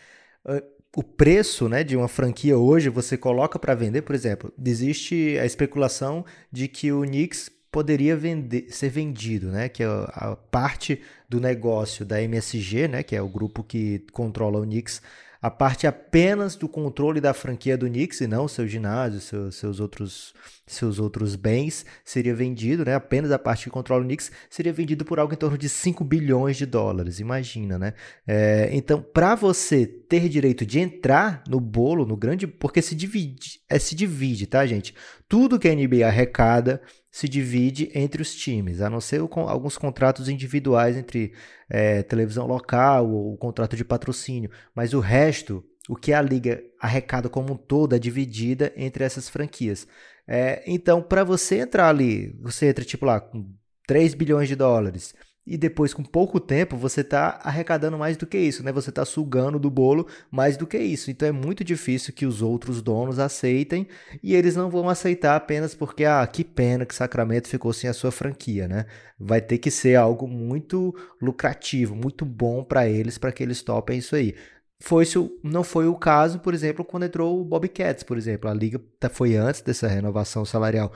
[0.97, 5.47] O preço né, de uma franquia hoje, você coloca para vender, por exemplo, existe a
[5.47, 9.69] especulação de que o Knicks poderia vender, ser vendido, né?
[9.69, 13.03] Que é a parte do negócio da MSG, né?
[13.05, 15.01] Que é o grupo que controla o Knicks,
[15.41, 19.81] a parte apenas do controle da franquia do Knicks e não seu ginásio, seu, seus
[19.81, 20.35] outros
[20.71, 22.95] seus outros bens seria vendido, né?
[22.95, 26.05] Apenas a parte que controla o Knicks seria vendido por algo em torno de 5
[26.05, 27.95] bilhões de dólares, imagina, né?
[28.25, 33.61] É, então, para você ter direito de entrar no bolo, no grande, porque se divide,
[33.69, 34.95] é se divide, tá, gente?
[35.29, 36.81] Tudo que a NBA arrecada
[37.11, 41.33] se divide entre os times, a não ser alguns contratos individuais entre
[41.69, 47.29] é, televisão local ou contrato de patrocínio, mas o resto, o que a liga arrecada
[47.29, 49.87] como um todo, é dividida entre essas franquias.
[50.27, 53.53] É, então, para você entrar ali, você entra tipo lá com
[53.87, 55.15] 3 bilhões de dólares
[55.47, 58.71] e depois com pouco tempo você está arrecadando mais do que isso, né?
[58.73, 61.11] Você está sugando do bolo mais do que isso.
[61.11, 63.89] Então é muito difícil que os outros donos aceitem
[64.23, 67.95] e eles não vão aceitar apenas porque ah, que pena que Sacramento ficou sem a
[67.95, 68.87] sua franquia, né?
[69.19, 73.99] Vai ter que ser algo muito lucrativo, muito bom para eles para que eles topem
[73.99, 74.35] isso aí.
[74.83, 78.49] Foi isso, não foi o caso, por exemplo, quando entrou o Bobcats, por exemplo.
[78.49, 80.91] A liga tá, foi antes dessa renovação salarial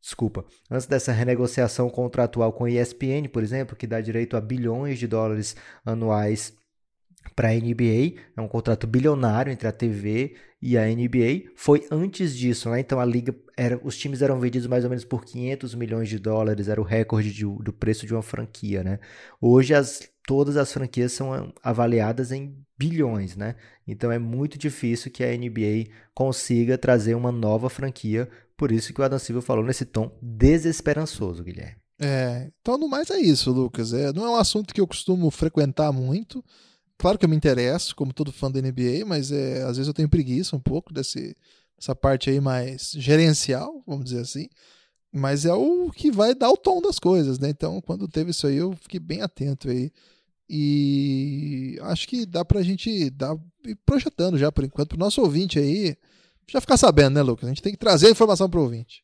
[0.00, 4.98] desculpa, antes dessa renegociação contratual com a ESPN, por exemplo, que dá direito a bilhões
[4.98, 6.54] de dólares anuais
[7.36, 11.50] para a NBA, é um contrato bilionário entre a TV e a NBA.
[11.54, 12.80] Foi antes disso, né?
[12.80, 16.18] Então a liga era, os times eram vendidos mais ou menos por 500 milhões de
[16.18, 18.98] dólares, era o recorde de, do preço de uma franquia, né?
[19.40, 23.56] Hoje as, todas as franquias são avaliadas em bilhões, né?
[23.86, 28.28] Então é muito difícil que a NBA consiga trazer uma nova franquia
[28.60, 31.80] por isso que o Adam Silva falou nesse tom desesperançoso, Guilherme.
[31.98, 33.94] É, então no mais é isso, Lucas.
[33.94, 36.44] É, não é um assunto que eu costumo frequentar muito.
[36.98, 39.94] Claro que eu me interesso, como todo fã da NBA, mas é, às vezes eu
[39.94, 41.34] tenho preguiça um pouco desse,
[41.74, 44.46] dessa parte aí mais gerencial, vamos dizer assim.
[45.10, 47.48] Mas é o que vai dar o tom das coisas, né?
[47.48, 49.90] Então, quando teve isso aí, eu fiquei bem atento aí.
[50.46, 53.34] E acho que dá pra gente dar,
[53.86, 55.96] projetando já por enquanto, pro nosso ouvinte aí
[56.48, 57.46] já ficar sabendo, né, Lucas?
[57.46, 59.02] A gente tem que trazer a informação para o ouvinte.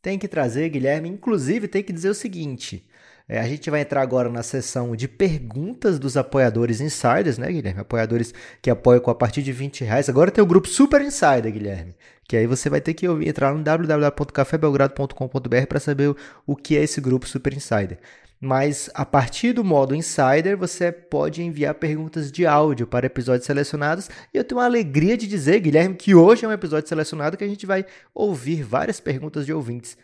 [0.00, 1.08] Tem que trazer, Guilherme.
[1.08, 2.86] Inclusive, tem que dizer o seguinte:
[3.28, 7.80] é, a gente vai entrar agora na sessão de perguntas dos apoiadores insiders, né, Guilherme?
[7.80, 8.32] Apoiadores
[8.62, 10.08] que apoiam com a partir de 20 reais.
[10.08, 11.96] Agora tem o grupo Super Insider, Guilherme.
[12.28, 16.16] Que aí você vai ter que entrar no www.cafébelgrado.com.br para saber o,
[16.46, 17.98] o que é esse grupo Super Insider
[18.40, 24.08] mas a partir do modo Insider você pode enviar perguntas de áudio para episódios selecionados.
[24.32, 27.44] E eu tenho a alegria de dizer, Guilherme, que hoje é um episódio selecionado que
[27.44, 27.84] a gente vai
[28.14, 29.96] ouvir várias perguntas de ouvintes.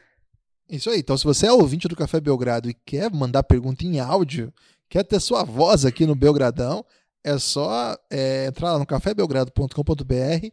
[0.69, 4.01] Isso aí, então se você é ouvinte do Café Belgrado e quer mandar pergunta em
[4.01, 4.53] áudio,
[4.89, 6.85] quer ter sua voz aqui no Belgradão,
[7.23, 10.47] é só é, entrar lá no cafébelgrado.com.br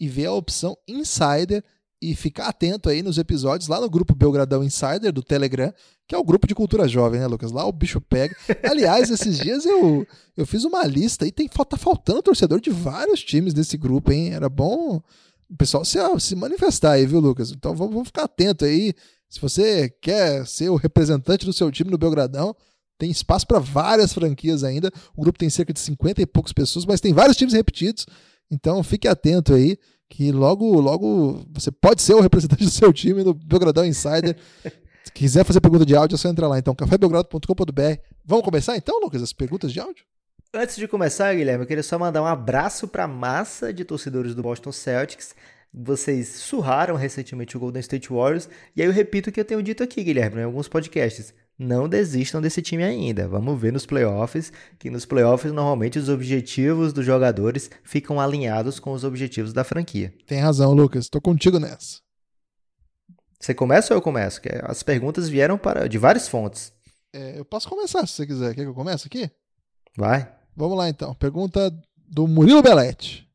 [0.00, 1.62] e ver a opção Insider
[2.00, 5.72] e ficar atento aí nos episódios lá no grupo Belgradão Insider do Telegram,
[6.06, 7.50] que é o grupo de cultura jovem, né, Lucas?
[7.50, 8.36] Lá o bicho pega.
[8.62, 13.22] Aliás, esses dias eu, eu fiz uma lista e tem, tá faltando torcedor de vários
[13.22, 14.32] times nesse grupo, hein?
[14.32, 15.02] Era bom
[15.50, 17.50] o pessoal se, se manifestar aí, viu, Lucas?
[17.50, 18.94] Então vamos, vamos ficar atento aí.
[19.28, 22.54] Se você quer ser o representante do seu time no Belgradão,
[22.98, 24.90] tem espaço para várias franquias ainda.
[25.16, 28.06] O grupo tem cerca de 50 e poucas pessoas, mas tem vários times repetidos.
[28.50, 29.78] Então fique atento aí,
[30.08, 34.36] que logo, logo você pode ser o representante do seu time no Belgradão Insider.
[35.04, 36.58] Se quiser fazer pergunta de áudio, é só entrar lá.
[36.58, 38.00] Então, cafébelgrado.com.br.
[38.24, 40.04] Vamos começar então, Lucas, as perguntas de áudio?
[40.52, 44.34] Antes de começar, Guilherme, eu queria só mandar um abraço para a massa de torcedores
[44.34, 45.34] do Boston Celtics.
[45.72, 48.48] Vocês surraram recentemente o Golden State Warriors.
[48.74, 51.34] E aí eu repito o que eu tenho dito aqui, Guilherme, em alguns podcasts.
[51.58, 53.26] Não desistam desse time ainda.
[53.26, 58.92] Vamos ver nos playoffs, que nos playoffs normalmente os objetivos dos jogadores ficam alinhados com
[58.92, 60.14] os objetivos da franquia.
[60.24, 61.06] Tem razão, Lucas.
[61.06, 62.00] Estou contigo nessa.
[63.40, 64.40] Você começa ou eu começo?
[64.62, 66.72] As perguntas vieram para de várias fontes.
[67.12, 68.54] É, eu posso começar se você quiser.
[68.54, 69.28] Quer que eu comece aqui?
[69.96, 70.32] Vai.
[70.56, 71.12] Vamos lá então.
[71.14, 73.28] Pergunta do Murilo Belete.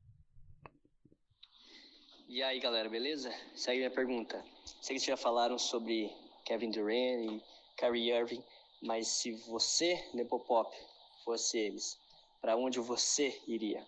[2.30, 3.32] E aí galera, beleza?
[3.56, 4.42] Segue minha pergunta.
[4.82, 6.10] Sei que já falaram sobre
[6.46, 7.42] Kevin Durant e
[7.78, 8.44] Kyrie Irving,
[8.82, 10.70] mas se você, Nepopop,
[11.24, 11.98] fosse eles,
[12.42, 13.84] para onde você iria?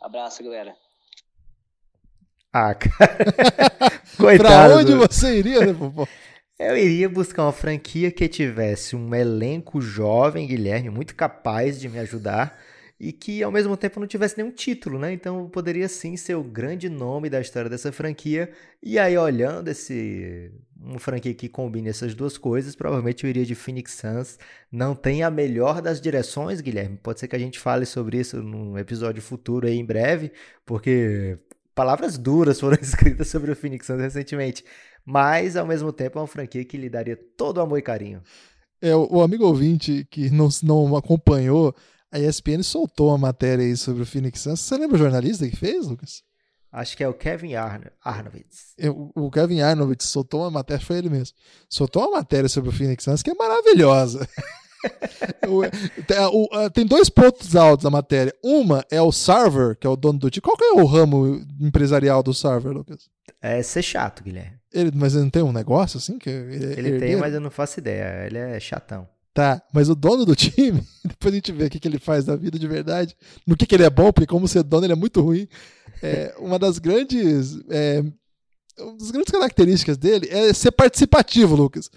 [0.00, 0.76] Abraço, galera.
[2.52, 3.24] Ah, cara.
[4.16, 4.48] Coitado.
[4.48, 6.10] pra onde você iria, Nepopop?
[6.58, 12.00] Eu iria buscar uma franquia que tivesse um elenco jovem, Guilherme, muito capaz de me
[12.00, 12.58] ajudar
[12.98, 15.12] e que ao mesmo tempo não tivesse nenhum título, né?
[15.12, 18.50] Então poderia sim ser o grande nome da história dessa franquia.
[18.82, 23.54] E aí, olhando esse uma franquia que combine essas duas coisas, provavelmente eu iria de
[23.54, 24.38] Phoenix Suns.
[24.70, 26.96] Não tem a melhor das direções, Guilherme.
[26.96, 30.32] Pode ser que a gente fale sobre isso num episódio futuro aí em breve,
[30.64, 31.38] porque
[31.74, 34.64] palavras duras foram escritas sobre o Phoenix Suns recentemente
[35.10, 38.22] mas ao mesmo tempo é uma franquia que lhe daria todo o amor e carinho.
[38.78, 41.74] É, o amigo ouvinte que não, não acompanhou,
[42.12, 44.60] a ESPN soltou uma matéria aí sobre o Phoenix Suns.
[44.60, 46.22] Você lembra o jornalista que fez, Lucas?
[46.70, 48.74] Acho que é o Kevin Arno, Arnovitz.
[48.78, 51.34] É, o Kevin Arnovitz soltou uma matéria, foi ele mesmo.
[51.68, 54.28] Soltou uma matéria sobre o Phoenix Suns que é maravilhosa.
[56.72, 58.34] tem dois pontos altos da matéria.
[58.42, 60.42] Uma é o Sarver, que é o dono do time.
[60.42, 63.08] Qual que é o ramo empresarial do Sarver, Lucas?
[63.40, 64.58] É ser chato, Guilherme.
[64.72, 66.18] Ele, mas ele não tem um negócio assim?
[66.18, 68.26] Que ele, ele tem, mas eu não faço ideia.
[68.26, 69.08] Ele é chatão.
[69.38, 72.24] Tá, mas o dono do time, depois a gente vê o que, que ele faz
[72.24, 73.16] da vida de verdade,
[73.46, 75.46] no que, que ele é bom, porque como ser dono ele é muito ruim.
[76.02, 77.56] É, uma das grandes.
[77.70, 78.02] É,
[78.80, 81.88] uma das grandes características dele é ser participativo, Lucas.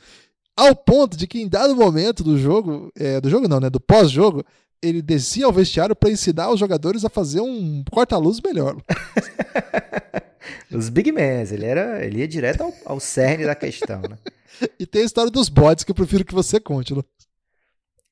[0.56, 3.72] Ao ponto de que em dado momento do jogo, é, do jogo não, né?
[3.72, 4.46] Do pós-jogo,
[4.80, 8.78] ele descia ao vestiário para ensinar os jogadores a fazer um corta-luz melhor.
[10.72, 14.16] Os Big Mans, ele, era, ele ia direto ao, ao cerne da questão, né?
[14.80, 17.04] e tem a história dos bots que eu prefiro que você conte, Lu.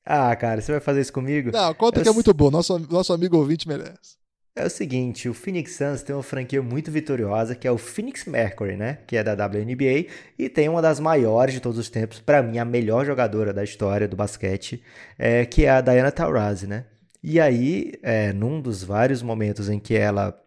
[0.04, 1.50] Ah, cara, você vai fazer isso comigo?
[1.52, 2.02] Não, conta eu...
[2.02, 2.50] que é muito bom.
[2.50, 4.20] Nosso, nosso amigo ouvinte merece.
[4.56, 8.24] É o seguinte, o Phoenix Suns tem uma franquia muito vitoriosa, que é o Phoenix
[8.24, 8.98] Mercury, né?
[9.06, 10.06] Que é da WNBA
[10.38, 13.62] e tem uma das maiores de todos os tempos, para mim a melhor jogadora da
[13.62, 14.82] história do basquete,
[15.16, 16.84] é, que é a Diana Taurasi, né?
[17.22, 20.38] E aí, é, num dos vários momentos em que ela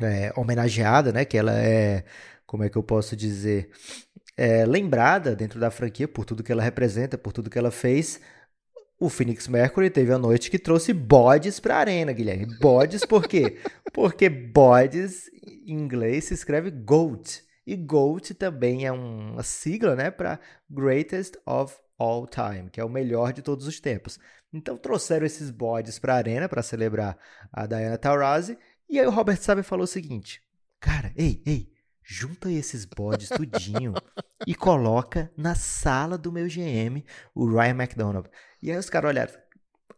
[0.00, 1.24] é homenageada, né?
[1.24, 2.04] Que ela é,
[2.46, 3.70] como é que eu posso dizer,
[4.36, 8.20] é lembrada dentro da franquia por tudo que ela representa, por tudo que ela fez.
[9.02, 12.56] O Phoenix Mercury teve a noite que trouxe bodes para a arena, Guilherme.
[12.60, 13.58] Bodes por quê?
[13.92, 17.42] Porque bodes em inglês se escreve GOAT.
[17.66, 20.38] E GOAT também é uma sigla né, para
[20.70, 24.20] Greatest of All Time, que é o melhor de todos os tempos.
[24.52, 27.18] Então trouxeram esses bodes para a arena para celebrar
[27.52, 28.56] a Diana Taurasi
[28.88, 30.40] e aí o Robert Sabe falou o seguinte:
[30.78, 31.72] Cara, ei, ei,
[32.04, 33.94] junta esses bodes tudinho
[34.46, 38.30] e coloca na sala do meu GM, o Ryan McDonald.
[38.62, 39.32] E aí os caras olharam.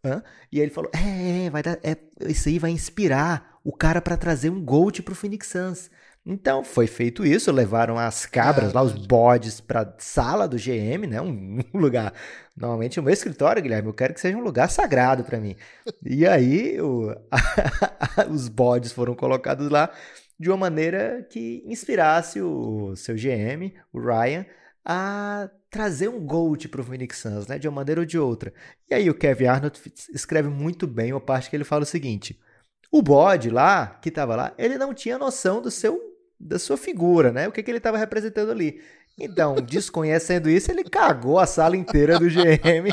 [0.04, 0.22] Hã?
[0.50, 1.96] E aí ele falou: é, é, vai dar, é,
[2.26, 5.90] isso aí vai inspirar o cara para trazer um Gold pro Phoenix Suns.
[6.26, 11.20] Então foi feito isso, levaram as cabras lá, os bodes para sala do GM, né?
[11.20, 12.14] Um, um, lugar.
[12.56, 15.54] Normalmente o meu escritório, Guilherme, eu quero que seja um lugar sagrado para mim.
[16.02, 17.14] E aí o,
[18.30, 19.90] os bodes foram colocados lá
[20.40, 24.46] de uma maneira que inspirasse o seu GM, o Ryan,
[24.84, 27.58] a trazer um GOAT para o Phoenix Suns, né?
[27.58, 28.52] De uma maneira ou de outra.
[28.88, 29.80] E aí o Kevin Arnold
[30.12, 32.38] escreve muito bem uma parte que ele fala o seguinte:
[32.90, 35.98] o bode lá, que estava lá, ele não tinha noção do seu
[36.38, 37.48] da sua figura, né?
[37.48, 38.82] O que, que ele estava representando ali.
[39.16, 42.90] Então, desconhecendo isso, ele cagou a sala inteira do GM.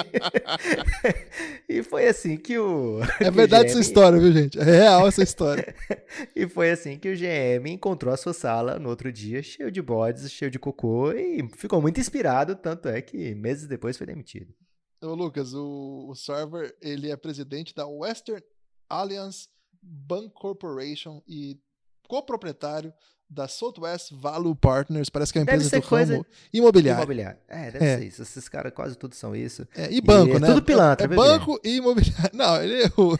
[1.67, 2.99] e foi assim que o.
[3.19, 3.71] É verdade GM...
[3.71, 4.59] essa história, viu, gente?
[4.59, 5.75] É real essa história.
[6.35, 9.81] e foi assim que o GM encontrou a sua sala no outro dia, cheio de
[9.81, 14.53] bodes, cheio de cocô, e ficou muito inspirado, tanto é que meses depois foi demitido.
[15.01, 18.43] Ô, Lucas, o, o Server, ele é presidente da Western
[18.87, 19.47] Alliance
[19.81, 21.59] Bank Corporation e
[22.07, 22.93] coproprietário
[23.31, 26.13] da Southwest Value Partners, parece que é uma empresa do coisa...
[26.13, 26.99] ramo imobiliário.
[26.99, 27.39] imobiliário.
[27.47, 27.97] É, deve é.
[27.97, 28.21] ser isso.
[28.21, 29.65] Esses caras quase tudo são isso.
[29.73, 30.49] É, e banco, e né?
[30.49, 31.05] É tudo pilantra.
[31.05, 32.31] É, banco e imobiliário.
[32.33, 33.17] Não, ele é o...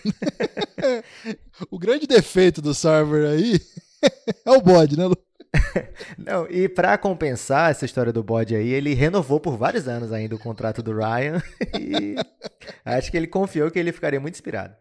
[1.72, 3.62] o grande defeito do server aí
[4.46, 5.16] é o bode, né, Lu?
[6.18, 10.36] Não, e para compensar essa história do bode aí, ele renovou por vários anos ainda
[10.36, 11.42] o contrato do Ryan
[11.80, 12.16] e
[12.84, 14.76] acho que ele confiou que ele ficaria muito inspirado.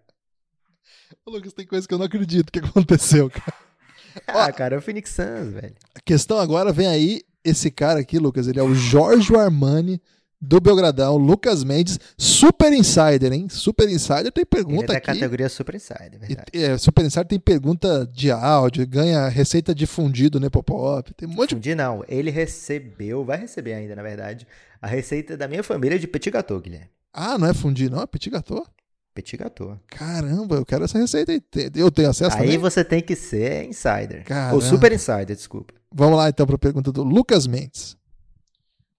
[1.26, 3.69] Lucas, tem coisa que eu não acredito que aconteceu, cara.
[4.26, 5.74] Ah, cara, é o Phoenix Suns, velho.
[5.94, 10.00] A questão agora vem aí, esse cara aqui, Lucas, ele é o Jorge Armani
[10.40, 13.46] do Belgradão, Lucas Mendes, Super Insider, hein?
[13.50, 15.06] Super Insider tem pergunta Ele é da aqui.
[15.06, 16.50] categoria Super Insider, verdade.
[16.54, 21.32] E, é, Super Insider tem pergunta de áudio, ganha receita de fundido Nepopop, tem um
[21.32, 24.46] monte Fundir não, ele recebeu, vai receber ainda, na verdade,
[24.80, 26.88] a receita da minha família de petit gâteau, Guilherme.
[27.12, 28.66] Ah, não é fundir não, é petit gâteau?
[29.12, 29.78] Petit gâteau.
[29.88, 31.42] Caramba, eu quero essa receita aí.
[31.74, 32.58] Eu tenho acesso Aí também?
[32.58, 34.24] você tem que ser insider.
[34.24, 34.54] Caramba.
[34.54, 35.74] Ou super insider, desculpa.
[35.92, 37.96] Vamos lá então para a pergunta do Lucas Mendes.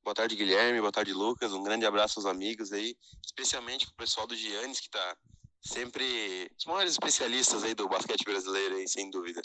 [0.03, 0.81] Boa tarde, Guilherme.
[0.81, 1.53] Boa tarde, Lucas.
[1.53, 2.95] Um grande abraço aos amigos aí,
[3.25, 5.15] especialmente pro pessoal do Giannis, que tá
[5.61, 9.41] sempre os maiores especialistas aí do basquete brasileiro aí, sem dúvida.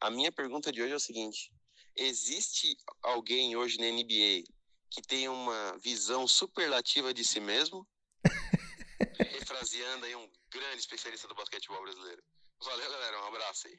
[0.00, 1.50] A minha pergunta de hoje é o seguinte:
[1.96, 4.44] existe alguém hoje na NBA
[4.90, 7.86] que tem uma visão superlativa de si mesmo?
[9.18, 12.22] Refraseando aí um grande especialista do basquetebol brasileiro.
[12.64, 13.22] Valeu, galera.
[13.22, 13.78] Um abraço aí.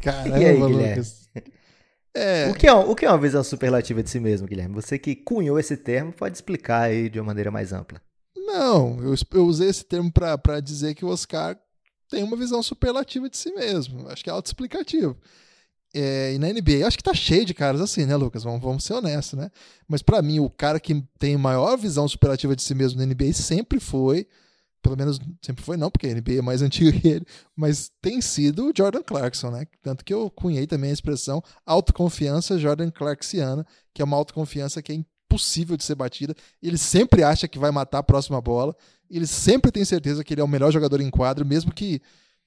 [0.00, 1.28] Caramba, e aí, Lucas.
[2.14, 2.48] É...
[2.50, 4.74] O, que é, o que é uma visão superlativa de si mesmo, Guilherme?
[4.74, 8.00] Você que cunhou esse termo, pode explicar aí de uma maneira mais ampla.
[8.36, 11.58] Não, eu, eu usei esse termo para dizer que o Oscar
[12.08, 14.08] tem uma visão superlativa de si mesmo.
[14.08, 15.18] Acho que é autoexplicativo.
[15.94, 18.42] É, e na NBA, acho que tá cheio de caras assim, né, Lucas?
[18.42, 19.48] Vamos, vamos ser honestos, né?
[19.86, 23.32] Mas para mim, o cara que tem maior visão superlativa de si mesmo na NBA
[23.32, 24.26] sempre foi
[24.84, 27.26] pelo menos sempre foi não, porque a NBA é mais antiga que ele,
[27.56, 29.66] mas tem sido o Jordan Clarkson, né?
[29.82, 34.92] Tanto que eu cunhei também a expressão autoconfiança Jordan Clarksiana, que é uma autoconfiança que
[34.92, 36.34] é impossível de ser batida.
[36.62, 38.76] Ele sempre acha que vai matar a próxima bola,
[39.10, 42.02] ele sempre tem certeza que ele é o melhor jogador em quadro, mesmo que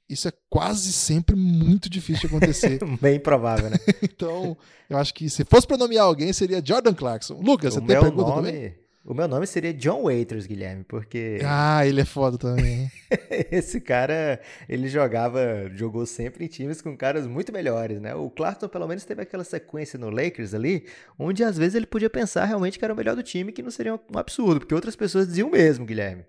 [0.10, 2.80] isso é quase sempre muito difícil de acontecer.
[3.02, 3.78] Bem provável, né?
[4.02, 4.58] então,
[4.90, 7.40] eu acho que se fosse para nomear alguém, seria Jordan Clarkson.
[7.42, 8.52] Lucas, o você tem pergunta nome...
[8.52, 8.88] também?
[9.08, 11.40] O meu nome seria John Waiters, Guilherme, porque.
[11.46, 12.92] Ah, ele é foda também.
[13.50, 14.38] Esse cara,
[14.68, 18.14] ele jogava, jogou sempre em times com caras muito melhores, né?
[18.14, 20.86] O Clarkson, pelo menos, teve aquela sequência no Lakers ali,
[21.18, 23.72] onde às vezes ele podia pensar realmente que era o melhor do time, que não
[23.72, 26.26] seria um absurdo, porque outras pessoas diziam mesmo, Guilherme.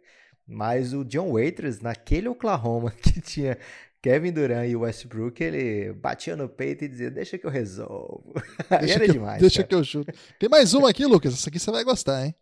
[0.48, 3.58] Mas o John Waiters, naquele Oklahoma que tinha
[4.00, 8.32] Kevin Durant e Westbrook, ele batia no peito e dizia: Deixa que eu resolvo.
[8.80, 9.40] Deixa era que demais.
[9.40, 9.68] deixa cara.
[9.68, 10.12] que eu chuto.
[10.38, 11.34] Tem mais uma aqui, Lucas.
[11.34, 12.34] Essa aqui você vai gostar, hein?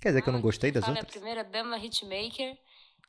[0.00, 1.08] Quer dizer que eu não gostei das Fala outras?
[1.08, 2.58] a primeira dama hitmaker.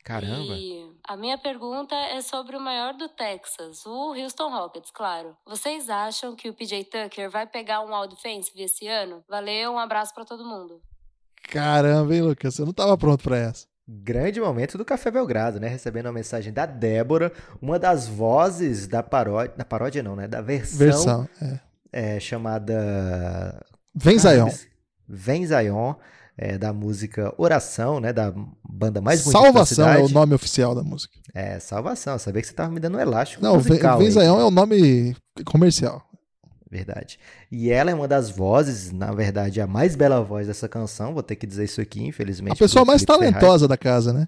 [0.04, 0.54] Caramba.
[0.54, 5.34] E a minha pergunta é sobre o maior do Texas, o Houston Rockets, claro.
[5.46, 9.24] Vocês acham que o PJ Tucker vai pegar um all defensive esse ano?
[9.28, 10.80] Valeu, um abraço para todo mundo.
[11.50, 12.58] Caramba, hein, Lucas?
[12.58, 13.66] Eu não tava pronto para essa.
[13.86, 15.68] Grande momento do Café Belgrado, né?
[15.68, 17.30] Recebendo a mensagem da Débora,
[17.60, 19.54] uma das vozes da paródia.
[19.56, 20.26] Da paródia não, né?
[20.26, 20.78] Da versão.
[20.78, 21.28] Versão,
[21.92, 22.16] é.
[22.16, 23.62] é chamada.
[23.94, 24.48] Vem Zion.
[25.06, 25.94] Vem Zion
[26.36, 28.12] é, da música Oração, né?
[28.12, 28.32] Da
[28.66, 31.14] banda mais bonita Salvação é o nome oficial da música.
[31.34, 32.18] É, Salvação.
[32.18, 33.98] Sabia que você tava me dando um elástico Não, musical.
[33.98, 35.14] Venzaião é o nome
[35.44, 36.02] comercial.
[36.74, 37.20] Verdade.
[37.52, 41.14] E ela é uma das vozes, na verdade, a mais bela voz dessa canção.
[41.14, 42.54] Vou ter que dizer isso aqui, infelizmente.
[42.54, 43.68] A pessoa mais talentosa Ferraz.
[43.68, 44.26] da casa, né?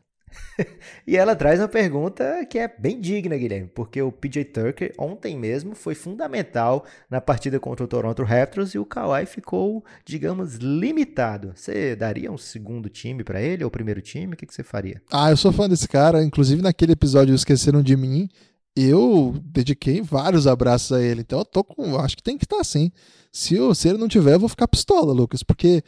[1.05, 5.37] e ela traz uma pergunta que é bem digna, Guilherme, porque o PJ Tucker ontem
[5.37, 11.53] mesmo foi fundamental na partida contra o Toronto Raptors e o Kawhi ficou, digamos, limitado.
[11.57, 14.35] Você daria um segundo time para ele ou primeiro time?
[14.35, 15.03] O que, que você faria?
[15.11, 16.23] Ah, eu sou fã desse cara.
[16.23, 18.29] Inclusive naquele episódio Esqueceram de Mim,
[18.77, 21.23] eu dediquei vários abraços a ele.
[21.23, 21.97] Então eu tô com.
[21.99, 22.93] Acho que tem que estar tá assim.
[23.33, 25.83] Se, eu, se ele não tiver, eu vou ficar pistola, Lucas, porque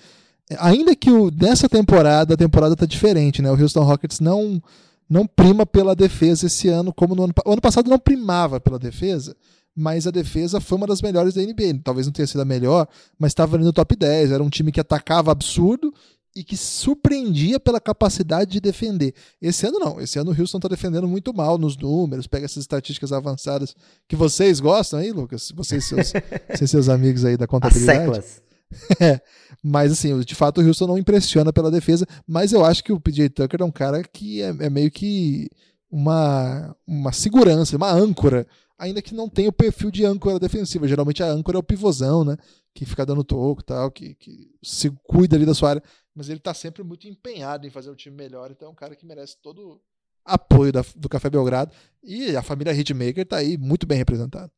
[0.59, 3.51] ainda que o, nessa temporada, a temporada tá diferente, né?
[3.51, 4.63] O Houston Rockets não
[5.09, 8.79] não prima pela defesa esse ano, como no ano, o ano passado não primava pela
[8.79, 9.35] defesa,
[9.75, 11.81] mas a defesa foi uma das melhores da NBA.
[11.83, 12.87] Talvez não tenha sido a melhor,
[13.19, 14.33] mas estava ali no top 10.
[14.33, 15.95] Era um time que atacava absurdo
[16.35, 19.15] e que surpreendia pela capacidade de defender.
[19.41, 20.01] Esse ano não.
[20.01, 22.27] Esse ano o Houston está defendendo muito mal nos números.
[22.27, 23.75] Pega essas estatísticas avançadas
[24.07, 25.53] que vocês gostam aí, Lucas.
[25.55, 26.13] Vocês e seus,
[26.71, 28.25] seus amigos aí da contabilidade.
[29.01, 29.19] É,
[29.63, 33.01] mas assim, de fato o Houston não impressiona pela defesa, mas eu acho que o
[33.01, 35.49] PJ Tucker é um cara que é, é meio que
[35.91, 38.47] uma, uma segurança, uma âncora,
[38.79, 40.87] ainda que não tenha o perfil de âncora defensiva.
[40.87, 42.37] Geralmente a âncora é o pivôzão, né?
[42.75, 45.83] Que fica dando toco tal, que, que se cuida ali da sua área.
[46.19, 48.97] Mas ele tá sempre muito empenhado em fazer o time melhor, então é um cara
[48.97, 49.81] que merece todo
[50.25, 51.73] apoio da, do Café Belgrado.
[52.03, 54.51] E a família Hitmaker tá aí muito bem representada.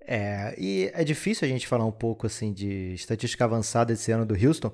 [0.00, 4.24] É, e é difícil a gente falar um pouco assim de estatística avançada esse ano
[4.24, 4.72] do Houston,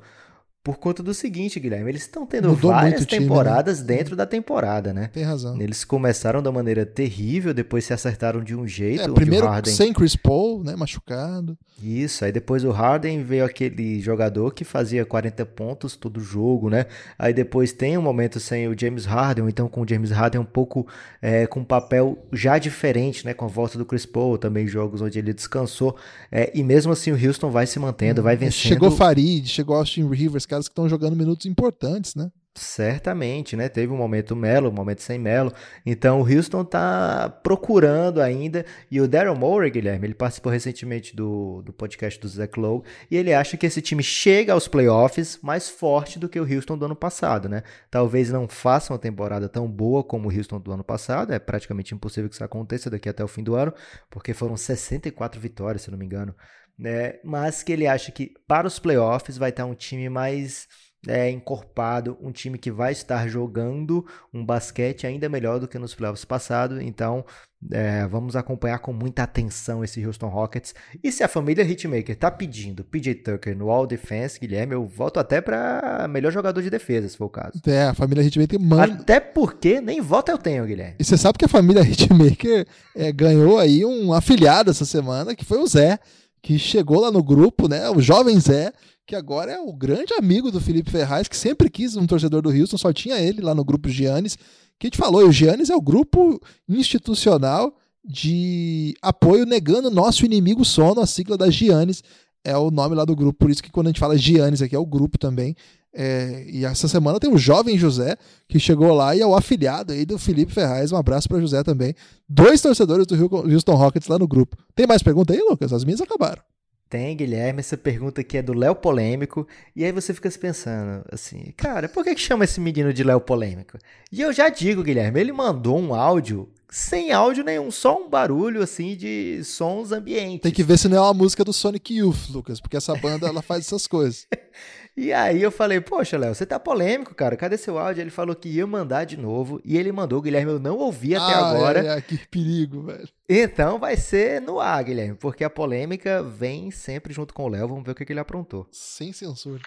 [0.66, 3.96] por conta do seguinte, Guilherme, eles estão tendo Mudou várias temporadas time, né?
[3.98, 5.08] dentro da temporada, né?
[5.12, 5.62] Tem razão.
[5.62, 9.02] Eles começaram da maneira terrível, depois se acertaram de um jeito.
[9.02, 9.72] É, primeiro Harden...
[9.72, 11.56] sem Chris Paul, né, machucado.
[11.80, 16.86] Isso, aí depois o Harden veio aquele jogador que fazia 40 pontos todo jogo, né?
[17.18, 20.44] Aí depois tem um momento sem o James Harden, então com o James Harden um
[20.44, 20.86] pouco
[21.20, 23.34] é, com um papel já diferente, né?
[23.34, 25.96] Com a volta do Chris Paul, também jogos onde ele descansou.
[26.32, 28.70] É, e mesmo assim o Houston vai se mantendo, hum, vai vencendo.
[28.70, 32.30] Chegou Farid, chegou Austin Rivers, caras que estão jogando minutos importantes, né?
[32.54, 33.68] Certamente, né?
[33.68, 35.52] Teve um momento Melo, um momento sem Melo.
[35.84, 38.64] Então o Houston tá procurando ainda.
[38.90, 42.82] E o Daryl Morey, Guilherme, ele participou recentemente do, do podcast do Zach Lowe.
[43.10, 46.78] E ele acha que esse time chega aos playoffs mais forte do que o Houston
[46.78, 47.62] do ano passado, né?
[47.90, 51.34] Talvez não faça uma temporada tão boa como o Houston do ano passado.
[51.34, 53.72] É praticamente impossível que isso aconteça daqui até o fim do ano,
[54.10, 56.34] porque foram 64 vitórias, se não me engano.
[56.78, 57.14] Né?
[57.24, 60.68] Mas que ele acha que para os playoffs vai estar um time mais
[61.06, 64.04] é, encorpado, um time que vai estar jogando
[64.34, 66.80] um basquete ainda melhor do que nos playoffs passados.
[66.80, 67.24] Então,
[67.70, 70.74] é, vamos acompanhar com muita atenção esse Houston Rockets.
[71.02, 75.18] E se a família Hitmaker está pedindo PJ Tucker no All Defense, Guilherme, eu volto
[75.18, 77.60] até para melhor jogador de defesa, se for o caso.
[77.66, 78.94] É, a família Hitmaker manda.
[78.94, 80.96] Até porque nem voto eu tenho, Guilherme.
[80.98, 85.44] E você sabe que a família Hitmaker é, ganhou aí um afiliado essa semana, que
[85.44, 85.98] foi o Zé,
[86.46, 87.90] que chegou lá no grupo, né?
[87.90, 88.72] O jovem Zé
[89.04, 92.50] que agora é o grande amigo do Felipe Ferraz, que sempre quis um torcedor do
[92.50, 94.36] Houston, só tinha ele lá no grupo Giannis,
[94.78, 97.74] que gente falou, o Giannis é o grupo institucional
[98.04, 102.02] de apoio negando nosso inimigo sono, a sigla da Giannis
[102.44, 104.74] é o nome lá do grupo, por isso que quando a gente fala Giannis aqui
[104.74, 105.54] é o grupo também.
[105.98, 109.94] É, e essa semana tem o jovem José, que chegou lá e é o afiliado
[109.94, 110.92] aí do Felipe Ferraz.
[110.92, 111.94] Um abraço para José também.
[112.28, 113.14] Dois torcedores do
[113.50, 114.58] Houston Rockets lá no grupo.
[114.74, 115.72] Tem mais pergunta aí, Lucas?
[115.72, 116.42] As minhas acabaram.
[116.88, 119.48] Tem, Guilherme, essa pergunta aqui é do Léo Polêmico.
[119.74, 123.02] E aí você fica se pensando assim, cara, por que, que chama esse menino de
[123.02, 123.78] Léo Polêmico?
[124.12, 128.62] E eu já digo, Guilherme, ele mandou um áudio sem áudio nenhum, só um barulho
[128.62, 130.42] assim de sons ambientes.
[130.42, 133.26] Tem que ver se não é uma música do Sonic Youth, Lucas, porque essa banda
[133.26, 134.26] ela faz essas coisas.
[134.96, 137.36] E aí eu falei, poxa, Léo, você tá polêmico, cara.
[137.36, 138.00] Cadê seu áudio?
[138.00, 139.60] Ele falou que ia mandar de novo.
[139.62, 141.86] E ele mandou, Guilherme, eu não ouvi até ah, agora.
[141.86, 143.06] É, é, que perigo, velho.
[143.28, 147.68] Então vai ser no ar, Guilherme, porque a polêmica vem sempre junto com o Léo.
[147.68, 148.66] Vamos ver o que, que ele aprontou.
[148.72, 149.60] Sem censura.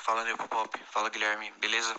[0.00, 0.78] Fala, Nepopop.
[0.90, 1.50] Fala, Guilherme.
[1.58, 1.96] Beleza?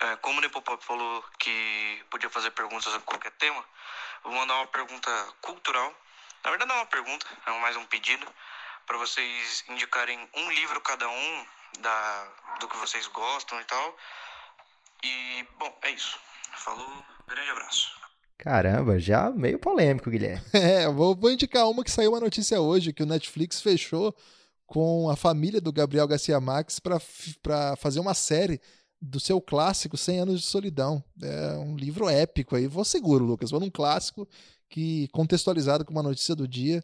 [0.00, 3.64] É, como o Nepopop falou que podia fazer perguntas sobre qualquer tema,
[4.22, 5.90] vou mandar uma pergunta cultural.
[6.44, 8.26] Na verdade, não é uma pergunta, é mais um pedido
[8.86, 11.46] para vocês indicarem um livro cada um
[11.80, 12.28] da,
[12.60, 13.96] do que vocês gostam e tal.
[15.04, 16.18] E, bom, é isso.
[16.56, 18.04] Falou, grande abraço.
[18.38, 20.44] Caramba, já meio polêmico, Guilherme.
[20.52, 24.14] É, vou, vou indicar uma que saiu uma notícia hoje, que o Netflix fechou
[24.66, 28.60] com a família do Gabriel Garcia Marques para fazer uma série
[29.00, 31.04] do seu clássico 100 anos de solidão.
[31.22, 32.66] É um livro épico aí.
[32.66, 33.50] Vou seguro, Lucas.
[33.50, 34.26] Vou num clássico
[34.68, 36.82] que contextualizado com uma notícia do dia.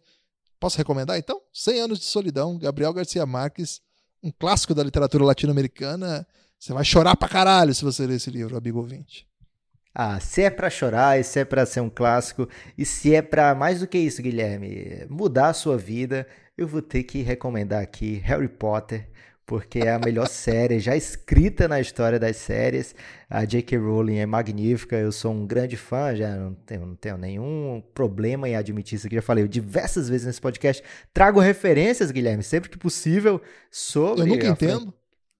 [0.60, 1.40] Posso recomendar então?
[1.52, 3.80] 100 anos de solidão, Gabriel Garcia Marques
[4.22, 6.26] um clássico da literatura latino-americana.
[6.58, 9.26] Você vai chorar pra caralho se você ler esse livro, amigo ouvinte.
[9.94, 12.48] Ah, se é para chorar, e se é para ser um clássico,
[12.78, 16.80] e se é para mais do que isso, Guilherme, mudar a sua vida, eu vou
[16.80, 19.10] ter que recomendar aqui Harry Potter,
[19.50, 22.94] porque é a melhor série já escrita na história das séries.
[23.28, 23.78] A J.K.
[23.78, 28.48] Rowling é magnífica, eu sou um grande fã, já não tenho, não tenho nenhum problema
[28.48, 30.84] em admitir isso aqui, já falei diversas vezes nesse podcast.
[31.12, 33.42] Trago referências, Guilherme, sempre que possível,
[33.72, 34.22] sobre.
[34.22, 34.94] Eu nunca entendo.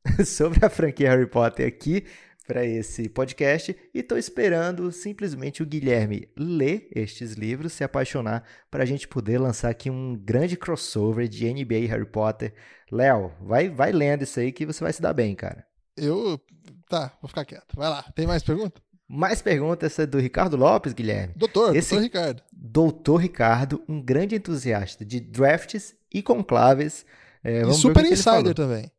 [0.27, 2.05] sobre a franquia Harry Potter aqui
[2.51, 8.83] para esse podcast e estou esperando simplesmente o Guilherme ler estes livros, se apaixonar, para
[8.83, 12.53] a gente poder lançar aqui um grande crossover de NBA e Harry Potter.
[12.91, 15.65] Léo, vai, vai lendo isso aí que você vai se dar bem, cara.
[15.97, 16.41] Eu.
[16.89, 17.77] Tá, vou ficar quieto.
[17.77, 18.03] Vai lá.
[18.17, 18.83] Tem mais pergunta?
[19.09, 21.35] Mais perguntas, essa é do Ricardo Lopes, Guilherme.
[21.37, 22.43] Doutor, Esse doutor Ricardo.
[22.53, 27.07] Doutor Ricardo, um grande entusiasta de drafts e conclaves.
[27.45, 28.91] É, e super insider também.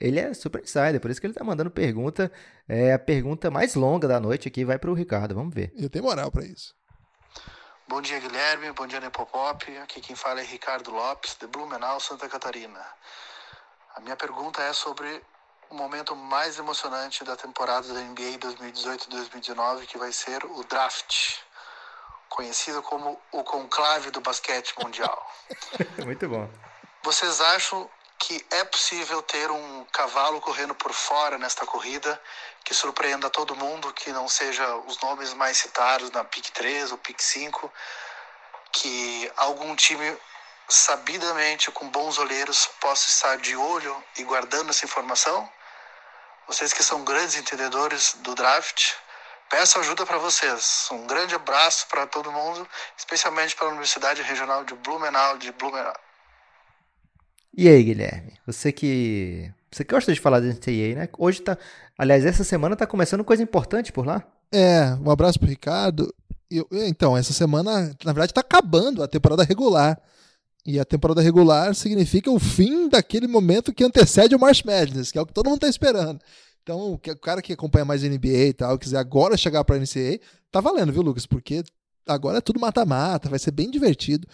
[0.00, 2.32] Ele é super insider, por isso que ele tá mandando pergunta.
[2.66, 5.72] É a pergunta mais longa da noite aqui, vai pro Ricardo, vamos ver.
[5.76, 6.74] Eu tenho moral para isso.
[7.86, 8.72] Bom dia, Guilherme.
[8.72, 9.76] Bom dia, Nepopop.
[9.78, 12.80] Aqui quem fala é Ricardo Lopes, de Blumenau, Santa Catarina.
[13.94, 15.20] A minha pergunta é sobre
[15.68, 21.40] o momento mais emocionante da temporada da NBA 2018-2019, que vai ser o draft,
[22.28, 25.30] conhecido como o conclave do basquete mundial.
[26.04, 26.48] Muito bom.
[27.02, 27.90] Vocês acham
[28.20, 32.20] que é possível ter um cavalo correndo por fora nesta corrida
[32.62, 36.98] que surpreenda todo mundo, que não seja os nomes mais citados na PIC 3 ou
[36.98, 37.72] PIC 5,
[38.72, 40.16] que algum time
[40.68, 45.50] sabidamente, com bons olheiros, posso estar de olho e guardando essa informação?
[46.46, 48.92] Vocês que são grandes entendedores do draft,
[49.48, 50.88] peço ajuda para vocês.
[50.92, 52.68] Um grande abraço para todo mundo,
[52.98, 56.09] especialmente para a Universidade Regional de Blumenau, de Blumenau.
[57.56, 58.32] E aí, Guilherme?
[58.46, 61.08] Você que você gosta de falar da NCAA, né?
[61.16, 61.56] Hoje tá,
[61.96, 64.26] aliás, essa semana tá começando coisa importante por lá.
[64.52, 66.12] É, um abraço pro Ricardo.
[66.50, 70.00] Eu, então, essa semana, na verdade, tá acabando a temporada regular.
[70.66, 75.18] E a temporada regular significa o fim daquele momento que antecede o March Madness, que
[75.18, 76.20] é o que todo mundo está esperando.
[76.62, 80.18] Então, o cara que acompanha mais NBA e tal, quiser agora chegar para a NCAA,
[80.50, 81.26] tá valendo, viu, Lucas?
[81.26, 81.62] Porque
[82.06, 84.26] agora é tudo mata-mata, vai ser bem divertido.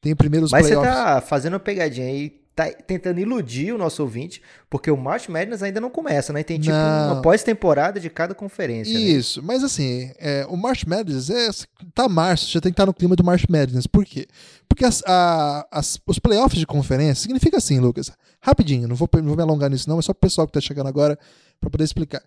[0.00, 0.92] Tem primeiros Mas playoffs.
[0.92, 4.40] você tá fazendo pegadinha aí tá tentando iludir o nosso ouvinte,
[4.70, 6.42] porque o March Madness ainda não começa, né?
[6.42, 7.12] Tem tipo não.
[7.14, 8.94] uma pós-temporada de cada conferência.
[8.94, 9.00] Né?
[9.00, 9.46] Isso, né?
[9.48, 11.50] mas assim, é, o March Madness é,
[11.92, 13.86] tá março, já tem que estar no clima do March Madness.
[13.86, 14.28] Por quê?
[14.68, 18.12] Porque as, a, as, os playoffs de conferência significa assim, Lucas.
[18.40, 20.60] Rapidinho, não vou, não vou me alongar nisso, não, é só o pessoal que tá
[20.60, 21.18] chegando agora
[21.60, 22.22] para poder explicar.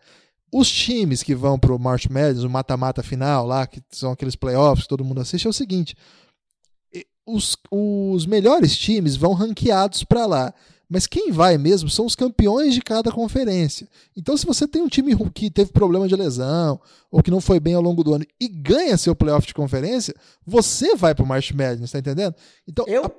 [0.51, 4.83] Os times que vão pro March Madness, o mata-mata final lá, que são aqueles playoffs
[4.83, 5.95] que todo mundo assiste, é o seguinte:
[7.27, 10.53] os, os melhores times vão ranqueados para lá.
[10.89, 13.85] Mas quem vai mesmo são os campeões de cada conferência.
[14.15, 16.79] Então, se você tem um time que teve problema de lesão,
[17.11, 20.15] ou que não foi bem ao longo do ano, e ganha seu playoff de conferência,
[20.45, 22.33] você vai para o March Madness, tá entendendo?
[22.65, 23.05] Então, eu?
[23.05, 23.11] A...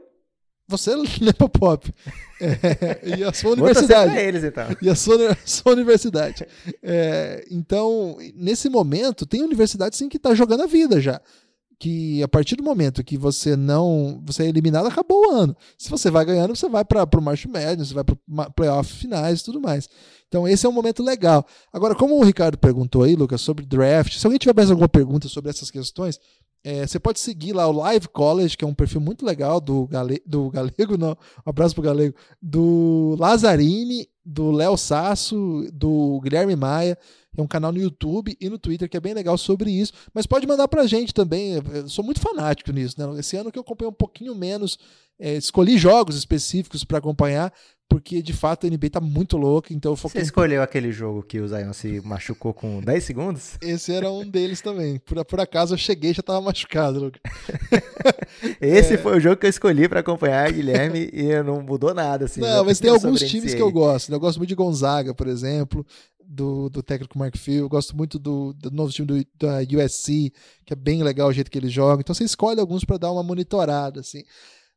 [0.70, 1.92] Você leva pop.
[2.40, 4.16] É, e a sua universidade.
[4.16, 4.68] Eles, então.
[4.80, 6.46] E a sua, sua universidade.
[6.80, 11.20] É, então, nesse momento, tem universidade sim que está jogando a vida já
[11.78, 15.56] que a partir do momento que você não você é eliminado acabou o ano.
[15.76, 19.40] Se você vai ganhando você vai para o March Madness você vai para playoff finais
[19.40, 19.88] e tudo mais.
[20.26, 21.46] Então esse é um momento legal.
[21.72, 25.28] Agora como o Ricardo perguntou aí Lucas sobre draft se alguém tiver mais alguma pergunta
[25.28, 26.18] sobre essas questões
[26.64, 29.86] é, você pode seguir lá o Live College que é um perfil muito legal do,
[29.86, 31.12] Gale, do Galego não.
[31.46, 32.14] Um abraço pro Galego.
[32.42, 36.98] Do Lazzarini do Léo Sasso do Guilherme Maia
[37.40, 39.92] é um canal no YouTube e no Twitter que é bem legal sobre isso.
[40.12, 41.62] Mas pode mandar pra gente também.
[41.72, 42.96] Eu sou muito fanático nisso.
[42.98, 43.20] Né?
[43.20, 44.78] Esse ano que eu acompanhei um pouquinho menos,
[45.20, 47.52] é, escolhi jogos específicos para acompanhar,
[47.88, 49.72] porque de fato a NBA tá muito louca.
[49.72, 53.56] Então Você escolheu aquele jogo que o Zion se machucou com 10 segundos?
[53.62, 54.98] Esse era um deles também.
[54.98, 57.22] Por, por acaso eu cheguei e já tava machucado, Lucas.
[58.60, 58.98] Esse é...
[58.98, 62.24] foi o jogo que eu escolhi para acompanhar, Guilherme, e não mudou nada.
[62.24, 64.10] Assim, não, mas tem alguns times que eu gosto.
[64.10, 64.16] Né?
[64.16, 65.86] Eu gosto muito de Gonzaga, por exemplo
[66.28, 67.68] do, do técnico Mark Phil.
[67.68, 70.32] Gosto muito do, do novo time do, da USC,
[70.66, 72.02] que é bem legal o jeito que ele joga.
[72.02, 74.22] Então você escolhe alguns para dar uma monitorada, assim.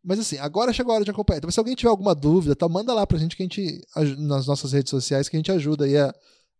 [0.04, 1.40] Mas assim, agora chegou a hora de acompanhar.
[1.40, 3.82] Então, se alguém tiver alguma dúvida, tá, manda lá pra gente que a gente,
[4.18, 6.14] nas nossas redes sociais, que a gente ajuda aí a,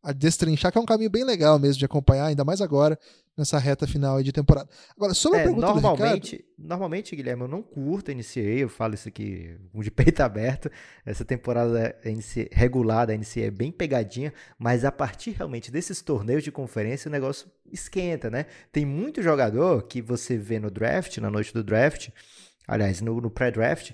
[0.04, 2.98] a destrinchar, que é um caminho bem legal mesmo de acompanhar, ainda mais agora,
[3.38, 4.68] nessa reta final de temporada.
[4.96, 6.52] Agora, sobre é, a pergunta normalmente, do Ricardo...
[6.58, 10.72] Normalmente, Guilherme, eu não curto a NCAA, eu falo isso aqui de peito aberto,
[11.06, 11.96] essa temporada
[12.52, 17.12] regular da NCAA é bem pegadinha, mas a partir realmente desses torneios de conferência, o
[17.12, 18.48] negócio esquenta, né?
[18.72, 22.10] Tem muito jogador que você vê no draft, na noite do draft,
[22.68, 23.92] aliás, no, no pré-draft,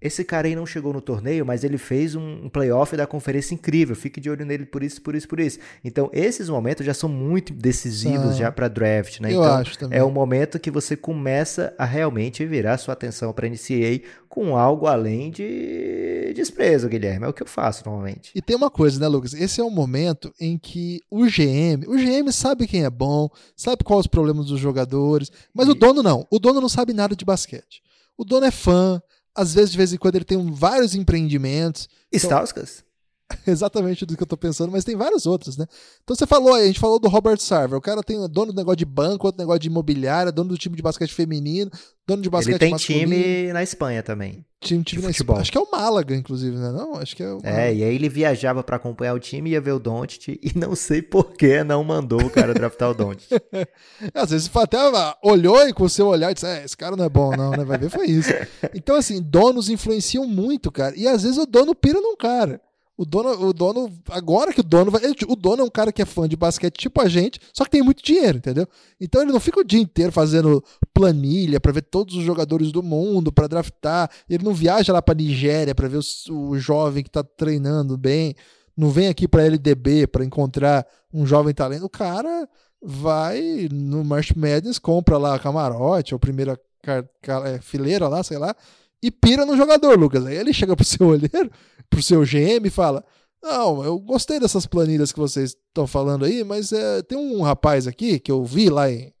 [0.00, 3.94] esse cara aí não chegou no torneio, mas ele fez um, playoff da conferência incrível.
[3.94, 5.58] Fique de olho nele por isso, por isso, por isso.
[5.84, 9.28] Então, esses momentos já são muito decisivos já para draft, né?
[9.28, 9.98] Eu então, acho também.
[9.98, 14.86] é o momento que você começa a realmente virar sua atenção para NCAA com algo
[14.86, 17.26] além de desprezo, Guilherme.
[17.26, 18.30] É o que eu faço normalmente.
[18.34, 19.34] E tem uma coisa, né, Lucas?
[19.34, 23.84] Esse é o momento em que o GM, o GM sabe quem é bom, sabe
[23.84, 25.72] quais os problemas dos jogadores, mas e...
[25.72, 26.26] o dono não.
[26.30, 27.82] O dono não sabe nada de basquete.
[28.16, 29.02] O dono é fã,
[29.34, 31.88] às vezes, de vez em quando, ele tem vários empreendimentos.
[32.12, 32.84] Stauskas?
[33.46, 35.66] Exatamente do que eu tô pensando, mas tem vários outros, né?
[36.02, 37.78] Então você falou aí, a gente falou do Robert Sarver.
[37.78, 40.76] O cara tem dono do negócio de banco, outro negócio de imobiliária, dono do time
[40.76, 41.70] de basquete feminino,
[42.06, 43.12] dono de basquete Ele tem masculino.
[43.12, 44.44] time na Espanha também.
[44.60, 45.40] Time, time na Espanha.
[45.40, 46.70] Acho que é o Málaga, inclusive, né?
[46.70, 49.60] Não, acho que é o É, e aí ele viajava para acompanhar o time, ia
[49.60, 53.30] ver o Doncic e não sei por que não mandou o cara draftar o Doncic.
[54.12, 57.04] Às vezes até ah, olhou e com o seu olhar disse, é, esse cara não
[57.04, 57.64] é bom não, né?
[57.64, 58.30] Vai ver, foi isso.
[58.74, 60.94] Então assim, donos influenciam muito, cara.
[60.96, 62.60] E às vezes o dono pira num cara.
[63.00, 65.00] O dono, o dono, agora que o dono vai.
[65.26, 67.70] O dono é um cara que é fã de basquete tipo a gente, só que
[67.70, 68.68] tem muito dinheiro, entendeu?
[69.00, 70.62] Então ele não fica o dia inteiro fazendo
[70.92, 74.10] planilha para ver todos os jogadores do mundo, para draftar.
[74.28, 78.34] Ele não viaja lá para Nigéria para ver o, o, jovem que tá treinando bem.
[78.76, 81.86] Não vem aqui para LDB para encontrar um jovem talento.
[81.86, 82.46] O cara
[82.82, 88.54] vai no March Madness, compra lá camarote, ou primeira é, fileira lá, sei lá,
[89.02, 90.26] e pira no jogador, Lucas.
[90.26, 91.50] Aí ele chega pro seu olheiro,
[91.88, 93.04] pro seu GM e fala:
[93.42, 97.86] Não, eu gostei dessas planilhas que vocês estão falando aí, mas é, tem um rapaz
[97.86, 99.12] aqui que eu vi lá em.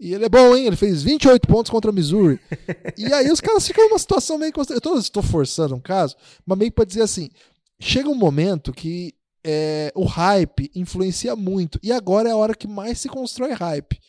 [0.00, 0.66] E ele é bom, hein?
[0.66, 2.40] Ele fez 28 pontos contra Missouri.
[2.98, 4.52] e aí os caras ficam numa situação meio.
[4.70, 7.30] Eu tô, estou forçando um caso, mas meio para dizer assim:
[7.78, 11.78] chega um momento que é, o hype influencia muito.
[11.82, 14.00] E agora é a hora que mais se constrói hype.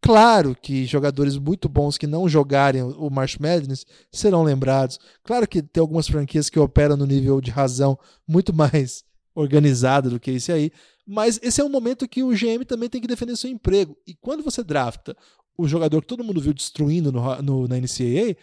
[0.00, 4.98] Claro que jogadores muito bons que não jogarem o March Madness serão lembrados.
[5.24, 9.04] Claro que tem algumas franquias que operam no nível de razão muito mais
[9.34, 10.70] organizado do que esse aí.
[11.06, 13.96] Mas esse é um momento que o GM também tem que defender seu emprego.
[14.06, 15.16] E quando você drafta
[15.56, 18.36] o jogador que todo mundo viu destruindo no, no, na NCAA,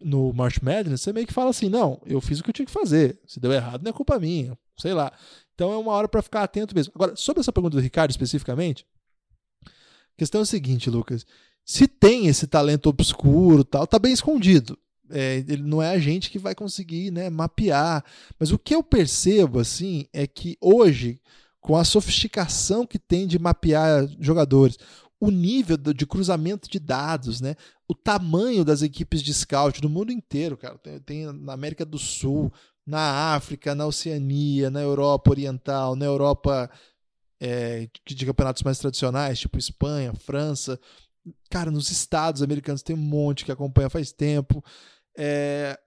[0.00, 2.66] no March Madness, você meio que fala assim: não, eu fiz o que eu tinha
[2.66, 3.18] que fazer.
[3.26, 4.56] Se deu errado, não é culpa minha.
[4.78, 5.12] Sei lá.
[5.54, 6.92] Então é uma hora para ficar atento mesmo.
[6.94, 8.86] Agora, sobre essa pergunta do Ricardo especificamente,
[10.16, 11.26] a questão é a seguinte, Lucas.
[11.62, 14.78] Se tem esse talento obscuro tal, tá bem escondido.
[15.10, 18.02] É, ele não é a gente que vai conseguir né, mapear.
[18.38, 21.20] Mas o que eu percebo assim é que hoje,
[21.60, 24.78] com a sofisticação que tem de mapear jogadores,
[25.20, 27.54] o nível de cruzamento de dados, né?
[27.86, 30.78] O tamanho das equipes de scout do mundo inteiro, cara.
[30.78, 32.52] Tem, tem, na América do Sul,
[32.86, 36.70] na África, na Oceania, na Europa Oriental, na Europa
[37.40, 40.78] é, de campeonatos mais tradicionais, tipo Espanha, França.
[41.50, 44.64] Cara, nos estados americanos tem um monte que acompanha faz tempo.
[45.16, 45.78] É,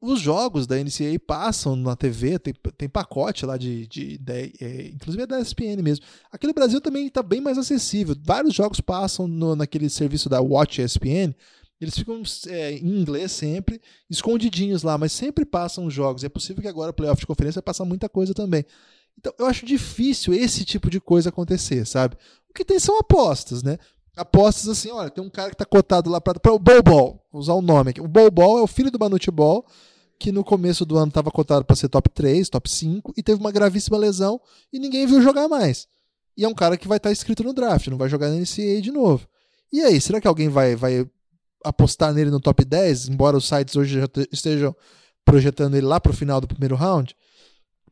[0.00, 3.86] os jogos da NCAA passam na TV, tem, tem pacote lá de.
[3.86, 6.04] de, de é, inclusive é da ESPN mesmo.
[6.30, 8.14] Aqui no Brasil também está bem mais acessível.
[8.22, 11.34] Vários jogos passam no, naquele serviço da Watch ESPN.
[11.80, 16.22] Eles ficam é, em inglês sempre, escondidinhos lá, mas sempre passam os jogos.
[16.22, 18.64] É possível que agora o playoff de conferência vai passar muita coisa também.
[19.18, 22.16] Então, eu acho difícil esse tipo de coisa acontecer, sabe?
[22.48, 23.78] O que tem são apostas, né?
[24.16, 26.82] Apostas assim, olha, tem um cara que tá cotado lá para o Ball,
[27.32, 28.00] vou usar o nome aqui.
[28.00, 29.30] O Bowl Ball é o filho do Manute
[30.18, 33.40] que no começo do ano estava cotado para ser top 3, top 5, e teve
[33.40, 34.40] uma gravíssima lesão
[34.72, 35.88] e ninguém viu jogar mais.
[36.36, 38.36] E é um cara que vai estar tá inscrito no draft, não vai jogar na
[38.36, 39.26] NCAA de novo.
[39.72, 41.06] E aí, será que alguém vai, vai
[41.64, 44.74] apostar nele no top 10, embora os sites hoje já estejam
[45.24, 47.16] projetando ele lá para o final do primeiro round?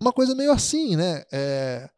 [0.00, 1.24] Uma coisa meio assim, né?
[1.32, 1.88] É,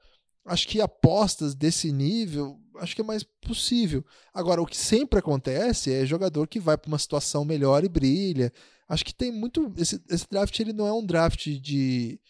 [0.46, 4.04] acho que apostas desse nível, acho que é mais possível.
[4.32, 8.52] Agora, o que sempre acontece é jogador que vai para uma situação melhor e brilha.
[8.88, 9.72] Acho que tem muito.
[9.76, 12.20] Esse, esse draft ele não é um draft de,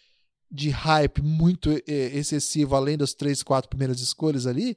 [0.50, 4.76] de hype muito excessivo, além das três, quatro primeiras escolhas ali,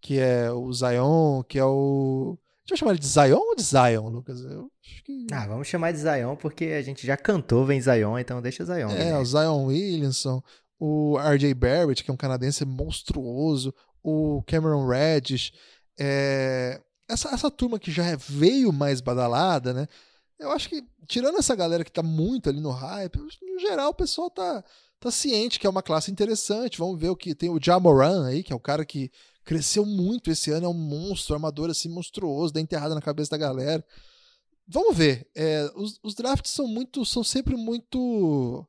[0.00, 2.38] que é o Zion, que é o
[2.68, 4.40] gente vai chamar ele de Zion ou de Zion, Lucas?
[4.40, 5.26] Eu acho que...
[5.32, 8.90] Ah, vamos chamar de Zion porque a gente já cantou Vem Zion, então deixa Zion.
[8.90, 9.18] É, né?
[9.18, 10.42] o Zion Williamson,
[10.78, 15.52] o RJ Barrett, que é um canadense monstruoso, o Cameron Reddish,
[15.98, 16.80] é...
[17.08, 19.86] essa, essa turma que já veio mais badalada, né?
[20.38, 23.94] Eu acho que, tirando essa galera que tá muito ali no hype, no geral o
[23.94, 24.62] pessoal tá,
[25.00, 26.78] tá ciente que é uma classe interessante.
[26.78, 29.10] Vamos ver o que tem o Jamoran aí, que é o cara que
[29.48, 33.38] Cresceu muito esse ano, é um monstro, armador assim monstruoso, dá enterrada na cabeça da
[33.38, 33.82] galera.
[34.68, 35.26] Vamos ver.
[35.34, 38.68] É, os, os, drafts são muito, são sempre muito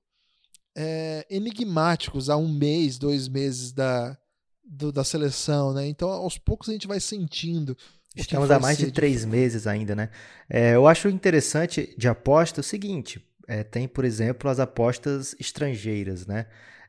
[0.74, 4.18] é, enigmáticos há um mês, dois meses da,
[4.64, 5.86] do, da seleção, né?
[5.86, 7.76] Então, aos poucos a gente vai sentindo.
[8.16, 10.10] Estamos há mais de três meses ainda, né?
[10.50, 16.26] É, eu acho interessante de aposta o seguinte: é, tem, por exemplo, as apostas estrangeiras,
[16.26, 16.46] né?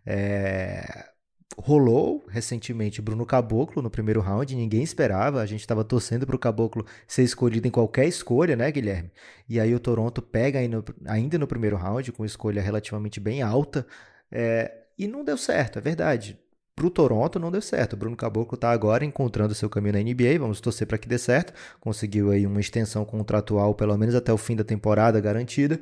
[0.07, 1.11] É,
[1.59, 6.39] rolou recentemente Bruno Caboclo no primeiro round, ninguém esperava, a gente estava torcendo para o
[6.39, 9.11] Caboclo ser escolhido em qualquer escolha, né, Guilherme?
[9.49, 10.59] E aí o Toronto pega
[11.07, 13.87] ainda no primeiro round, com escolha relativamente bem alta,
[14.31, 16.39] é, e não deu certo, é verdade.
[16.77, 17.95] Para o Toronto não deu certo.
[17.95, 20.39] Bruno Caboclo está agora encontrando seu caminho na NBA.
[20.39, 21.53] Vamos torcer para que dê certo.
[21.79, 25.79] Conseguiu aí uma extensão contratual, pelo menos até o fim da temporada, garantida.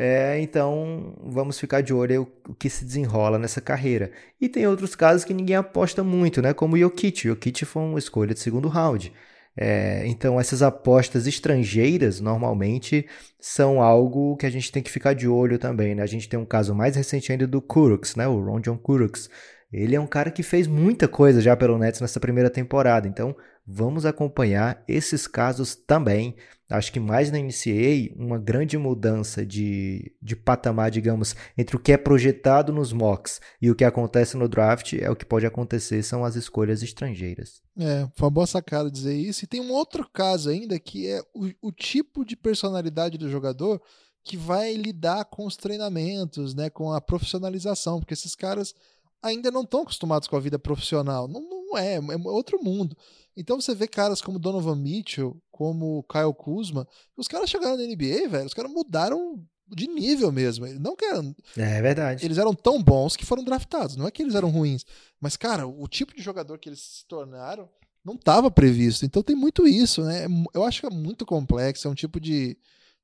[0.00, 4.12] É, então vamos ficar de olho o, que se desenrola nessa carreira.
[4.40, 6.54] E tem outros casos que ninguém aposta muito, né?
[6.54, 7.26] Como o Jokic.
[7.26, 9.12] O Jokic foi uma escolha de segundo round.
[9.56, 13.08] É, então essas apostas estrangeiras normalmente
[13.40, 15.96] são algo que a gente tem que ficar de olho também.
[15.96, 16.02] Né?
[16.04, 18.28] A gente tem um caso mais recente ainda do Kuruks, né?
[18.28, 19.28] o Ron John Kuruks.
[19.72, 23.08] Ele é um cara que fez muita coisa já pelo Nets nessa primeira temporada.
[23.08, 23.34] Então
[23.66, 26.36] vamos acompanhar esses casos também.
[26.70, 31.92] Acho que mais na NCAA, uma grande mudança de, de patamar, digamos, entre o que
[31.92, 36.02] é projetado nos mocks e o que acontece no draft é o que pode acontecer,
[36.02, 37.62] são as escolhas estrangeiras.
[37.78, 39.44] É, foi uma boa sacada dizer isso.
[39.44, 43.80] E tem um outro caso ainda que é o, o tipo de personalidade do jogador
[44.22, 48.74] que vai lidar com os treinamentos, né, com a profissionalização, porque esses caras
[49.22, 51.26] ainda não estão acostumados com a vida profissional.
[51.26, 52.96] Não, não é, é outro mundo.
[53.38, 58.28] Então você vê caras como Donovan Mitchell, como Kyle Kuzma, os caras chegaram na NBA,
[58.28, 60.66] velho, os caras mudaram de nível mesmo.
[60.80, 62.24] Não que eram, É verdade.
[62.24, 63.94] Eles eram tão bons que foram draftados.
[63.94, 64.84] Não é que eles eram ruins.
[65.20, 67.68] Mas, cara, o tipo de jogador que eles se tornaram
[68.04, 69.04] não estava previsto.
[69.04, 70.26] Então tem muito isso, né?
[70.52, 72.56] Eu acho que é muito complexo, é um tipo de,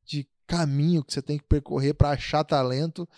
[0.05, 3.09] de caminho que você tem que percorrer para achar talento.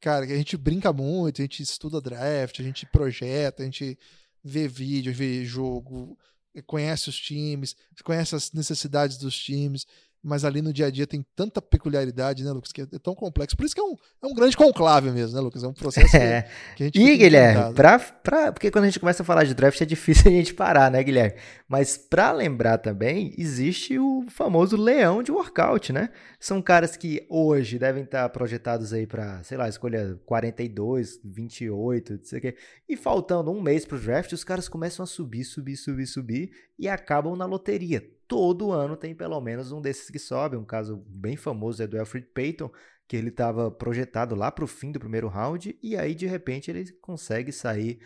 [0.00, 3.96] Cara, a gente brinca muito, a gente estuda draft, a gente projeta, a gente
[4.42, 6.18] vê vídeo, vê jogo,
[6.62, 9.86] conhece os times, conhece as necessidades dos times
[10.24, 13.54] mas ali no dia a dia tem tanta peculiaridade, né, Lucas, que é tão complexo.
[13.54, 15.62] Por isso que é um, é um grande conclave mesmo, né, Lucas?
[15.62, 16.42] É um processo é.
[16.42, 17.00] que, que a gente.
[17.00, 20.30] E, Guilherme, pra, pra, porque quando a gente começa a falar de draft é difícil
[20.32, 21.38] a gente parar, né, Guilherme?
[21.68, 26.08] Mas para lembrar também, existe o famoso leão de workout, né?
[26.40, 32.24] São caras que hoje devem estar projetados aí para, sei lá, escolha 42, 28, não
[32.24, 32.56] sei o quê.
[32.88, 36.88] E faltando um mês pro draft, os caras começam a subir, subir, subir, subir e
[36.88, 40.56] acabam na loteria todo ano tem pelo menos um desses que sobe.
[40.56, 42.70] Um caso bem famoso é do Alfred Payton,
[43.06, 46.70] que ele estava projetado lá para o fim do primeiro round e aí de repente
[46.70, 48.00] ele consegue sair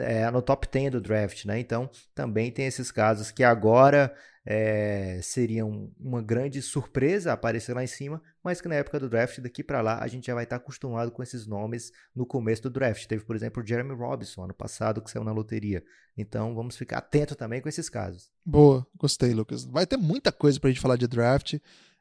[0.00, 1.58] é, no top 10 do draft, né?
[1.58, 4.14] Então também tem esses casos que agora
[4.44, 9.38] é, seriam uma grande surpresa aparecer lá em cima, mas que na época do draft,
[9.40, 12.62] daqui para lá, a gente já vai estar tá acostumado com esses nomes no começo
[12.62, 13.06] do draft.
[13.06, 15.84] Teve, por exemplo, Jeremy Robinson ano passado que saiu na loteria.
[16.16, 18.30] Então vamos ficar atento também com esses casos.
[18.44, 19.64] Boa, gostei, Lucas.
[19.64, 21.58] Vai ter muita coisa para a gente falar de draft.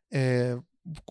[0.10, 0.58] É,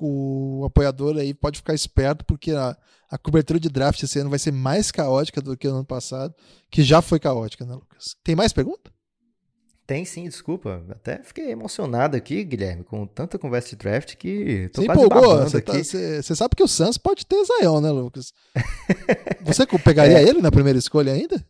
[0.01, 2.77] o apoiador aí pode ficar esperto, porque a,
[3.11, 6.35] a cobertura de draft esse ano vai ser mais caótica do que o ano passado,
[6.71, 8.17] que já foi caótica, né, Lucas?
[8.25, 8.91] Tem mais pergunta?
[9.87, 10.83] Tem sim, desculpa.
[10.91, 15.39] Até fiquei emocionado aqui, Guilherme, com tanta conversa de draft que tô você quase empolgou.
[15.43, 18.33] Você, tá, você, você, sabe que o Suns pode ter Zion, né, Lucas?
[19.45, 20.29] você pegaria é.
[20.29, 21.47] ele na primeira escolha ainda?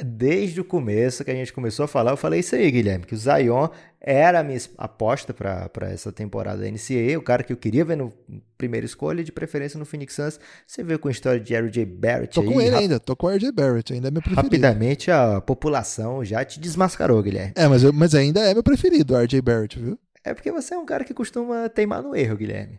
[0.00, 3.14] Desde o começo que a gente começou a falar, eu falei isso aí, Guilherme, que
[3.14, 3.68] o Zion
[4.00, 7.96] era a minha aposta para essa temporada da NCAA, o cara que eu queria ver
[7.96, 8.12] no
[8.56, 10.40] primeira escolha, de preferência no Phoenix Suns.
[10.66, 11.84] Você viu com a história de R.J.
[11.84, 13.52] Barrett Tô aí, com ele ainda, tô com o R.J.
[13.52, 14.42] Barrett, ainda é meu preferido.
[14.42, 17.52] Rapidamente a população já te desmascarou, Guilherme.
[17.54, 19.42] É, mas, eu, mas ainda é meu preferido, o R.J.
[19.42, 19.98] Barrett, viu?
[20.24, 22.78] É porque você é um cara que costuma teimar no erro, Guilherme.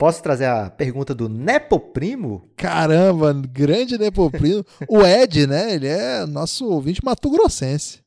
[0.00, 2.50] Posso trazer a pergunta do Nepo Primo?
[2.56, 4.64] Caramba, grande Nepo Primo.
[4.88, 5.74] o Ed, né?
[5.74, 8.02] Ele é nosso ouvinte mato-grossense.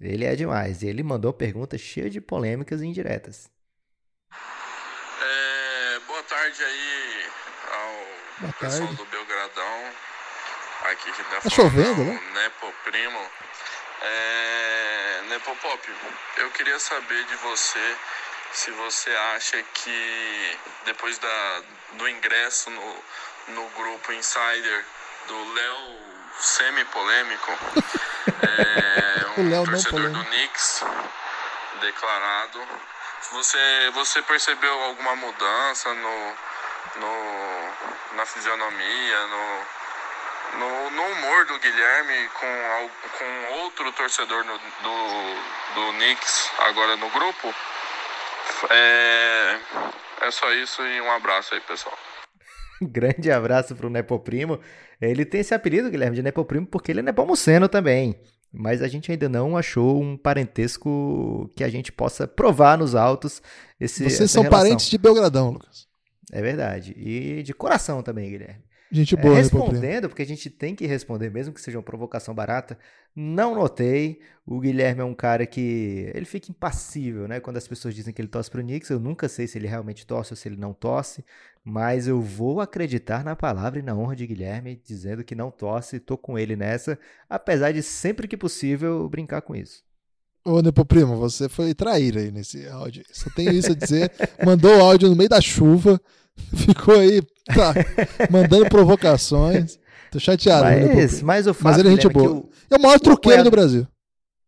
[0.00, 0.82] Ele é demais.
[0.82, 3.50] Ele mandou perguntas cheias de polêmicas e indiretas.
[4.32, 7.26] É, boa tarde aí
[7.72, 8.96] ao boa pessoal tarde.
[8.96, 9.84] do Belgradão.
[10.92, 12.20] Aqui que tá, tá chovendo, né?
[12.32, 13.20] Nepo Primo.
[14.00, 15.90] É, Nepo Pop,
[16.38, 17.96] eu queria saber de você
[18.54, 21.62] se você acha que depois da,
[21.94, 23.04] do ingresso no,
[23.48, 24.84] no grupo Insider
[25.26, 25.98] do Léo
[26.38, 27.50] semi-polêmico,
[28.46, 30.84] é, um torcedor do Knicks
[31.80, 32.66] declarado,
[33.32, 36.36] você, você percebeu alguma mudança no,
[36.96, 39.66] no, na fisionomia, no,
[40.58, 44.58] no, no, humor do Guilherme com, com outro torcedor do,
[45.74, 47.52] do Knicks agora no grupo?
[48.70, 49.58] É,
[50.26, 51.96] é só isso e um abraço aí, pessoal.
[52.82, 54.58] Grande abraço pro Nepoprimo.
[55.00, 58.18] Ele tem esse apelido, Guilherme, de Nepoprimo, porque ele é nepomuceno também.
[58.52, 63.42] Mas a gente ainda não achou um parentesco que a gente possa provar nos autos.
[63.80, 64.60] Esse, Vocês são relação.
[64.60, 65.88] parentes de Belgradão, Lucas.
[66.32, 66.94] É verdade.
[66.96, 68.62] E de coração também, Guilherme.
[68.94, 72.32] Gente boa, é, Respondendo, porque a gente tem que responder, mesmo que seja uma provocação
[72.32, 72.78] barata.
[73.14, 74.20] Não notei.
[74.46, 76.12] O Guilherme é um cara que.
[76.14, 77.40] Ele fica impassível, né?
[77.40, 80.06] Quando as pessoas dizem que ele torce pro Knicks, eu nunca sei se ele realmente
[80.06, 81.24] torce ou se ele não torce.
[81.64, 85.98] Mas eu vou acreditar na palavra e na honra de Guilherme, dizendo que não torce.
[85.98, 86.96] Tô com ele nessa.
[87.28, 89.82] Apesar de sempre que possível brincar com isso.
[90.44, 93.02] Ô, Nepo Primo, você foi traíra aí nesse áudio.
[93.10, 94.12] Só tenho isso a dizer.
[94.44, 96.00] Mandou o áudio no meio da chuva.
[96.54, 97.72] Ficou aí tá,
[98.30, 99.78] mandando provocações.
[100.10, 100.64] Tô chateado.
[100.64, 102.30] Mas, mas o fato mas ele é gente boa.
[102.30, 103.86] O, é o maior truqueiro do Brasil.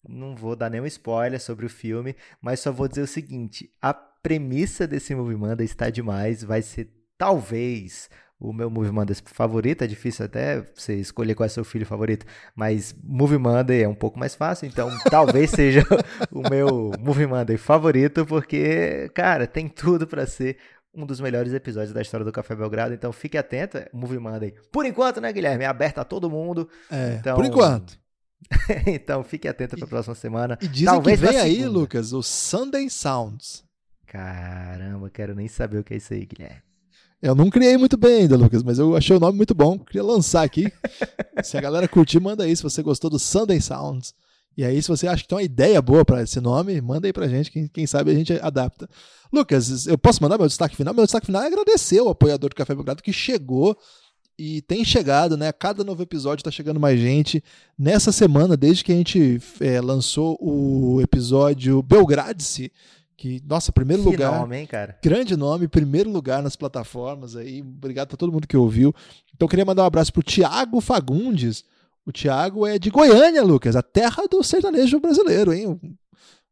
[0.07, 3.93] Não vou dar nenhum spoiler sobre o filme, mas só vou dizer o seguinte: a
[3.95, 6.45] premissa desse Movie Monday está demais.
[6.45, 8.09] Vai ser talvez
[8.39, 9.83] o meu Movie Monday favorito.
[9.83, 13.95] É difícil até você escolher qual é seu filho favorito, mas Movie Monday é um
[13.95, 15.83] pouco mais fácil, então talvez seja
[16.31, 20.59] o meu Movie Monday favorito, porque, cara, tem tudo para ser
[20.99, 22.93] um dos melhores episódios da história do Café Belgrado.
[22.93, 24.55] Então fique atento, é Movie Monday.
[24.73, 25.65] Por enquanto, né, Guilherme?
[25.65, 26.69] É aberto a todo mundo.
[26.91, 27.37] É, então...
[27.37, 27.99] por enquanto.
[28.87, 30.59] então fique atento para a próxima semana.
[30.61, 33.65] E dizem Talvez que vem aí, Lucas, o Sunday Sounds.
[34.07, 36.63] Caramba, quero nem saber o que é isso aí, Guilherme.
[37.21, 39.79] Eu não criei muito bem ainda, Lucas, mas eu achei o nome muito bom.
[39.79, 40.73] Queria lançar aqui.
[41.43, 44.15] se a galera curtir, manda aí se você gostou do Sunday Sounds.
[44.59, 47.13] E aí, se você acha que tem uma ideia boa para esse nome, manda aí
[47.13, 48.91] pra gente, quem, quem sabe a gente adapta.
[49.33, 50.93] Lucas, eu posso mandar meu destaque final?
[50.93, 53.79] Meu destaque final é agradecer o apoiador do Café Belgrado que chegou
[54.37, 55.53] e tem chegado, né?
[55.53, 57.41] Cada novo episódio tá chegando mais gente.
[57.79, 62.73] Nessa semana, desde que a gente é, lançou o episódio Belgradice,
[63.17, 64.41] que, nossa, primeiro que lugar.
[64.41, 64.99] Nome, hein, cara?
[65.01, 67.61] Grande nome, primeiro lugar nas plataformas aí.
[67.63, 68.93] Obrigado para todo mundo que ouviu.
[69.37, 71.65] Então eu queria mandar um abraço pro Tiago Fagundes.
[72.09, 75.79] O Tiago é de Goiânia, Lucas, a terra do sertanejo brasileiro, hein?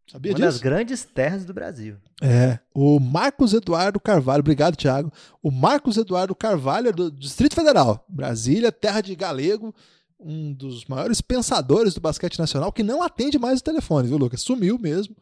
[0.07, 0.49] Sabia Uma disso?
[0.49, 1.97] das grandes terras do Brasil.
[2.23, 2.59] É.
[2.75, 5.11] O Marcos Eduardo Carvalho, obrigado, Tiago.
[5.43, 9.75] O Marcos Eduardo Carvalho é do Distrito Federal, Brasília, terra de galego,
[10.21, 14.43] um dos maiores pensadores do basquete nacional, que não atende mais o telefone, viu, Lucas?
[14.43, 15.17] Sumiu mesmo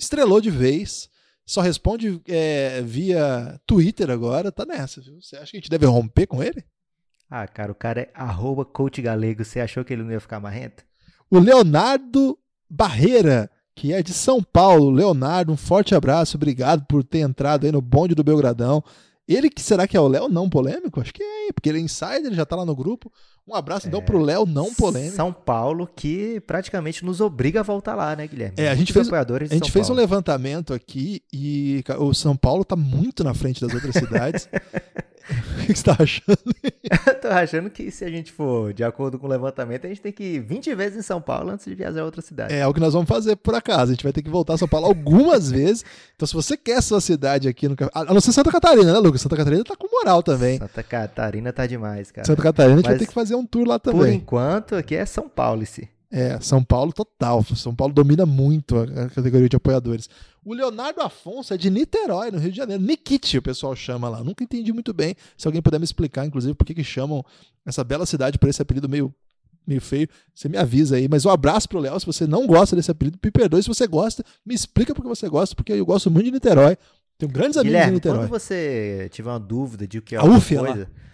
[0.00, 1.08] estrelou de vez.
[1.46, 5.20] Só responde é, via Twitter agora, tá nessa, viu?
[5.20, 6.64] Você acha que a gente deve romper com ele?
[7.30, 9.44] Ah, cara, o cara é arroba coach galego.
[9.44, 10.82] Você achou que ele não ia ficar marrento?
[11.30, 12.36] O Leonardo
[12.68, 14.90] Barreira, que é de São Paulo.
[14.90, 16.36] Leonardo, um forte abraço.
[16.36, 18.82] Obrigado por ter entrado aí no bonde do Belgradão.
[19.28, 21.00] Ele que será que é o Léo não polêmico?
[21.00, 23.12] Acho que é, porque ele é insider, ele já tá lá no grupo.
[23.46, 25.14] Um abraço então é, pro Léo não polêmico.
[25.14, 28.56] São Paulo que praticamente nos obriga a voltar lá, né, Guilherme?
[28.58, 32.74] É, a gente fez, a gente fez um levantamento aqui e o São Paulo tá
[32.74, 34.48] muito na frente das outras cidades.
[35.28, 36.38] O que você tá achando?
[37.20, 40.12] Tô achando que se a gente for de acordo com o levantamento, a gente tem
[40.12, 42.52] que ir 20 vezes em São Paulo antes de viajar a outra cidade.
[42.52, 43.92] É, é o que nós vamos fazer por acaso.
[43.92, 45.84] A gente vai ter que voltar a São Paulo algumas vezes.
[46.16, 47.76] Então, se você quer sua cidade aqui no.
[47.94, 49.20] A não ser Santa Catarina, né, Lucas?
[49.20, 50.58] Santa Catarina tá com moral também.
[50.58, 52.26] Santa Catarina tá demais, cara.
[52.26, 54.00] Santa Catarina a gente Mas, vai ter que fazer um tour lá também.
[54.00, 55.88] Por enquanto, aqui é São Paulo, esse.
[56.10, 57.44] É, São Paulo total.
[57.54, 60.08] São Paulo domina muito a categoria de apoiadores.
[60.44, 62.82] O Leonardo Afonso é de Niterói, no Rio de Janeiro.
[62.82, 64.24] Nikit, o pessoal chama lá.
[64.24, 65.14] Nunca entendi muito bem.
[65.36, 67.24] Se alguém puder me explicar, inclusive, por que, que chamam
[67.64, 69.14] essa bela cidade por esse apelido meio,
[69.66, 71.08] meio feio, você me avisa aí.
[71.08, 72.00] Mas um abraço pro Léo.
[72.00, 73.62] Se você não gosta desse apelido, me perdoe.
[73.62, 76.76] Se você gosta, me explica por que você gosta, porque eu gosto muito de Niterói.
[77.18, 78.18] Tenho grandes amigos Guilherme, em Niterói.
[78.20, 80.62] Quando você tiver uma dúvida de o que é alguma coisa.
[80.62, 81.09] Lá.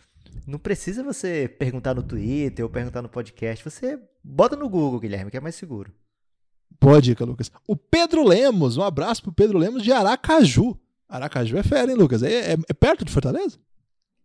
[0.47, 3.65] Não precisa você perguntar no Twitter ou perguntar no podcast.
[3.65, 5.93] Você bota no Google, Guilherme, que é mais seguro.
[6.81, 7.51] Boa dica, Lucas.
[7.67, 10.79] O Pedro Lemos, um abraço pro Pedro Lemos de Aracaju.
[11.09, 12.23] Aracaju é fera, hein, Lucas?
[12.23, 13.59] É, é, é perto de Fortaleza?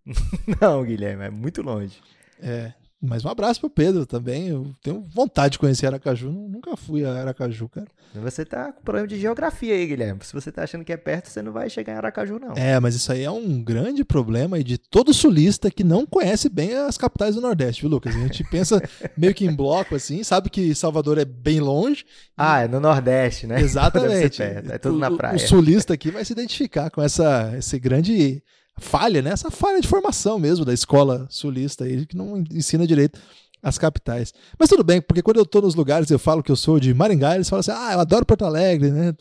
[0.62, 2.00] Não, Guilherme, é muito longe.
[2.40, 2.74] É.
[3.02, 4.50] Mas um abraço pro Pedro também.
[4.50, 6.32] Eu tenho vontade de conhecer Aracaju.
[6.32, 7.88] Nunca fui a Aracaju, cara.
[8.14, 10.20] Você tá com problema de geografia aí, Guilherme.
[10.24, 12.54] Se você tá achando que é perto, você não vai chegar em Aracaju, não.
[12.54, 16.74] É, mas isso aí é um grande problema de todo sulista que não conhece bem
[16.74, 18.16] as capitais do Nordeste, viu, Lucas?
[18.16, 18.80] A gente pensa
[19.18, 22.06] meio que em bloco, assim, sabe que Salvador é bem longe.
[22.38, 23.60] Ah, é no Nordeste, né?
[23.62, 24.44] Exatamente.
[24.44, 25.34] É tudo na praia.
[25.34, 28.44] O, o sulista aqui vai se identificar com essa, esse grande
[28.80, 29.32] falha, né?
[29.32, 33.20] Essa falha de formação mesmo da escola sulista aí, que não ensina direito
[33.62, 34.34] as capitais.
[34.58, 36.94] Mas tudo bem, porque quando eu tô nos lugares eu falo que eu sou de
[36.94, 39.14] Maringá, eles falam assim: ah, eu adoro Porto Alegre, né?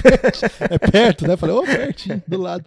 [0.70, 1.34] é perto, né?
[1.34, 2.64] Eu falei, ô, oh, pertinho, do lado.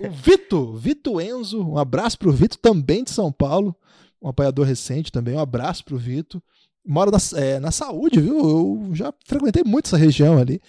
[0.00, 3.76] O Vito, Vito Enzo, um abraço pro Vito, também de São Paulo,
[4.20, 6.42] um apoiador recente também, um abraço pro Vito.
[6.84, 8.38] Mora na, é, na saúde, viu?
[8.38, 10.60] Eu já frequentei muito essa região ali.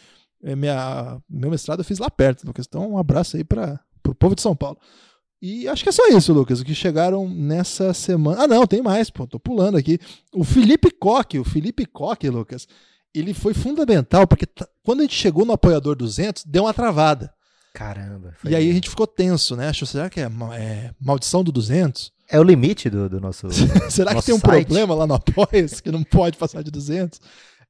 [0.44, 2.46] É, minha, meu mestrado eu fiz lá perto.
[2.60, 3.80] Então, um abraço aí para
[4.12, 4.78] o povo de São Paulo.
[5.42, 8.44] E acho que é só isso, Lucas, o que chegaram nessa semana.
[8.44, 10.00] Ah, não, tem mais, pô, tô pulando aqui.
[10.34, 12.66] O Felipe Coque, o Felipe Coque, Lucas,
[13.14, 14.48] ele foi fundamental, porque
[14.82, 17.30] quando a gente chegou no apoiador 200, deu uma travada.
[17.74, 18.36] Caramba.
[18.46, 19.68] E aí a gente ficou tenso, né?
[19.68, 22.14] Achou, será que é, é maldição do 200?
[22.30, 23.48] É o limite do, do nosso.
[23.92, 24.66] será nosso que tem um site?
[24.66, 27.20] problema lá no apoia que não pode passar de 200?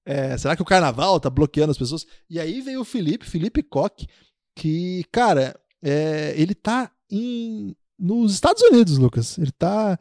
[0.05, 2.05] É, será que o carnaval tá bloqueando as pessoas?
[2.29, 4.07] E aí veio o Felipe, Felipe Coque,
[4.55, 9.37] que, cara, é, ele tá em, nos Estados Unidos, Lucas.
[9.37, 9.99] Ele está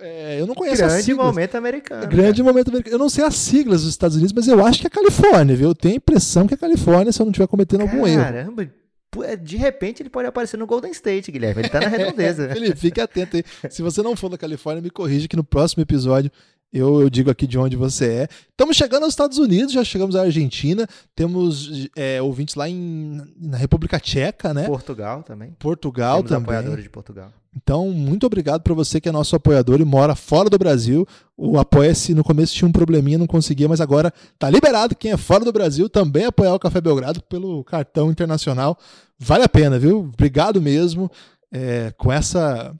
[0.00, 1.26] É, eu não conheço Grande as siglas.
[1.26, 2.06] momento americano.
[2.08, 2.52] Grande cara.
[2.52, 2.94] momento americano.
[2.94, 5.68] Eu não sei as siglas dos Estados Unidos, mas eu acho que é Califórnia, viu?
[5.68, 8.22] Eu tenho a impressão que é Califórnia se eu não estiver cometendo algum erro.
[8.22, 8.68] Caramba,
[9.24, 11.60] é, de repente ele pode aparecer no Golden State, Guilherme.
[11.62, 12.48] Ele tá na redondeza.
[12.54, 13.44] Felipe, fique atento aí.
[13.70, 16.32] Se você não for da Califórnia, me corrija que no próximo episódio
[16.72, 18.28] eu, eu digo aqui de onde você é.
[18.50, 23.58] Estamos chegando aos Estados Unidos, já chegamos à Argentina, temos é, ouvintes lá em, na
[23.58, 24.64] República Tcheca, né?
[24.64, 25.54] Portugal também.
[25.58, 26.56] Portugal Temos também.
[26.56, 27.32] apoiadores de Portugal.
[27.54, 31.06] Então, muito obrigado para você que é nosso apoiador e mora fora do Brasil.
[31.36, 34.96] O Apoia-se no começo tinha um probleminha, não conseguia, mas agora tá liberado.
[34.96, 38.78] Quem é fora do Brasil também apoiar o Café Belgrado pelo cartão internacional.
[39.18, 39.98] Vale a pena, viu?
[39.98, 41.10] Obrigado mesmo.
[41.52, 42.74] É, com essa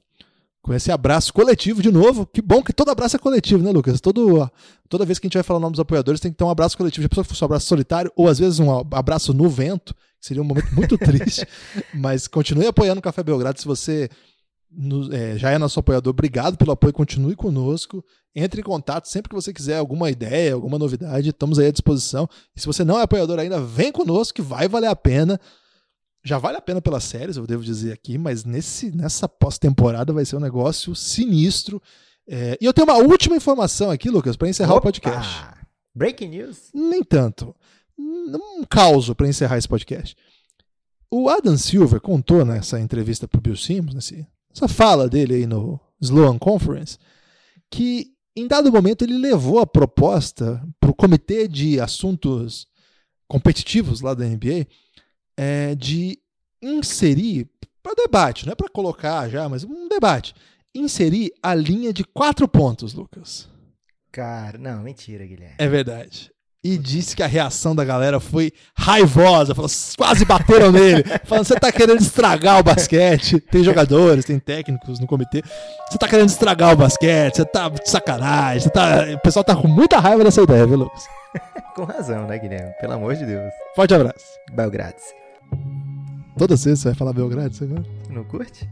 [0.63, 2.25] com esse abraço coletivo de novo.
[2.25, 4.01] Que bom que todo abraço é coletivo, né, Lucas?
[4.01, 4.49] Todo,
[4.89, 6.51] toda vez que a gente vai falar o nome dos apoiadores, tem que ter um
[6.51, 7.03] abraço coletivo.
[7.03, 10.27] Já pensou que fosse um abraço solitário, ou às vezes um abraço no vento, que
[10.27, 11.47] seria um momento muito triste.
[11.93, 13.61] Mas continue apoiando o Café Belgrado.
[13.61, 14.09] Se você
[14.71, 18.05] no, é, já é nosso apoiador, obrigado pelo apoio, continue conosco.
[18.35, 22.29] Entre em contato sempre que você quiser alguma ideia, alguma novidade, estamos aí à disposição.
[22.57, 25.39] E se você não é apoiador ainda, vem conosco que vai valer a pena.
[26.25, 30.25] Já vale a pena pelas séries, eu devo dizer aqui, mas nesse, nessa pós-temporada vai
[30.25, 31.83] ser um negócio sinistro.
[32.27, 34.79] É, e eu tenho uma última informação aqui, Lucas, para encerrar Opa!
[34.79, 35.45] o podcast.
[35.95, 36.71] Breaking news.
[36.73, 37.55] Nem tanto.
[37.99, 40.17] Um caos para encerrar esse podcast.
[41.11, 45.47] O Adam Silver contou nessa entrevista para o Bill Simmons, nesse, nessa fala dele aí
[45.47, 46.97] no Sloan Conference,
[47.71, 52.67] que em dado momento ele levou a proposta para o comitê de assuntos
[53.29, 54.67] competitivos lá da NBA
[55.37, 56.19] é, de
[56.61, 57.49] inserir
[57.83, 60.35] para debate, não é para colocar já, mas um debate,
[60.75, 63.49] inserir a linha de quatro pontos, Lucas.
[64.11, 65.57] Cara, não, mentira, Guilherme.
[65.59, 66.31] É verdade.
[66.65, 69.69] E disse que a reação da galera foi raivosa, falou,
[69.99, 73.41] quase bateram nele, falando: você tá querendo estragar o basquete.
[73.41, 75.43] Tem jogadores, tem técnicos no comitê.
[75.91, 78.61] Você tá querendo estragar o basquete, você tá de sacanagem.
[78.61, 79.07] Você tá...
[79.13, 81.03] O pessoal tá com muita raiva dessa ideia, viu, Lucas?
[81.75, 82.75] Com razão, né, Guilherme?
[82.81, 83.51] Pelo amor de Deus.
[83.75, 84.27] Forte abraço.
[84.53, 85.22] Belgrades.
[86.37, 87.85] Toda sexta você vai falar Belgrado agora?
[88.11, 88.69] Não curte?